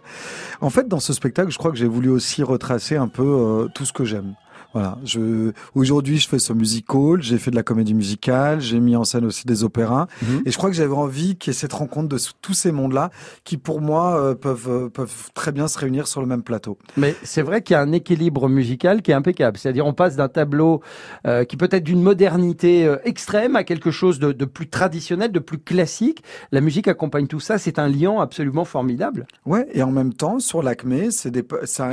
En 0.59 0.71
fait, 0.71 0.87
dans 0.87 0.99
ce 0.99 1.13
spectacle, 1.13 1.51
je 1.51 1.59
crois 1.59 1.69
que 1.69 1.77
j'ai 1.77 1.87
voulu 1.87 2.09
aussi 2.09 2.41
retracer 2.41 2.95
un 2.95 3.07
peu 3.07 3.21
euh, 3.21 3.67
tout 3.75 3.85
ce 3.85 3.93
que 3.93 4.03
j'aime. 4.03 4.33
Voilà, 4.73 4.97
je 5.03 5.51
aujourd'hui 5.73 6.17
je 6.19 6.27
fais 6.29 6.37
ce 6.39 6.53
musical, 6.53 7.21
j'ai 7.21 7.37
fait 7.39 7.49
de 7.49 7.55
la 7.55 7.63
comédie 7.63 7.93
musicale, 7.95 8.61
j'ai 8.61 8.79
mis 8.79 8.95
en 8.95 9.03
scène 9.03 9.25
aussi 9.25 9.47
des 9.47 9.63
opéras, 9.63 10.07
Mhm. 10.21 10.43
et 10.45 10.51
je 10.51 10.57
crois 10.57 10.69
que 10.69 10.75
j'avais 10.75 10.93
envie 10.93 11.37
qu'il 11.37 11.51
y 11.51 11.55
ait 11.55 11.59
cette 11.59 11.73
rencontre 11.73 12.07
de 12.07 12.17
tous 12.41 12.53
ces 12.53 12.71
mondes-là 12.71 13.09
qui, 13.43 13.57
pour 13.57 13.81
moi, 13.81 14.19
euh, 14.19 14.35
peuvent 14.35 14.67
euh, 14.69 14.89
peuvent 14.89 15.29
très 15.33 15.51
bien 15.51 15.67
se 15.67 15.79
réunir 15.79 16.07
sur 16.07 16.21
le 16.21 16.27
même 16.27 16.43
plateau. 16.43 16.77
Mais 16.97 17.15
c'est 17.23 17.41
vrai 17.41 17.63
qu'il 17.63 17.73
y 17.73 17.77
a 17.77 17.81
un 17.81 17.91
équilibre 17.91 18.47
musical 18.47 19.01
qui 19.01 19.09
est 19.11 19.15
impeccable. 19.15 19.57
C'est-à-dire, 19.57 19.85
on 19.87 19.93
passe 19.93 20.15
d'un 20.15 20.27
tableau 20.29 20.81
euh, 21.25 21.45
qui 21.45 21.57
peut 21.57 21.67
être 21.71 21.83
d'une 21.83 22.01
modernité 22.03 22.95
extrême 23.05 23.55
à 23.55 23.63
quelque 23.63 23.91
chose 23.91 24.19
de, 24.19 24.31
de 24.33 24.45
plus 24.45 24.69
traditionnel, 24.69 25.31
de 25.31 25.39
plus 25.39 25.57
classique. 25.59 26.23
La 26.51 26.61
musique 26.61 26.87
accompagne 26.87 27.27
tout 27.27 27.39
ça. 27.39 27.57
C'est 27.57 27.79
un 27.79 27.87
lien 27.87 28.19
absolument 28.19 28.65
formidable. 28.65 29.25
Ouais, 29.45 29.67
et 29.73 29.81
en 29.81 29.91
même 29.91 30.13
temps, 30.13 30.39
sur 30.39 30.61
l'Acmé, 30.61 31.09
c'est 31.11 31.33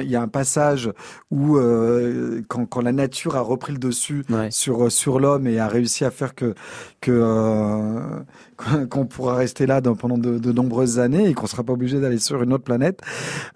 il 0.03 0.11
y 0.11 0.17
a 0.17 0.23
un 0.23 0.29
passage 0.29 0.91
où 1.31 1.57
euh, 1.57 2.43
quand, 2.67 2.81
quand 2.81 2.81
la 2.83 2.93
nature 2.93 3.37
a 3.37 3.41
repris 3.41 3.73
le 3.73 3.79
dessus 3.79 4.25
Ouais. 4.31 4.51
sur 4.51 4.91
sur 4.93 5.19
l'homme 5.21 5.47
et 5.47 5.59
a 5.59 5.69
réussi 5.69 6.05
à 6.05 6.11
faire 6.11 6.35
que 6.35 6.55
que 7.01 7.11
euh, 7.13 8.21
qu'on- 8.57 9.07
pourra 9.07 9.35
rester 9.37 9.67
là 9.67 9.81
pendant 9.81 10.19
de, 10.19 10.39
de 10.39 10.53
nombreuses 10.53 10.99
années 10.99 11.29
et 11.29 11.35
qu'on 11.35 11.47
sera 11.47 11.63
pas 11.63 11.73
obligé 11.73 12.01
d'aller 12.01 12.19
sur 12.19 12.43
une 12.43 12.53
autre 12.53 12.65
planète. 12.65 13.01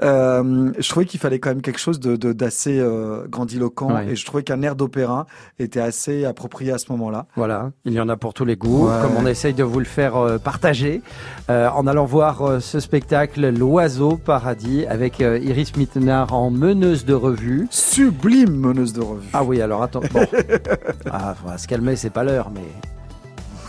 Euh, 0.03 0.73
je 0.79 0.89
trouvais 0.89 1.07
qu'il 1.07 1.19
fallait 1.21 1.39
quand 1.39 1.51
même 1.51 1.63
quelque 1.63 1.81
chose 1.81 1.99
de 2.01 2.17
d'assez 2.33 2.79
euh, 2.79 3.27
grandiloquent 3.29 3.93
Ouais. 3.95 4.09
et 4.11 4.17
je 4.17 4.25
trouvais 4.25 4.43
qu'un 4.43 4.63
air 4.63 4.77
d'opéra 4.77 5.27
était 5.59 5.81
assez 5.81 6.25
approprié 6.25 6.73
à 6.73 6.79
ce 6.79 6.87
moment-là. 6.93 7.27
Voilà, 7.37 7.73
il 7.85 7.93
y 7.93 8.01
en 8.01 8.09
a 8.09 8.17
pour 8.17 8.35
tous 8.35 8.45
les 8.45 8.57
goûts, 8.57 8.87
Ouais. 8.89 8.95
comme 9.03 9.13
on 9.19 9.27
essaye 9.27 9.55
de 9.55 9.65
vous 9.65 9.79
le 9.81 9.85
faire 9.85 10.17
euh, 10.17 10.39
partager 10.39 11.03
en 11.49 11.87
allant 11.87 12.05
voir 12.05 12.61
ce 12.63 12.79
spectacle 12.79 13.51
L'Oiseau 13.51 14.17
Paradis 14.17 14.87
avec 14.87 15.19
Iris 15.21 15.77
Mittenard 15.77 16.33
en 16.33 16.51
meneuse 16.51 17.05
de 17.05 17.15
revue. 17.15 17.67
Sublime 17.71 18.55
meneuse 18.55 18.93
de 18.93 19.01
revue. 19.01 19.29
Ah 19.33 19.43
oui, 19.43 19.61
alors 19.61 19.83
attends, 19.83 20.01
bon. 20.13 20.25
ah, 21.11 21.35
se 21.57 21.67
calmer, 21.67 21.97
c'est 21.97 22.11
pas 22.11 22.23
l'heure, 22.25 22.51
mais 22.55 22.61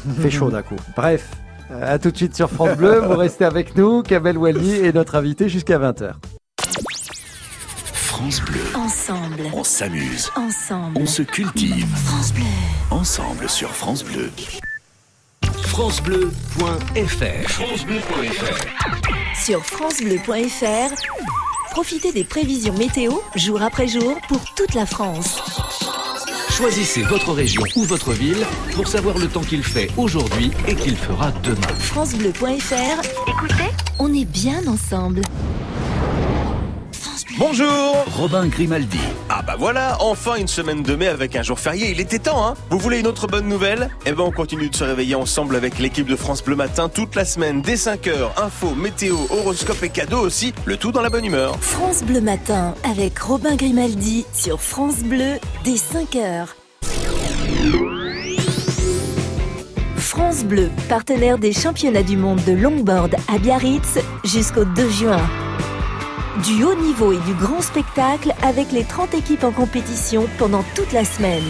il 0.05 0.13
fait 0.21 0.31
chaud 0.31 0.49
d'un 0.49 0.61
coup. 0.61 0.75
Bref, 0.95 1.27
euh, 1.71 1.93
à 1.95 1.99
tout 1.99 2.11
de 2.11 2.17
suite 2.17 2.35
sur 2.35 2.49
France 2.49 2.75
Bleu, 2.77 2.99
vous 2.99 3.15
restez 3.17 3.45
avec 3.45 3.75
nous, 3.75 4.01
Kamel 4.03 4.37
Wally 4.37 4.85
est 4.85 4.93
notre 4.93 5.15
invité 5.15 5.47
jusqu'à 5.49 5.77
20h. 5.79 6.13
France 7.93 8.41
Bleu, 8.41 8.59
Ensemble. 8.75 9.41
on 9.53 9.63
s'amuse, 9.63 10.29
Ensemble. 10.35 10.97
on 10.99 11.05
se 11.05 11.21
cultive. 11.23 11.87
France 12.05 12.33
Bleu. 12.33 12.43
Ensemble 12.91 13.49
sur 13.49 13.69
France 13.69 14.03
Bleu. 14.03 14.29
FranceBleu.fr 15.63 17.49
Sur 19.43 19.65
FranceBleu.fr, 19.65 20.93
profitez 21.71 22.11
des 22.11 22.23
prévisions 22.23 22.73
météo 22.77 23.13
jour 23.35 23.61
après 23.61 23.87
jour 23.87 24.17
pour 24.27 24.41
toute 24.55 24.73
la 24.73 24.85
France. 24.85 25.39
Choisissez 26.61 27.01
votre 27.01 27.33
région 27.33 27.63
ou 27.75 27.85
votre 27.85 28.11
ville 28.11 28.45
pour 28.75 28.87
savoir 28.87 29.17
le 29.17 29.27
temps 29.27 29.41
qu'il 29.41 29.63
fait 29.63 29.89
aujourd'hui 29.97 30.51
et 30.67 30.75
qu'il 30.75 30.95
fera 30.95 31.31
demain. 31.43 31.67
FranceBleu.fr, 31.79 33.01
écoutez, 33.27 33.71
on 33.97 34.13
est 34.13 34.25
bien 34.25 34.67
ensemble. 34.67 35.21
Bonjour 37.39 37.95
Robin 38.15 38.45
Grimaldi, 38.45 38.99
bah 39.51 39.57
voilà, 39.59 39.97
enfin 39.99 40.35
une 40.35 40.47
semaine 40.47 40.81
de 40.81 40.95
mai 40.95 41.07
avec 41.07 41.35
un 41.35 41.43
jour 41.43 41.59
férié, 41.59 41.91
il 41.91 41.99
était 41.99 42.19
temps 42.19 42.47
hein 42.47 42.53
Vous 42.69 42.77
voulez 42.77 42.99
une 42.99 43.07
autre 43.07 43.27
bonne 43.27 43.49
nouvelle? 43.49 43.89
Eh 44.05 44.13
ben 44.13 44.23
on 44.23 44.31
continue 44.31 44.69
de 44.69 44.75
se 44.75 44.85
réveiller 44.85 45.15
ensemble 45.15 45.57
avec 45.57 45.77
l'équipe 45.77 46.07
de 46.07 46.15
France 46.15 46.41
Bleu 46.41 46.55
Matin 46.55 46.87
toute 46.87 47.15
la 47.15 47.25
semaine 47.25 47.61
dès 47.61 47.75
5h, 47.75 48.41
info, 48.41 48.73
météo, 48.75 49.17
horoscope 49.29 49.83
et 49.83 49.89
cadeaux 49.89 50.21
aussi, 50.21 50.53
le 50.63 50.77
tout 50.77 50.93
dans 50.93 51.01
la 51.01 51.09
bonne 51.09 51.25
humeur. 51.25 51.57
France 51.59 52.01
Bleu 52.03 52.21
Matin 52.21 52.75
avec 52.89 53.19
Robin 53.19 53.55
Grimaldi 53.57 54.25
sur 54.31 54.61
France 54.61 54.99
Bleu 54.99 55.33
dès 55.65 55.75
5h. 55.75 56.45
France 59.97 60.45
Bleu, 60.45 60.69
partenaire 60.87 61.37
des 61.37 61.51
championnats 61.51 62.03
du 62.03 62.15
monde 62.15 62.41
de 62.45 62.53
longboard 62.53 63.15
à 63.27 63.37
Biarritz 63.37 63.99
jusqu'au 64.23 64.63
2 64.63 64.89
juin. 64.89 65.50
Du 66.39 66.63
haut 66.63 66.75
niveau 66.75 67.11
et 67.11 67.17
du 67.17 67.33
grand 67.33 67.61
spectacle 67.61 68.33
avec 68.41 68.71
les 68.71 68.85
30 68.85 69.13
équipes 69.13 69.43
en 69.43 69.51
compétition 69.51 70.27
pendant 70.37 70.63
toute 70.75 70.93
la 70.93 71.03
semaine. 71.03 71.43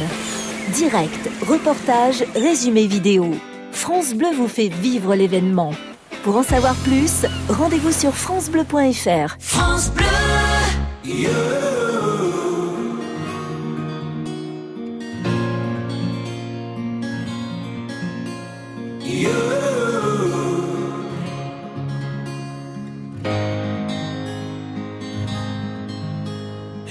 Direct, 0.74 1.30
reportage, 1.48 2.26
résumé 2.36 2.88
vidéo. 2.88 3.32
France 3.72 4.15
Bleu 4.15 4.32
vous 4.36 4.48
fait 4.48 4.70
vivre 4.70 5.13
l'événement. 5.13 5.74
Pour 6.24 6.36
en 6.36 6.44
savoir 6.44 6.74
plus, 6.76 7.26
rendez-vous 7.48 7.91
sur 7.91 8.13
francebleu.fr. 8.13 9.38
France 9.39 9.91
Bleu. 9.91 10.06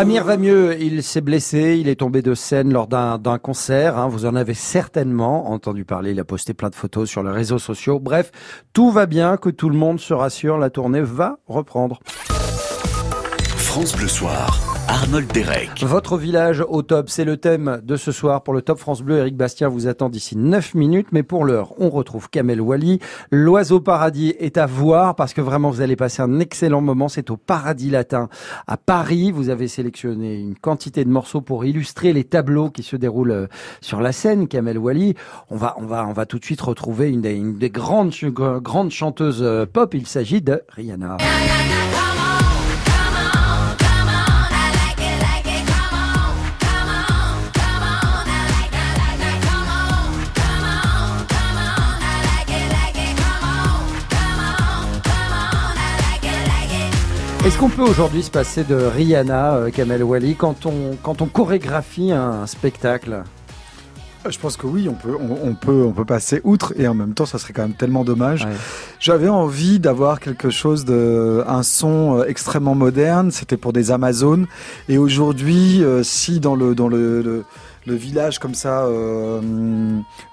Amir 0.00 0.24
va 0.24 0.38
mieux, 0.38 0.80
il 0.80 1.02
s'est 1.02 1.20
blessé, 1.20 1.76
il 1.78 1.86
est 1.86 1.96
tombé 1.96 2.22
de 2.22 2.32
scène 2.34 2.72
lors 2.72 2.86
d'un 2.86 3.38
concert. 3.38 3.98
hein. 3.98 4.08
vous 4.08 4.24
en 4.24 4.34
avez 4.34 4.54
certainement 4.54 5.50
entendu 5.50 5.84
parler. 5.84 6.12
Il 6.12 6.20
a 6.20 6.24
posté 6.24 6.54
plein 6.54 6.70
de 6.70 6.74
photos 6.74 7.06
sur 7.06 7.22
les 7.22 7.30
réseaux 7.30 7.58
sociaux. 7.58 8.00
Bref, 8.00 8.32
tout 8.72 8.90
va 8.90 9.04
bien, 9.04 9.36
que 9.36 9.50
tout 9.50 9.68
le 9.68 9.76
monde 9.76 10.00
se 10.00 10.14
rassure. 10.14 10.56
La 10.56 10.70
tournée 10.70 11.02
va 11.02 11.36
reprendre. 11.46 12.00
France 13.58 13.94
Bleu 13.94 14.08
Soir. 14.08 14.69
Arnold 14.90 15.30
Derek. 15.32 15.84
Votre 15.84 16.18
village 16.18 16.64
au 16.68 16.82
top, 16.82 17.10
c'est 17.10 17.24
le 17.24 17.36
thème 17.36 17.80
de 17.84 17.94
ce 17.94 18.10
soir 18.10 18.42
pour 18.42 18.52
le 18.52 18.60
Top 18.60 18.76
France 18.80 19.02
Bleu. 19.02 19.18
Eric 19.18 19.36
Bastien 19.36 19.68
vous 19.68 19.86
attend 19.86 20.08
d'ici 20.08 20.36
9 20.36 20.74
minutes, 20.74 21.06
mais 21.12 21.22
pour 21.22 21.44
l'heure, 21.44 21.74
on 21.78 21.90
retrouve 21.90 22.28
Kamel 22.28 22.60
Wally. 22.60 22.98
L'oiseau 23.30 23.78
paradis 23.78 24.34
est 24.40 24.58
à 24.58 24.66
voir 24.66 25.14
parce 25.14 25.32
que 25.32 25.40
vraiment 25.40 25.70
vous 25.70 25.80
allez 25.80 25.94
passer 25.94 26.22
un 26.22 26.40
excellent 26.40 26.80
moment. 26.80 27.08
C'est 27.08 27.30
au 27.30 27.36
Paradis 27.36 27.88
Latin 27.88 28.28
à 28.66 28.76
Paris. 28.76 29.30
Vous 29.30 29.48
avez 29.48 29.68
sélectionné 29.68 30.34
une 30.34 30.56
quantité 30.56 31.04
de 31.04 31.10
morceaux 31.10 31.40
pour 31.40 31.64
illustrer 31.64 32.12
les 32.12 32.24
tableaux 32.24 32.68
qui 32.68 32.82
se 32.82 32.96
déroulent 32.96 33.30
euh, 33.30 33.46
sur 33.80 34.00
la 34.00 34.10
scène. 34.10 34.48
Kamel 34.48 34.76
Wally, 34.76 35.14
on 35.50 35.56
va, 35.56 35.76
on 35.78 35.86
va, 35.86 36.04
on 36.08 36.12
va 36.12 36.26
tout 36.26 36.40
de 36.40 36.44
suite 36.44 36.62
retrouver 36.62 37.10
une 37.10 37.20
des, 37.20 37.36
une 37.36 37.56
des 37.56 37.70
grandes, 37.70 38.12
grandes 38.12 38.90
chanteuses 38.90 39.44
euh, 39.44 39.66
pop. 39.66 39.94
Il 39.94 40.08
s'agit 40.08 40.42
de 40.42 40.62
Rihanna. 40.68 41.16
Qu'on 57.60 57.68
peut 57.68 57.82
aujourd'hui 57.82 58.22
se 58.22 58.30
passer 58.30 58.64
de 58.64 58.74
Rihanna, 58.74 59.56
euh, 59.56 59.70
Kamel 59.70 60.02
Wally, 60.02 60.34
quand 60.34 60.64
on, 60.64 60.96
quand 61.02 61.20
on 61.20 61.26
chorégraphie 61.26 62.10
un 62.10 62.46
spectacle? 62.46 63.22
Je 64.26 64.38
pense 64.38 64.56
que 64.56 64.66
oui, 64.66 64.88
on 64.88 64.94
peut, 64.94 65.14
on, 65.20 65.50
on 65.50 65.54
peut, 65.54 65.84
on 65.86 65.92
peut 65.92 66.06
passer 66.06 66.40
outre 66.42 66.72
et 66.78 66.88
en 66.88 66.94
même 66.94 67.12
temps, 67.12 67.26
ça 67.26 67.36
serait 67.36 67.52
quand 67.52 67.60
même 67.60 67.74
tellement 67.74 68.02
dommage. 68.02 68.46
Ouais. 68.46 68.52
J'avais 68.98 69.28
envie 69.28 69.78
d'avoir 69.78 70.20
quelque 70.20 70.48
chose 70.48 70.86
de, 70.86 71.44
un 71.46 71.62
son 71.62 72.20
euh, 72.20 72.24
extrêmement 72.24 72.74
moderne. 72.74 73.30
C'était 73.30 73.58
pour 73.58 73.74
des 73.74 73.90
Amazones. 73.90 74.46
Et 74.88 74.96
aujourd'hui, 74.96 75.84
euh, 75.84 76.02
si 76.02 76.40
dans 76.40 76.54
le, 76.54 76.74
dans 76.74 76.88
le, 76.88 77.20
le, 77.20 77.44
le 77.86 77.94
village 77.94 78.38
comme 78.38 78.54
ça, 78.54 78.84
euh, 78.84 79.42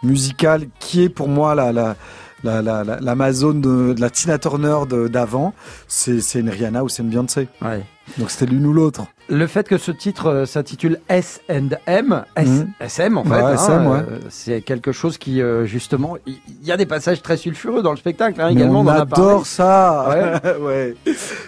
musical, 0.01 0.67
qui 0.79 1.03
est 1.03 1.09
pour 1.09 1.27
moi 1.27 1.55
la, 1.55 1.73
la, 1.73 1.97
la, 2.43 2.61
la, 2.61 2.83
la- 2.83 2.99
l'Amazone 2.99 3.61
de, 3.61 3.95
la 3.99 4.09
Tina 4.09 4.37
Turner 4.37 4.77
d'avant, 5.09 5.53
c'est, 5.87 6.21
c'est 6.21 6.39
une 6.39 6.49
Rihanna 6.49 6.83
ou 6.83 6.89
c'est 6.89 7.03
une 7.03 7.09
Beyoncé. 7.09 7.47
Ouais. 7.61 7.83
Donc 8.17 8.31
c'était 8.31 8.45
l'une 8.51 8.65
ou 8.65 8.73
l'autre. 8.73 9.05
Le 9.29 9.45
fait 9.45 9.67
que 9.67 9.77
ce 9.77 9.91
titre 9.91 10.27
euh, 10.27 10.45
s'intitule 10.45 10.99
S&M, 11.09 12.23
S, 12.37 12.47
Mhm. 12.47 12.67
SM 12.79 13.17
en 13.17 13.23
fait, 13.25 13.29
Ouais, 13.31 13.37
hein, 13.41 13.85
ouais. 13.91 13.97
euh, 13.99 14.19
c'est 14.29 14.61
quelque 14.61 14.93
chose 14.93 15.17
qui 15.17 15.41
euh, 15.41 15.65
justement, 15.65 16.15
il 16.25 16.37
y 16.63 16.71
a 16.71 16.77
des 16.77 16.85
passages 16.85 17.21
très 17.21 17.35
sulfureux 17.35 17.81
dans 17.83 17.91
le 17.91 17.97
spectacle 17.97 18.39
hein, 18.39 18.47
également. 18.47 18.81
on 18.81 18.85
parlé. 18.85 19.01
adore 19.01 19.45
ça. 19.45 20.41
Ouais. 20.61 20.95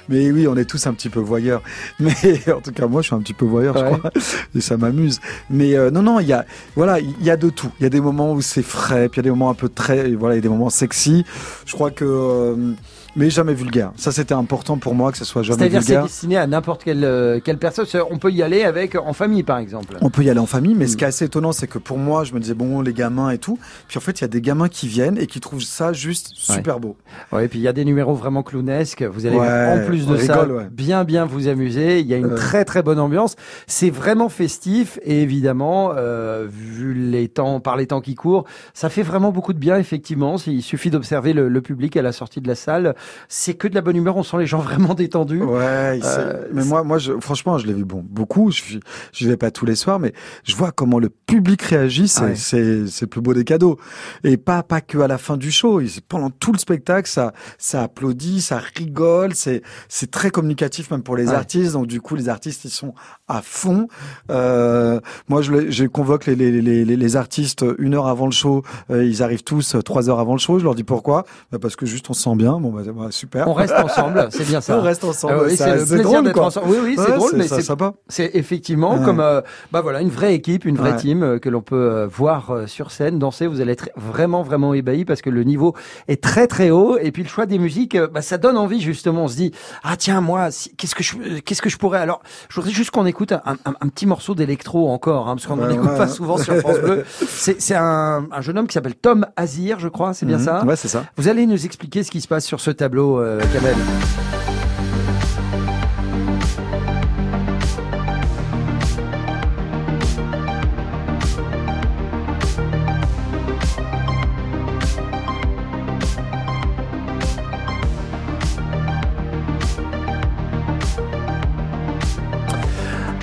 Mais 0.10 0.30
oui, 0.32 0.48
on 0.48 0.58
est 0.58 0.66
tous 0.66 0.86
un 0.88 0.94
petit 0.94 1.08
peu 1.10 1.22
voyeurs. 1.22 1.62
Mais 2.00 2.14
en 2.54 2.60
tout 2.60 2.72
cas, 2.74 2.86
moi, 2.88 3.02
je 3.02 3.08
suis 3.08 3.16
un 3.16 3.20
petit 3.22 3.34
peu 3.34 3.46
voyeur, 3.46 3.76
Ouais. 3.78 3.92
je 3.94 3.98
crois, 3.98 4.12
et 4.56 4.62
ça 4.62 4.76
m'amuse. 4.76 5.20
Mais 5.50 5.76
euh, 5.76 5.90
non, 5.92 6.02
non, 6.04 6.20
il 6.20 6.28
y 6.28 6.34
a, 6.34 6.46
voilà, 6.76 7.00
il 7.00 7.24
y 7.24 7.30
a 7.32 7.38
de 7.38 7.50
tout. 7.50 7.72
Il 7.80 7.84
y 7.84 7.86
a 7.86 7.90
des 7.90 8.02
moments 8.02 8.34
où 8.34 8.42
c'est 8.42 8.62
frais, 8.64 9.08
puis 9.08 9.22
il 9.22 9.24
y 9.26 9.28
a 9.28 9.30
des 9.30 9.30
moments 9.30 9.50
un 9.52 9.56
peu 9.56 9.70
très, 9.70 10.12
voilà, 10.12 10.36
il 10.36 10.38
y 10.38 10.40
a 10.40 10.42
des 10.44 10.50
moments 10.50 10.70
sexy. 10.70 11.24
Je 11.66 11.74
crois 11.74 11.92
que, 11.92 12.04
euh, 12.06 12.74
mais 13.16 13.30
jamais 13.30 13.54
vulgaire. 13.54 13.92
Ça, 13.96 14.12
c'était 14.12 14.34
important 14.34 14.78
pour 14.78 14.94
moi 14.96 15.12
que 15.12 15.18
ce 15.18 15.26
soit 15.26 15.42
jamais 15.44 15.58
C'est-à-dire 15.60 15.82
c'est 15.82 15.88
vulgaire. 15.88 16.04
destiné 16.04 16.38
à 16.38 16.48
n'importe 16.48 16.84
quelle, 16.84 17.04
euh, 17.04 17.40
quelle 17.44 17.58
personne. 17.58 17.86
On 18.12 18.18
peut 18.18 18.32
y 18.32 18.44
aller 18.44 18.64
avec 18.64 18.96
en 18.96 19.14
famille 19.14 19.44
par 19.44 19.58
exemple. 19.58 19.98
On 20.02 20.10
peut 20.10 20.24
y 20.24 20.30
aller 20.30 20.40
en 20.40 20.46
famille, 20.46 20.76
mais 20.76 20.88
ce 20.88 20.94
Mm. 20.94 20.98
qui 20.98 21.04
est 21.04 21.08
assez 21.08 21.26
étonnant, 21.26 21.52
c'est 21.52 21.68
que 21.68 21.78
pour 21.80 21.98
moi, 21.98 22.24
je 22.24 22.34
me 22.34 22.40
disais 22.40 22.54
bon, 22.54 22.82
les 22.82 22.94
gamins 22.94 23.30
et 23.32 23.38
tout. 23.38 23.58
Puis 23.88 23.98
en 23.98 24.02
fait, 24.02 24.20
il 24.20 24.22
y 24.22 24.26
a 24.26 24.28
des 24.28 24.42
gamins 24.42 24.68
qui 24.70 24.88
viennent 24.88 25.18
et 25.18 25.28
qui 25.28 25.40
trouvent 25.40 25.62
ça 25.62 25.92
juste 25.94 26.32
Ouais. 26.50 26.56
super 26.56 26.80
beau. 26.80 26.96
Ouais, 27.32 27.46
et 27.46 27.48
puis 27.48 27.60
il 27.60 27.64
y 27.64 27.68
a 27.68 27.74
des 27.74 27.86
numéros 27.86 28.14
vraiment 28.14 28.44
clownesques. 28.44 29.04
Vous 29.04 29.26
allez 29.26 29.38
Ouais, 29.38 29.66
en 29.82 29.86
plus 29.86 30.06
de 30.08 30.18
ça 30.18 30.34
rigole, 30.42 30.56
ouais. 30.58 30.68
bien 30.72 31.04
bien 31.04 31.26
vous 31.26 31.48
amuser. 31.48 32.00
Il 32.00 32.08
y 32.08 32.14
a 32.14 32.18
une 32.18 32.28
Ouais. 32.28 32.36
très 32.36 32.66
très 32.66 32.84
bonne 32.84 33.00
ambiance. 33.00 33.36
C'est 33.68 33.90
vraiment 33.90 34.30
festif 34.30 35.00
et 35.04 35.22
évidemment, 35.22 35.92
euh, 35.96 36.48
vu 36.50 36.94
les 36.94 37.28
temps, 37.28 37.60
par 37.60 37.76
les 37.78 37.88
temps 37.88 38.02
qui 38.02 38.16
courent, 38.16 38.46
ça 38.74 38.90
fait 38.90 39.04
vraiment 39.04 39.32
beaucoup 39.32 39.54
de 39.54 39.60
bien 39.60 39.78
effectivement. 39.78 40.36
Il 40.48 40.62
suffit 40.62 40.90
d'observer 40.90 41.34
le, 41.34 41.50
le 41.50 41.62
public 41.62 41.96
à 41.98 42.02
la 42.02 42.12
sortie 42.12 42.42
de 42.42 42.48
la 42.48 42.56
salle. 42.56 42.96
C'est 43.28 43.54
que 43.54 43.68
de 43.68 43.76
la 43.76 43.82
bonne 43.82 43.96
humeur. 43.96 44.18
On 44.18 44.24
sent 44.24 44.38
les 44.40 44.46
gens 44.48 44.60
vraiment 44.70 44.94
détendus. 44.94 45.42
Ouais, 45.44 46.00
Euh, 46.04 46.48
mais 46.54 46.64
moi, 46.66 46.84
moi, 46.84 46.98
je, 46.98 47.14
franchement, 47.20 47.58
je 47.58 47.68
l'ai 47.68 47.74
vu 47.74 47.86
bon 47.86 48.04
beaucoup. 48.08 48.52
Je, 48.52 48.78
je 49.14 49.28
vais 49.28 49.38
pas 49.38 49.52
tous 49.52 49.66
les 49.66 49.76
soirs, 49.76 50.00
mais 50.00 50.14
je 50.44 50.56
vois 50.56 50.72
comment 50.72 51.00
le 51.00 51.10
public 51.10 51.62
réagit. 51.62 52.08
C'est, 52.08 52.22
Ouais. 52.24 52.36
c'est, 52.36 52.88
c'est 52.88 53.06
le 53.06 53.10
plus 53.10 53.22
beau 53.22 53.34
des 53.34 53.44
cadeaux. 53.44 53.78
Et 54.24 54.38
pas, 54.38 54.64
pas 54.64 54.82
que 54.82 54.98
à 55.00 55.08
la 55.08 55.18
fin 55.18 55.38
du 55.38 55.52
show. 55.52 55.82
Pendant 56.08 56.30
tout 56.30 56.52
le 56.52 56.58
spectacle, 56.58 57.10
ça, 57.10 57.34
ça 57.58 57.84
applaudit, 57.84 58.42
ça 58.42 58.60
rigole. 58.76 59.34
C'est, 59.36 59.62
c'est 59.88 60.12
très 60.12 60.30
communicatif 60.32 60.92
même 60.92 61.04
pour 61.04 61.16
les 61.16 61.28
Ouais. 61.30 61.34
artistes. 61.36 61.74
Donc 61.74 61.88
du 61.88 62.02
coup, 62.02 62.16
les 62.16 62.30
artistes, 62.30 62.66
ils 62.66 62.70
sont 62.72 62.94
à 63.28 63.42
fond. 63.42 63.88
Euh, 64.32 65.00
moi, 65.28 65.42
je, 65.42 65.70
je 65.72 65.86
convoque 65.86 66.26
les, 66.26 66.36
les, 66.36 66.62
les, 66.62 66.86
les, 66.86 67.16
artistes 67.16 67.66
une 67.80 67.94
heure 67.96 68.08
avant 68.08 68.26
le 68.26 68.32
show. 68.32 68.64
Euh, 68.92 69.04
ils 69.06 69.24
arrivent 69.24 69.44
tous 69.44 69.76
trois 69.86 70.10
heures 70.10 70.20
avant 70.20 70.34
le 70.34 70.40
show. 70.40 70.60
Je 70.60 70.64
leur 70.64 70.76
dis 70.76 70.84
pourquoi? 70.84 71.26
Bah 71.52 71.60
Parce 71.62 71.76
que 71.76 71.86
juste 71.86 72.10
on 72.10 72.14
se 72.14 72.22
sent 72.24 72.36
bien. 72.36 72.60
Bon, 72.60 72.72
bah, 72.72 72.82
bah, 72.92 73.08
super. 73.12 73.48
On 73.48 73.54
reste 73.54 73.74
ensemble, 73.74 74.28
c'est 74.32 74.48
bien 74.48 74.62
ça. 74.62 74.78
On 74.78 74.82
reste 74.82 75.04
ensemble. 75.04 75.44
Oui, 75.48 75.56
Ça- 75.58 75.66
c'est 75.66 75.72
le 75.80 75.86
plaisir 75.86 76.04
drôle, 76.04 76.24
d'être 76.26 76.42
ensemble. 76.42 76.68
Oui, 76.70 76.78
oui, 76.84 76.96
c'est 76.98 77.12
Ouais, 77.12 77.18
drôle, 77.18 77.32
mais 77.36 77.48
c'est 77.48 77.62
sympa. 77.62 77.94
C'est 78.08 78.32
effectivement 78.34 78.96
Ouais. 78.96 79.06
comme 79.06 79.20
euh, 79.20 79.42
bah 79.72 79.82
voilà 79.82 80.02
une 80.02 80.10
vraie 80.10 80.34
équipe, 80.36 80.66
une 80.66 80.76
vraie 80.78 80.92
Ouais. 80.92 80.98
team 80.98 81.24
euh, 81.24 81.40
que 81.40 81.50
l'on 81.50 81.62
peut 81.62 81.76
euh, 81.76 82.08
voir 82.08 82.52
euh, 82.52 82.68
sur 82.68 82.92
scène 82.92 83.20
danser. 83.20 83.48
Vous 83.48 83.62
allez 83.62 83.72
être 83.74 83.90
vraiment 83.96 84.42
vraiment 84.44 84.74
ébahi 84.74 85.06
parce 85.06 85.22
que 85.22 85.30
le 85.30 85.44
niveau 85.44 85.76
est 86.08 86.22
très 86.22 86.48
très 86.48 86.70
haut 86.70 86.98
et 86.98 87.12
puis 87.12 87.24
le 87.24 87.30
choix 87.30 87.46
des 87.46 87.60
musiques, 87.60 87.96
euh, 87.96 88.08
bah, 88.08 88.22
ça 88.22 88.38
donne 88.38 88.58
envie 88.58 88.82
justement. 88.82 89.24
On 89.26 89.28
se 89.28 89.36
dit 89.36 89.52
ah 89.84 89.96
tiens 89.98 90.22
moi 90.22 90.52
si- 90.52 90.74
qu'est-ce 90.76 90.96
que 90.96 91.04
je 91.04 91.16
euh, 91.18 91.40
qu'est-ce 91.46 91.62
que 91.62 91.70
je 91.70 91.78
pourrais? 91.78 92.00
Alors 92.00 92.22
je 92.50 92.56
voudrais 92.56 92.72
juste 92.72 92.92
qu'on 92.92 93.06
écoute 93.06 93.32
un, 93.32 93.42
un- 93.66 93.74
un 93.82 93.88
petit 93.88 94.06
morceau 94.06 94.36
d'électro 94.36 94.90
encore 94.90 95.28
hein, 95.28 95.36
parce 95.36 95.48
qu'on 95.48 95.56
n'en 95.58 95.70
écoute 95.70 95.96
pas 95.98 96.08
souvent 96.08 96.38
sur 96.38 96.56
France 96.58 96.80
Bleu. 96.80 97.04
C'est 97.28 97.62
c'est 97.62 97.76
un, 97.76 98.26
un 98.32 98.42
jeune 98.42 98.58
homme 98.58 98.68
qui 98.68 98.74
s'appelle 98.74 98.96
Tom 98.96 99.26
Azir, 99.36 99.80
je 99.80 99.88
crois, 99.88 100.14
c'est 100.14 100.26
bien 100.26 100.38
Mhm. 100.38 100.44
ça? 100.44 100.64
Ouais, 100.66 100.76
c'est 100.76 100.88
ça. 100.88 101.04
Vous 101.18 101.28
allez 101.28 101.46
nous 101.46 101.66
expliquer 101.66 102.04
ce 102.04 102.12
qui 102.12 102.22
se 102.22 102.28
passe 102.28 102.46
sur 102.46 102.60
ce 102.60 102.72
tableau, 102.80 103.20
euh. 103.20 103.42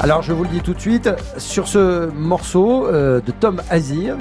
Alors 0.00 0.20
je 0.20 0.34
vous 0.34 0.44
le 0.44 0.50
dis 0.50 0.60
tout 0.60 0.74
de 0.74 0.80
suite, 0.80 1.08
sur 1.38 1.66
ce 1.66 2.10
morceau 2.10 2.86
euh, 2.86 3.22
de 3.22 3.32
Tom 3.32 3.62
Azir, 3.70 4.18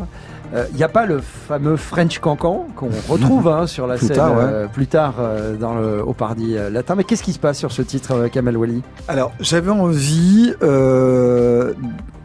il 0.72 0.78
n'y 0.78 0.84
a 0.84 0.90
pas 0.90 1.06
le 1.06 1.20
fameux 1.20 1.76
French 1.76 2.20
Cancan 2.20 2.68
qu'on 2.76 2.90
retrouve 3.10 3.48
hein, 3.48 3.68
sur 3.68 3.88
la 3.88 3.96
Plus 3.96 4.08
scène 4.08 4.16
tard, 4.18 4.32
ouais. 4.38 4.44
euh, 4.44 4.68
plus 4.68 4.88
tard 4.88 5.16
euh, 5.20 5.56
dans 5.56 5.76
le 5.76 6.02
au 6.04 6.14
Pardi 6.14 6.56
euh, 6.58 6.70
latin. 6.70 6.96
Mais 6.96 7.04
qu'est-ce 7.04 7.24
qui 7.24 7.34
se 7.34 7.40
passe 7.40 7.58
sur 7.58 7.72
ce 7.72 7.82
titre, 7.82 8.14
euh, 8.14 8.28
Kamel 8.30 8.58
Wally? 8.58 8.82
Alors, 9.08 9.32
j'avais 9.40 9.72
envie 9.72 10.54
euh, 10.62 11.74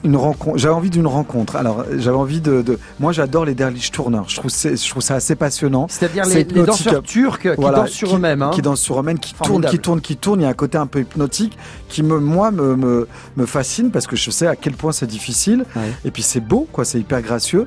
une 0.05 0.17
rencontre. 0.17 0.59
J'avais 0.59 0.75
envie 0.75 0.91
d'une 0.91 1.07
rencontre. 1.07 1.57
Alors, 1.57 1.85
j'avais 1.97 2.17
envie 2.17 2.41
de. 2.41 2.63
de... 2.63 2.79
Moi, 2.99 3.13
j'adore 3.13 3.45
les 3.45 3.55
derlich 3.55 3.91
tourneurs. 3.91 4.29
Je 4.29 4.37
trouve 4.37 4.51
je 4.51 4.89
trouve 4.89 5.03
ça 5.03 5.15
assez 5.15 5.35
passionnant. 5.35 5.87
C'est-à-dire 5.89 6.25
C'est 6.25 6.49
les, 6.49 6.61
les 6.61 6.63
danseurs 6.63 7.03
turcs 7.03 7.41
qui 7.41 7.49
Voilà, 7.57 7.81
dansent 7.81 7.91
sur 7.91 8.17
eux-mêmes. 8.17 8.43
Hein. 8.43 8.51
Qui 8.53 8.63
dansent 8.63 8.81
sur 8.81 8.99
eux-mêmes, 9.01 9.19
qui 9.19 9.35
tournent, 9.35 9.65
qui 9.65 9.79
tournent, 9.79 10.01
qui 10.01 10.17
tournent. 10.17 10.41
Il 10.41 10.45
y 10.45 10.47
a 10.47 10.51
un 10.51 10.55
côté 10.55 10.79
un 10.79 10.87
peu 10.87 11.01
hypnotique 11.01 11.57
qui 11.89 12.03
me, 12.03 12.19
moi, 12.19 12.51
me, 12.51 12.77
me, 12.77 13.09
me 13.37 13.47
fascine 13.47 13.91
parce 13.91 14.07
que 14.07 14.17
je 14.17 14.31
sais 14.31 14.47
à 14.47 14.57
quel 14.57 14.75
point 14.75 14.93
c'est 14.93 15.07
difficile. 15.07 15.65
Ouais. 15.77 15.93
Et 16.05 16.11
puis 16.11 16.23
c'est 16.23 16.41
beau, 16.41 16.67
quoi. 16.73 16.85
C'est 16.85 16.99
hyper 16.99 17.21
gracieux. 17.23 17.67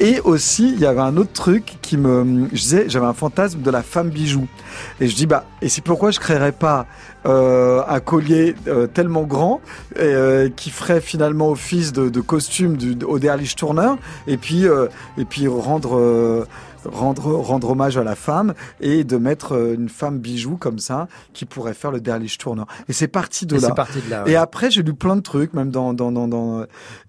Et 0.00 0.20
aussi, 0.20 0.72
il 0.72 0.80
y 0.80 0.86
avait 0.86 1.00
un 1.00 1.16
autre 1.16 1.32
truc 1.32 1.76
qui 1.82 1.96
me, 1.96 2.48
je 2.52 2.60
disais, 2.60 2.84
j'avais 2.88 3.06
un 3.06 3.14
fantasme 3.14 3.60
de 3.60 3.70
la 3.70 3.82
femme 3.82 4.10
bijou. 4.10 4.46
Et 5.00 5.08
je 5.08 5.14
dis, 5.14 5.26
bah, 5.26 5.44
et 5.60 5.68
c'est 5.68 5.82
pourquoi 5.82 6.10
je 6.10 6.20
créerais 6.20 6.52
pas 6.52 6.86
euh, 7.26 7.82
un 7.88 8.00
collier 8.00 8.54
euh, 8.66 8.86
tellement 8.86 9.22
grand 9.22 9.60
euh, 9.98 10.48
qui 10.54 10.70
ferait 10.70 11.00
finalement 11.00 11.50
office 11.50 11.92
de, 11.92 12.08
de 12.08 12.20
costume 12.20 12.76
du, 12.76 12.96
au 13.04 13.18
Derlich 13.18 13.56
Tourneur 13.56 13.96
et 14.26 14.36
puis 14.36 14.66
euh, 14.66 14.86
et 15.18 15.24
puis 15.24 15.48
rendre 15.48 15.96
euh, 15.98 16.46
rendre 16.84 17.32
rendre 17.32 17.70
hommage 17.70 17.96
à 17.96 18.04
la 18.04 18.14
femme 18.14 18.54
et 18.80 19.04
de 19.04 19.16
mettre 19.16 19.54
euh, 19.54 19.74
une 19.74 19.88
femme 19.88 20.18
bijou 20.18 20.56
comme 20.56 20.78
ça 20.78 21.08
qui 21.32 21.44
pourrait 21.44 21.74
faire 21.74 21.90
le 21.90 22.00
Derlich 22.00 22.38
Tourneur. 22.38 22.66
Et 22.88 22.92
c'est 22.92 23.08
parti 23.08 23.46
de 23.46 23.56
Et 23.56 23.60
là. 23.60 23.68
c'est 23.68 23.74
parti 23.74 24.00
de 24.00 24.10
là. 24.10 24.24
ouais. 24.24 24.32
Et 24.32 24.36
après, 24.36 24.70
j'ai 24.70 24.82
lu 24.82 24.94
plein 24.94 25.16
de 25.16 25.22
trucs, 25.22 25.54
même 25.54 25.70
dans 25.70 25.94
dans 25.94 26.12
dans, 26.12 26.28
dans 26.28 26.64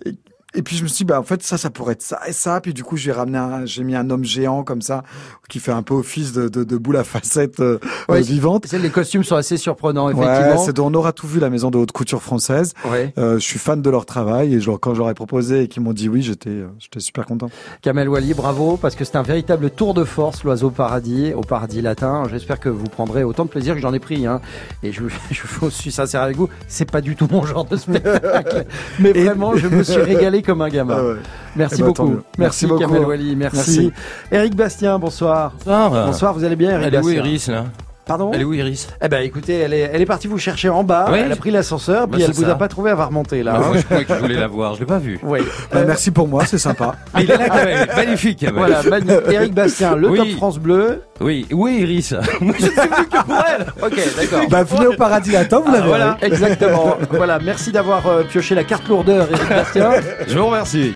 et, 0.05 0.15
Et 0.55 0.61
puis 0.61 0.75
je 0.77 0.83
me 0.83 0.87
suis 0.87 0.97
dit, 0.97 1.05
bah, 1.05 1.19
en 1.19 1.23
fait, 1.23 1.43
ça, 1.43 1.57
ça 1.57 1.69
pourrait 1.69 1.93
être 1.93 2.01
ça 2.01 2.19
et 2.27 2.31
ça. 2.31 2.61
Puis 2.61 2.73
du 2.73 2.83
coup, 2.83 2.97
j'ai 2.97 3.11
ramené 3.11 3.35
j'ai 3.65 3.83
mis 3.83 3.95
un 3.95 4.09
homme 4.09 4.23
géant 4.23 4.63
comme 4.63 4.81
ça, 4.81 5.03
qui 5.49 5.59
fait 5.59 5.71
un 5.71 5.83
peu 5.83 5.93
office 5.93 6.33
de, 6.33 6.47
de, 6.47 6.63
de 6.63 6.77
boule 6.77 6.97
à 6.97 7.03
facettes 7.03 7.59
euh, 7.59 7.79
Ouais, 8.09 8.19
euh, 8.19 8.21
vivante. 8.21 8.71
Les 8.71 8.89
costumes 8.89 9.23
sont 9.23 9.35
assez 9.35 9.57
surprenants, 9.57 10.07
Ouais, 10.07 10.13
effectivement. 10.13 10.57
c'est 10.63 10.79
on 10.79 10.93
aura 10.93 11.13
tout 11.13 11.27
vu, 11.27 11.39
la 11.39 11.49
maison 11.49 11.71
de 11.71 11.77
haute 11.77 11.91
couture 11.91 12.21
française. 12.21 12.73
Ouais. 12.85 13.13
Euh, 13.17 13.35
je 13.35 13.43
suis 13.43 13.59
fan 13.59 13.81
de 13.81 13.89
leur 13.89 14.05
travail 14.05 14.53
et 14.53 14.61
genre, 14.61 14.79
quand 14.79 14.93
je 14.93 14.99
leur 14.99 15.09
ai 15.09 15.13
proposé 15.13 15.63
et 15.63 15.67
qu'ils 15.67 15.81
m'ont 15.81 15.93
dit 15.93 16.09
oui, 16.09 16.21
j'étais, 16.21 16.63
j'étais 16.79 16.99
super 16.99 17.25
content. 17.25 17.49
Kamel 17.81 18.07
Wally, 18.09 18.33
bravo, 18.33 18.77
parce 18.77 18.95
que 18.95 19.03
c'est 19.03 19.15
un 19.15 19.23
véritable 19.23 19.69
tour 19.69 19.93
de 19.93 20.03
force, 20.03 20.43
l'oiseau 20.43 20.69
paradis, 20.69 21.33
au 21.33 21.41
paradis 21.41 21.81
latin. 21.81 22.23
J'espère 22.29 22.59
que 22.59 22.69
vous 22.69 22.85
prendrez 22.85 23.23
autant 23.23 23.45
de 23.45 23.49
plaisir 23.49 23.75
que 23.75 23.81
j'en 23.81 23.93
ai 23.93 23.99
pris. 23.99 24.25
Hein. 24.25 24.41
Et 24.83 24.91
je, 24.91 25.03
je 25.31 25.69
suis 25.69 25.91
sincère 25.91 26.21
avec 26.21 26.37
vous, 26.37 26.49
c'est 26.67 26.89
pas 26.89 27.01
du 27.01 27.15
tout 27.15 27.27
mon 27.31 27.45
genre 27.45 27.65
de 27.65 27.77
spectacle. 27.77 28.65
Mais 28.99 29.11
vraiment, 29.11 29.55
je 29.55 29.67
me 29.67 29.83
suis 29.83 30.01
régalé 30.01 30.41
comme 30.45 30.61
un 30.61 30.69
gamin. 30.69 30.95
Ah 30.97 31.03
ouais. 31.03 31.15
Merci 31.55 31.75
Eh 31.79 31.83
ben, 31.83 31.93
tant 31.93 32.03
beaucoup. 32.05 32.15
Merci, 32.15 32.27
Merci 32.37 32.67
beaucoup. 32.67 32.79
Kamel 32.81 33.05
Wally, 33.05 33.35
merci. 33.35 33.57
Merci. 33.57 33.93
Eric 34.31 34.55
Bastien, 34.55 34.99
bonsoir. 34.99 35.53
Bonsoir. 35.65 36.05
Bonsoir, 36.07 36.33
vous 36.33 36.43
allez 36.43 36.55
bien, 36.55 36.71
Eric 36.71 36.87
Elle 36.87 36.95
est 36.95 36.99
où 36.99 37.03
Bastien 37.03 37.25
Iris 37.25 37.47
là? 37.47 37.65
Pardon 38.05 38.29
Elle 38.33 38.41
est 38.41 38.43
où 38.43 38.53
Iris 38.53 38.87
Eh 39.01 39.07
ben 39.07 39.23
écoutez, 39.23 39.55
elle 39.57 39.73
est, 39.73 39.89
elle 39.91 39.99
est 40.01 40.05
partie 40.05 40.27
vous 40.27 40.37
chercher 40.37 40.69
en 40.69 40.83
bas, 40.83 41.07
Oui. 41.11 41.19
elle 41.25 41.31
a 41.31 41.35
pris 41.35 41.49
l'ascenseur, 41.49 42.07
Bah, 42.07 42.17
puis 42.17 42.23
elle 42.23 42.33
vous 42.33 42.47
a 42.47 42.53
pas 42.55 42.67
trouvé, 42.67 42.91
elle 42.91 42.97
va 42.97 43.05
remonter 43.07 43.41
là. 43.41 43.53
Ah, 43.55 43.59
hein. 43.63 43.67
Moi 43.69 43.77
je 43.77 43.81
croyais 43.83 44.05
que 44.05 44.13
je 44.13 44.19
voulais 44.19 44.35
la 44.39 44.47
voir, 44.47 44.75
je 44.75 44.81
l'ai 44.81 44.85
pas 44.85 44.99
vue. 44.99 45.19
Oui. 45.23 45.39
Bah, 45.71 45.79
Euh, 45.79 45.83
merci 45.87 46.11
pour 46.11 46.27
moi, 46.27 46.45
c'est 46.45 46.59
sympa. 46.59 46.95
Mais 47.15 47.23
il 47.23 47.31
est 47.31 47.37
là 47.37 47.49
quand 47.49 47.55
même, 47.65 47.87
magnifique 47.95 48.39
quand 48.41 48.45
même. 48.53 48.55
Voilà, 48.57 48.83
magnifique. 48.83 49.21
Eric 49.31 49.53
Bastien, 49.55 49.95
le 49.95 50.09
Oui. 50.09 50.17
top 50.19 50.29
France 50.37 50.59
Bleu. 50.59 51.01
Oui, 51.19 51.47
oui 51.51 51.77
Iris. 51.79 52.13
Moi 52.41 52.53
je 52.59 52.65
ne 52.65 52.69
suis 52.69 52.75
venu 52.79 53.07
que 53.09 53.23
pour 53.25 53.43
elle. 53.57 53.65
Ok, 53.81 53.99
d'accord. 54.17 54.49
bah, 54.49 54.63
venez 54.63 54.87
au 54.87 54.93
paradis 54.93 55.31
latin, 55.31 55.59
vous 55.61 55.69
Ah, 55.69 55.77
l'avez. 55.77 55.87
voilà, 55.87 56.17
exactement. 56.21 56.97
voilà, 57.09 57.39
merci 57.39 57.71
d'avoir 57.71 58.05
euh, 58.05 58.23
pioché 58.23 58.53
la 58.53 58.63
carte 58.65 58.87
lourdeur, 58.87 59.27
Eric 59.31 59.49
Bastien. 59.49 59.91
Je 60.27 60.37
vous 60.37 60.45
remercie. 60.45 60.93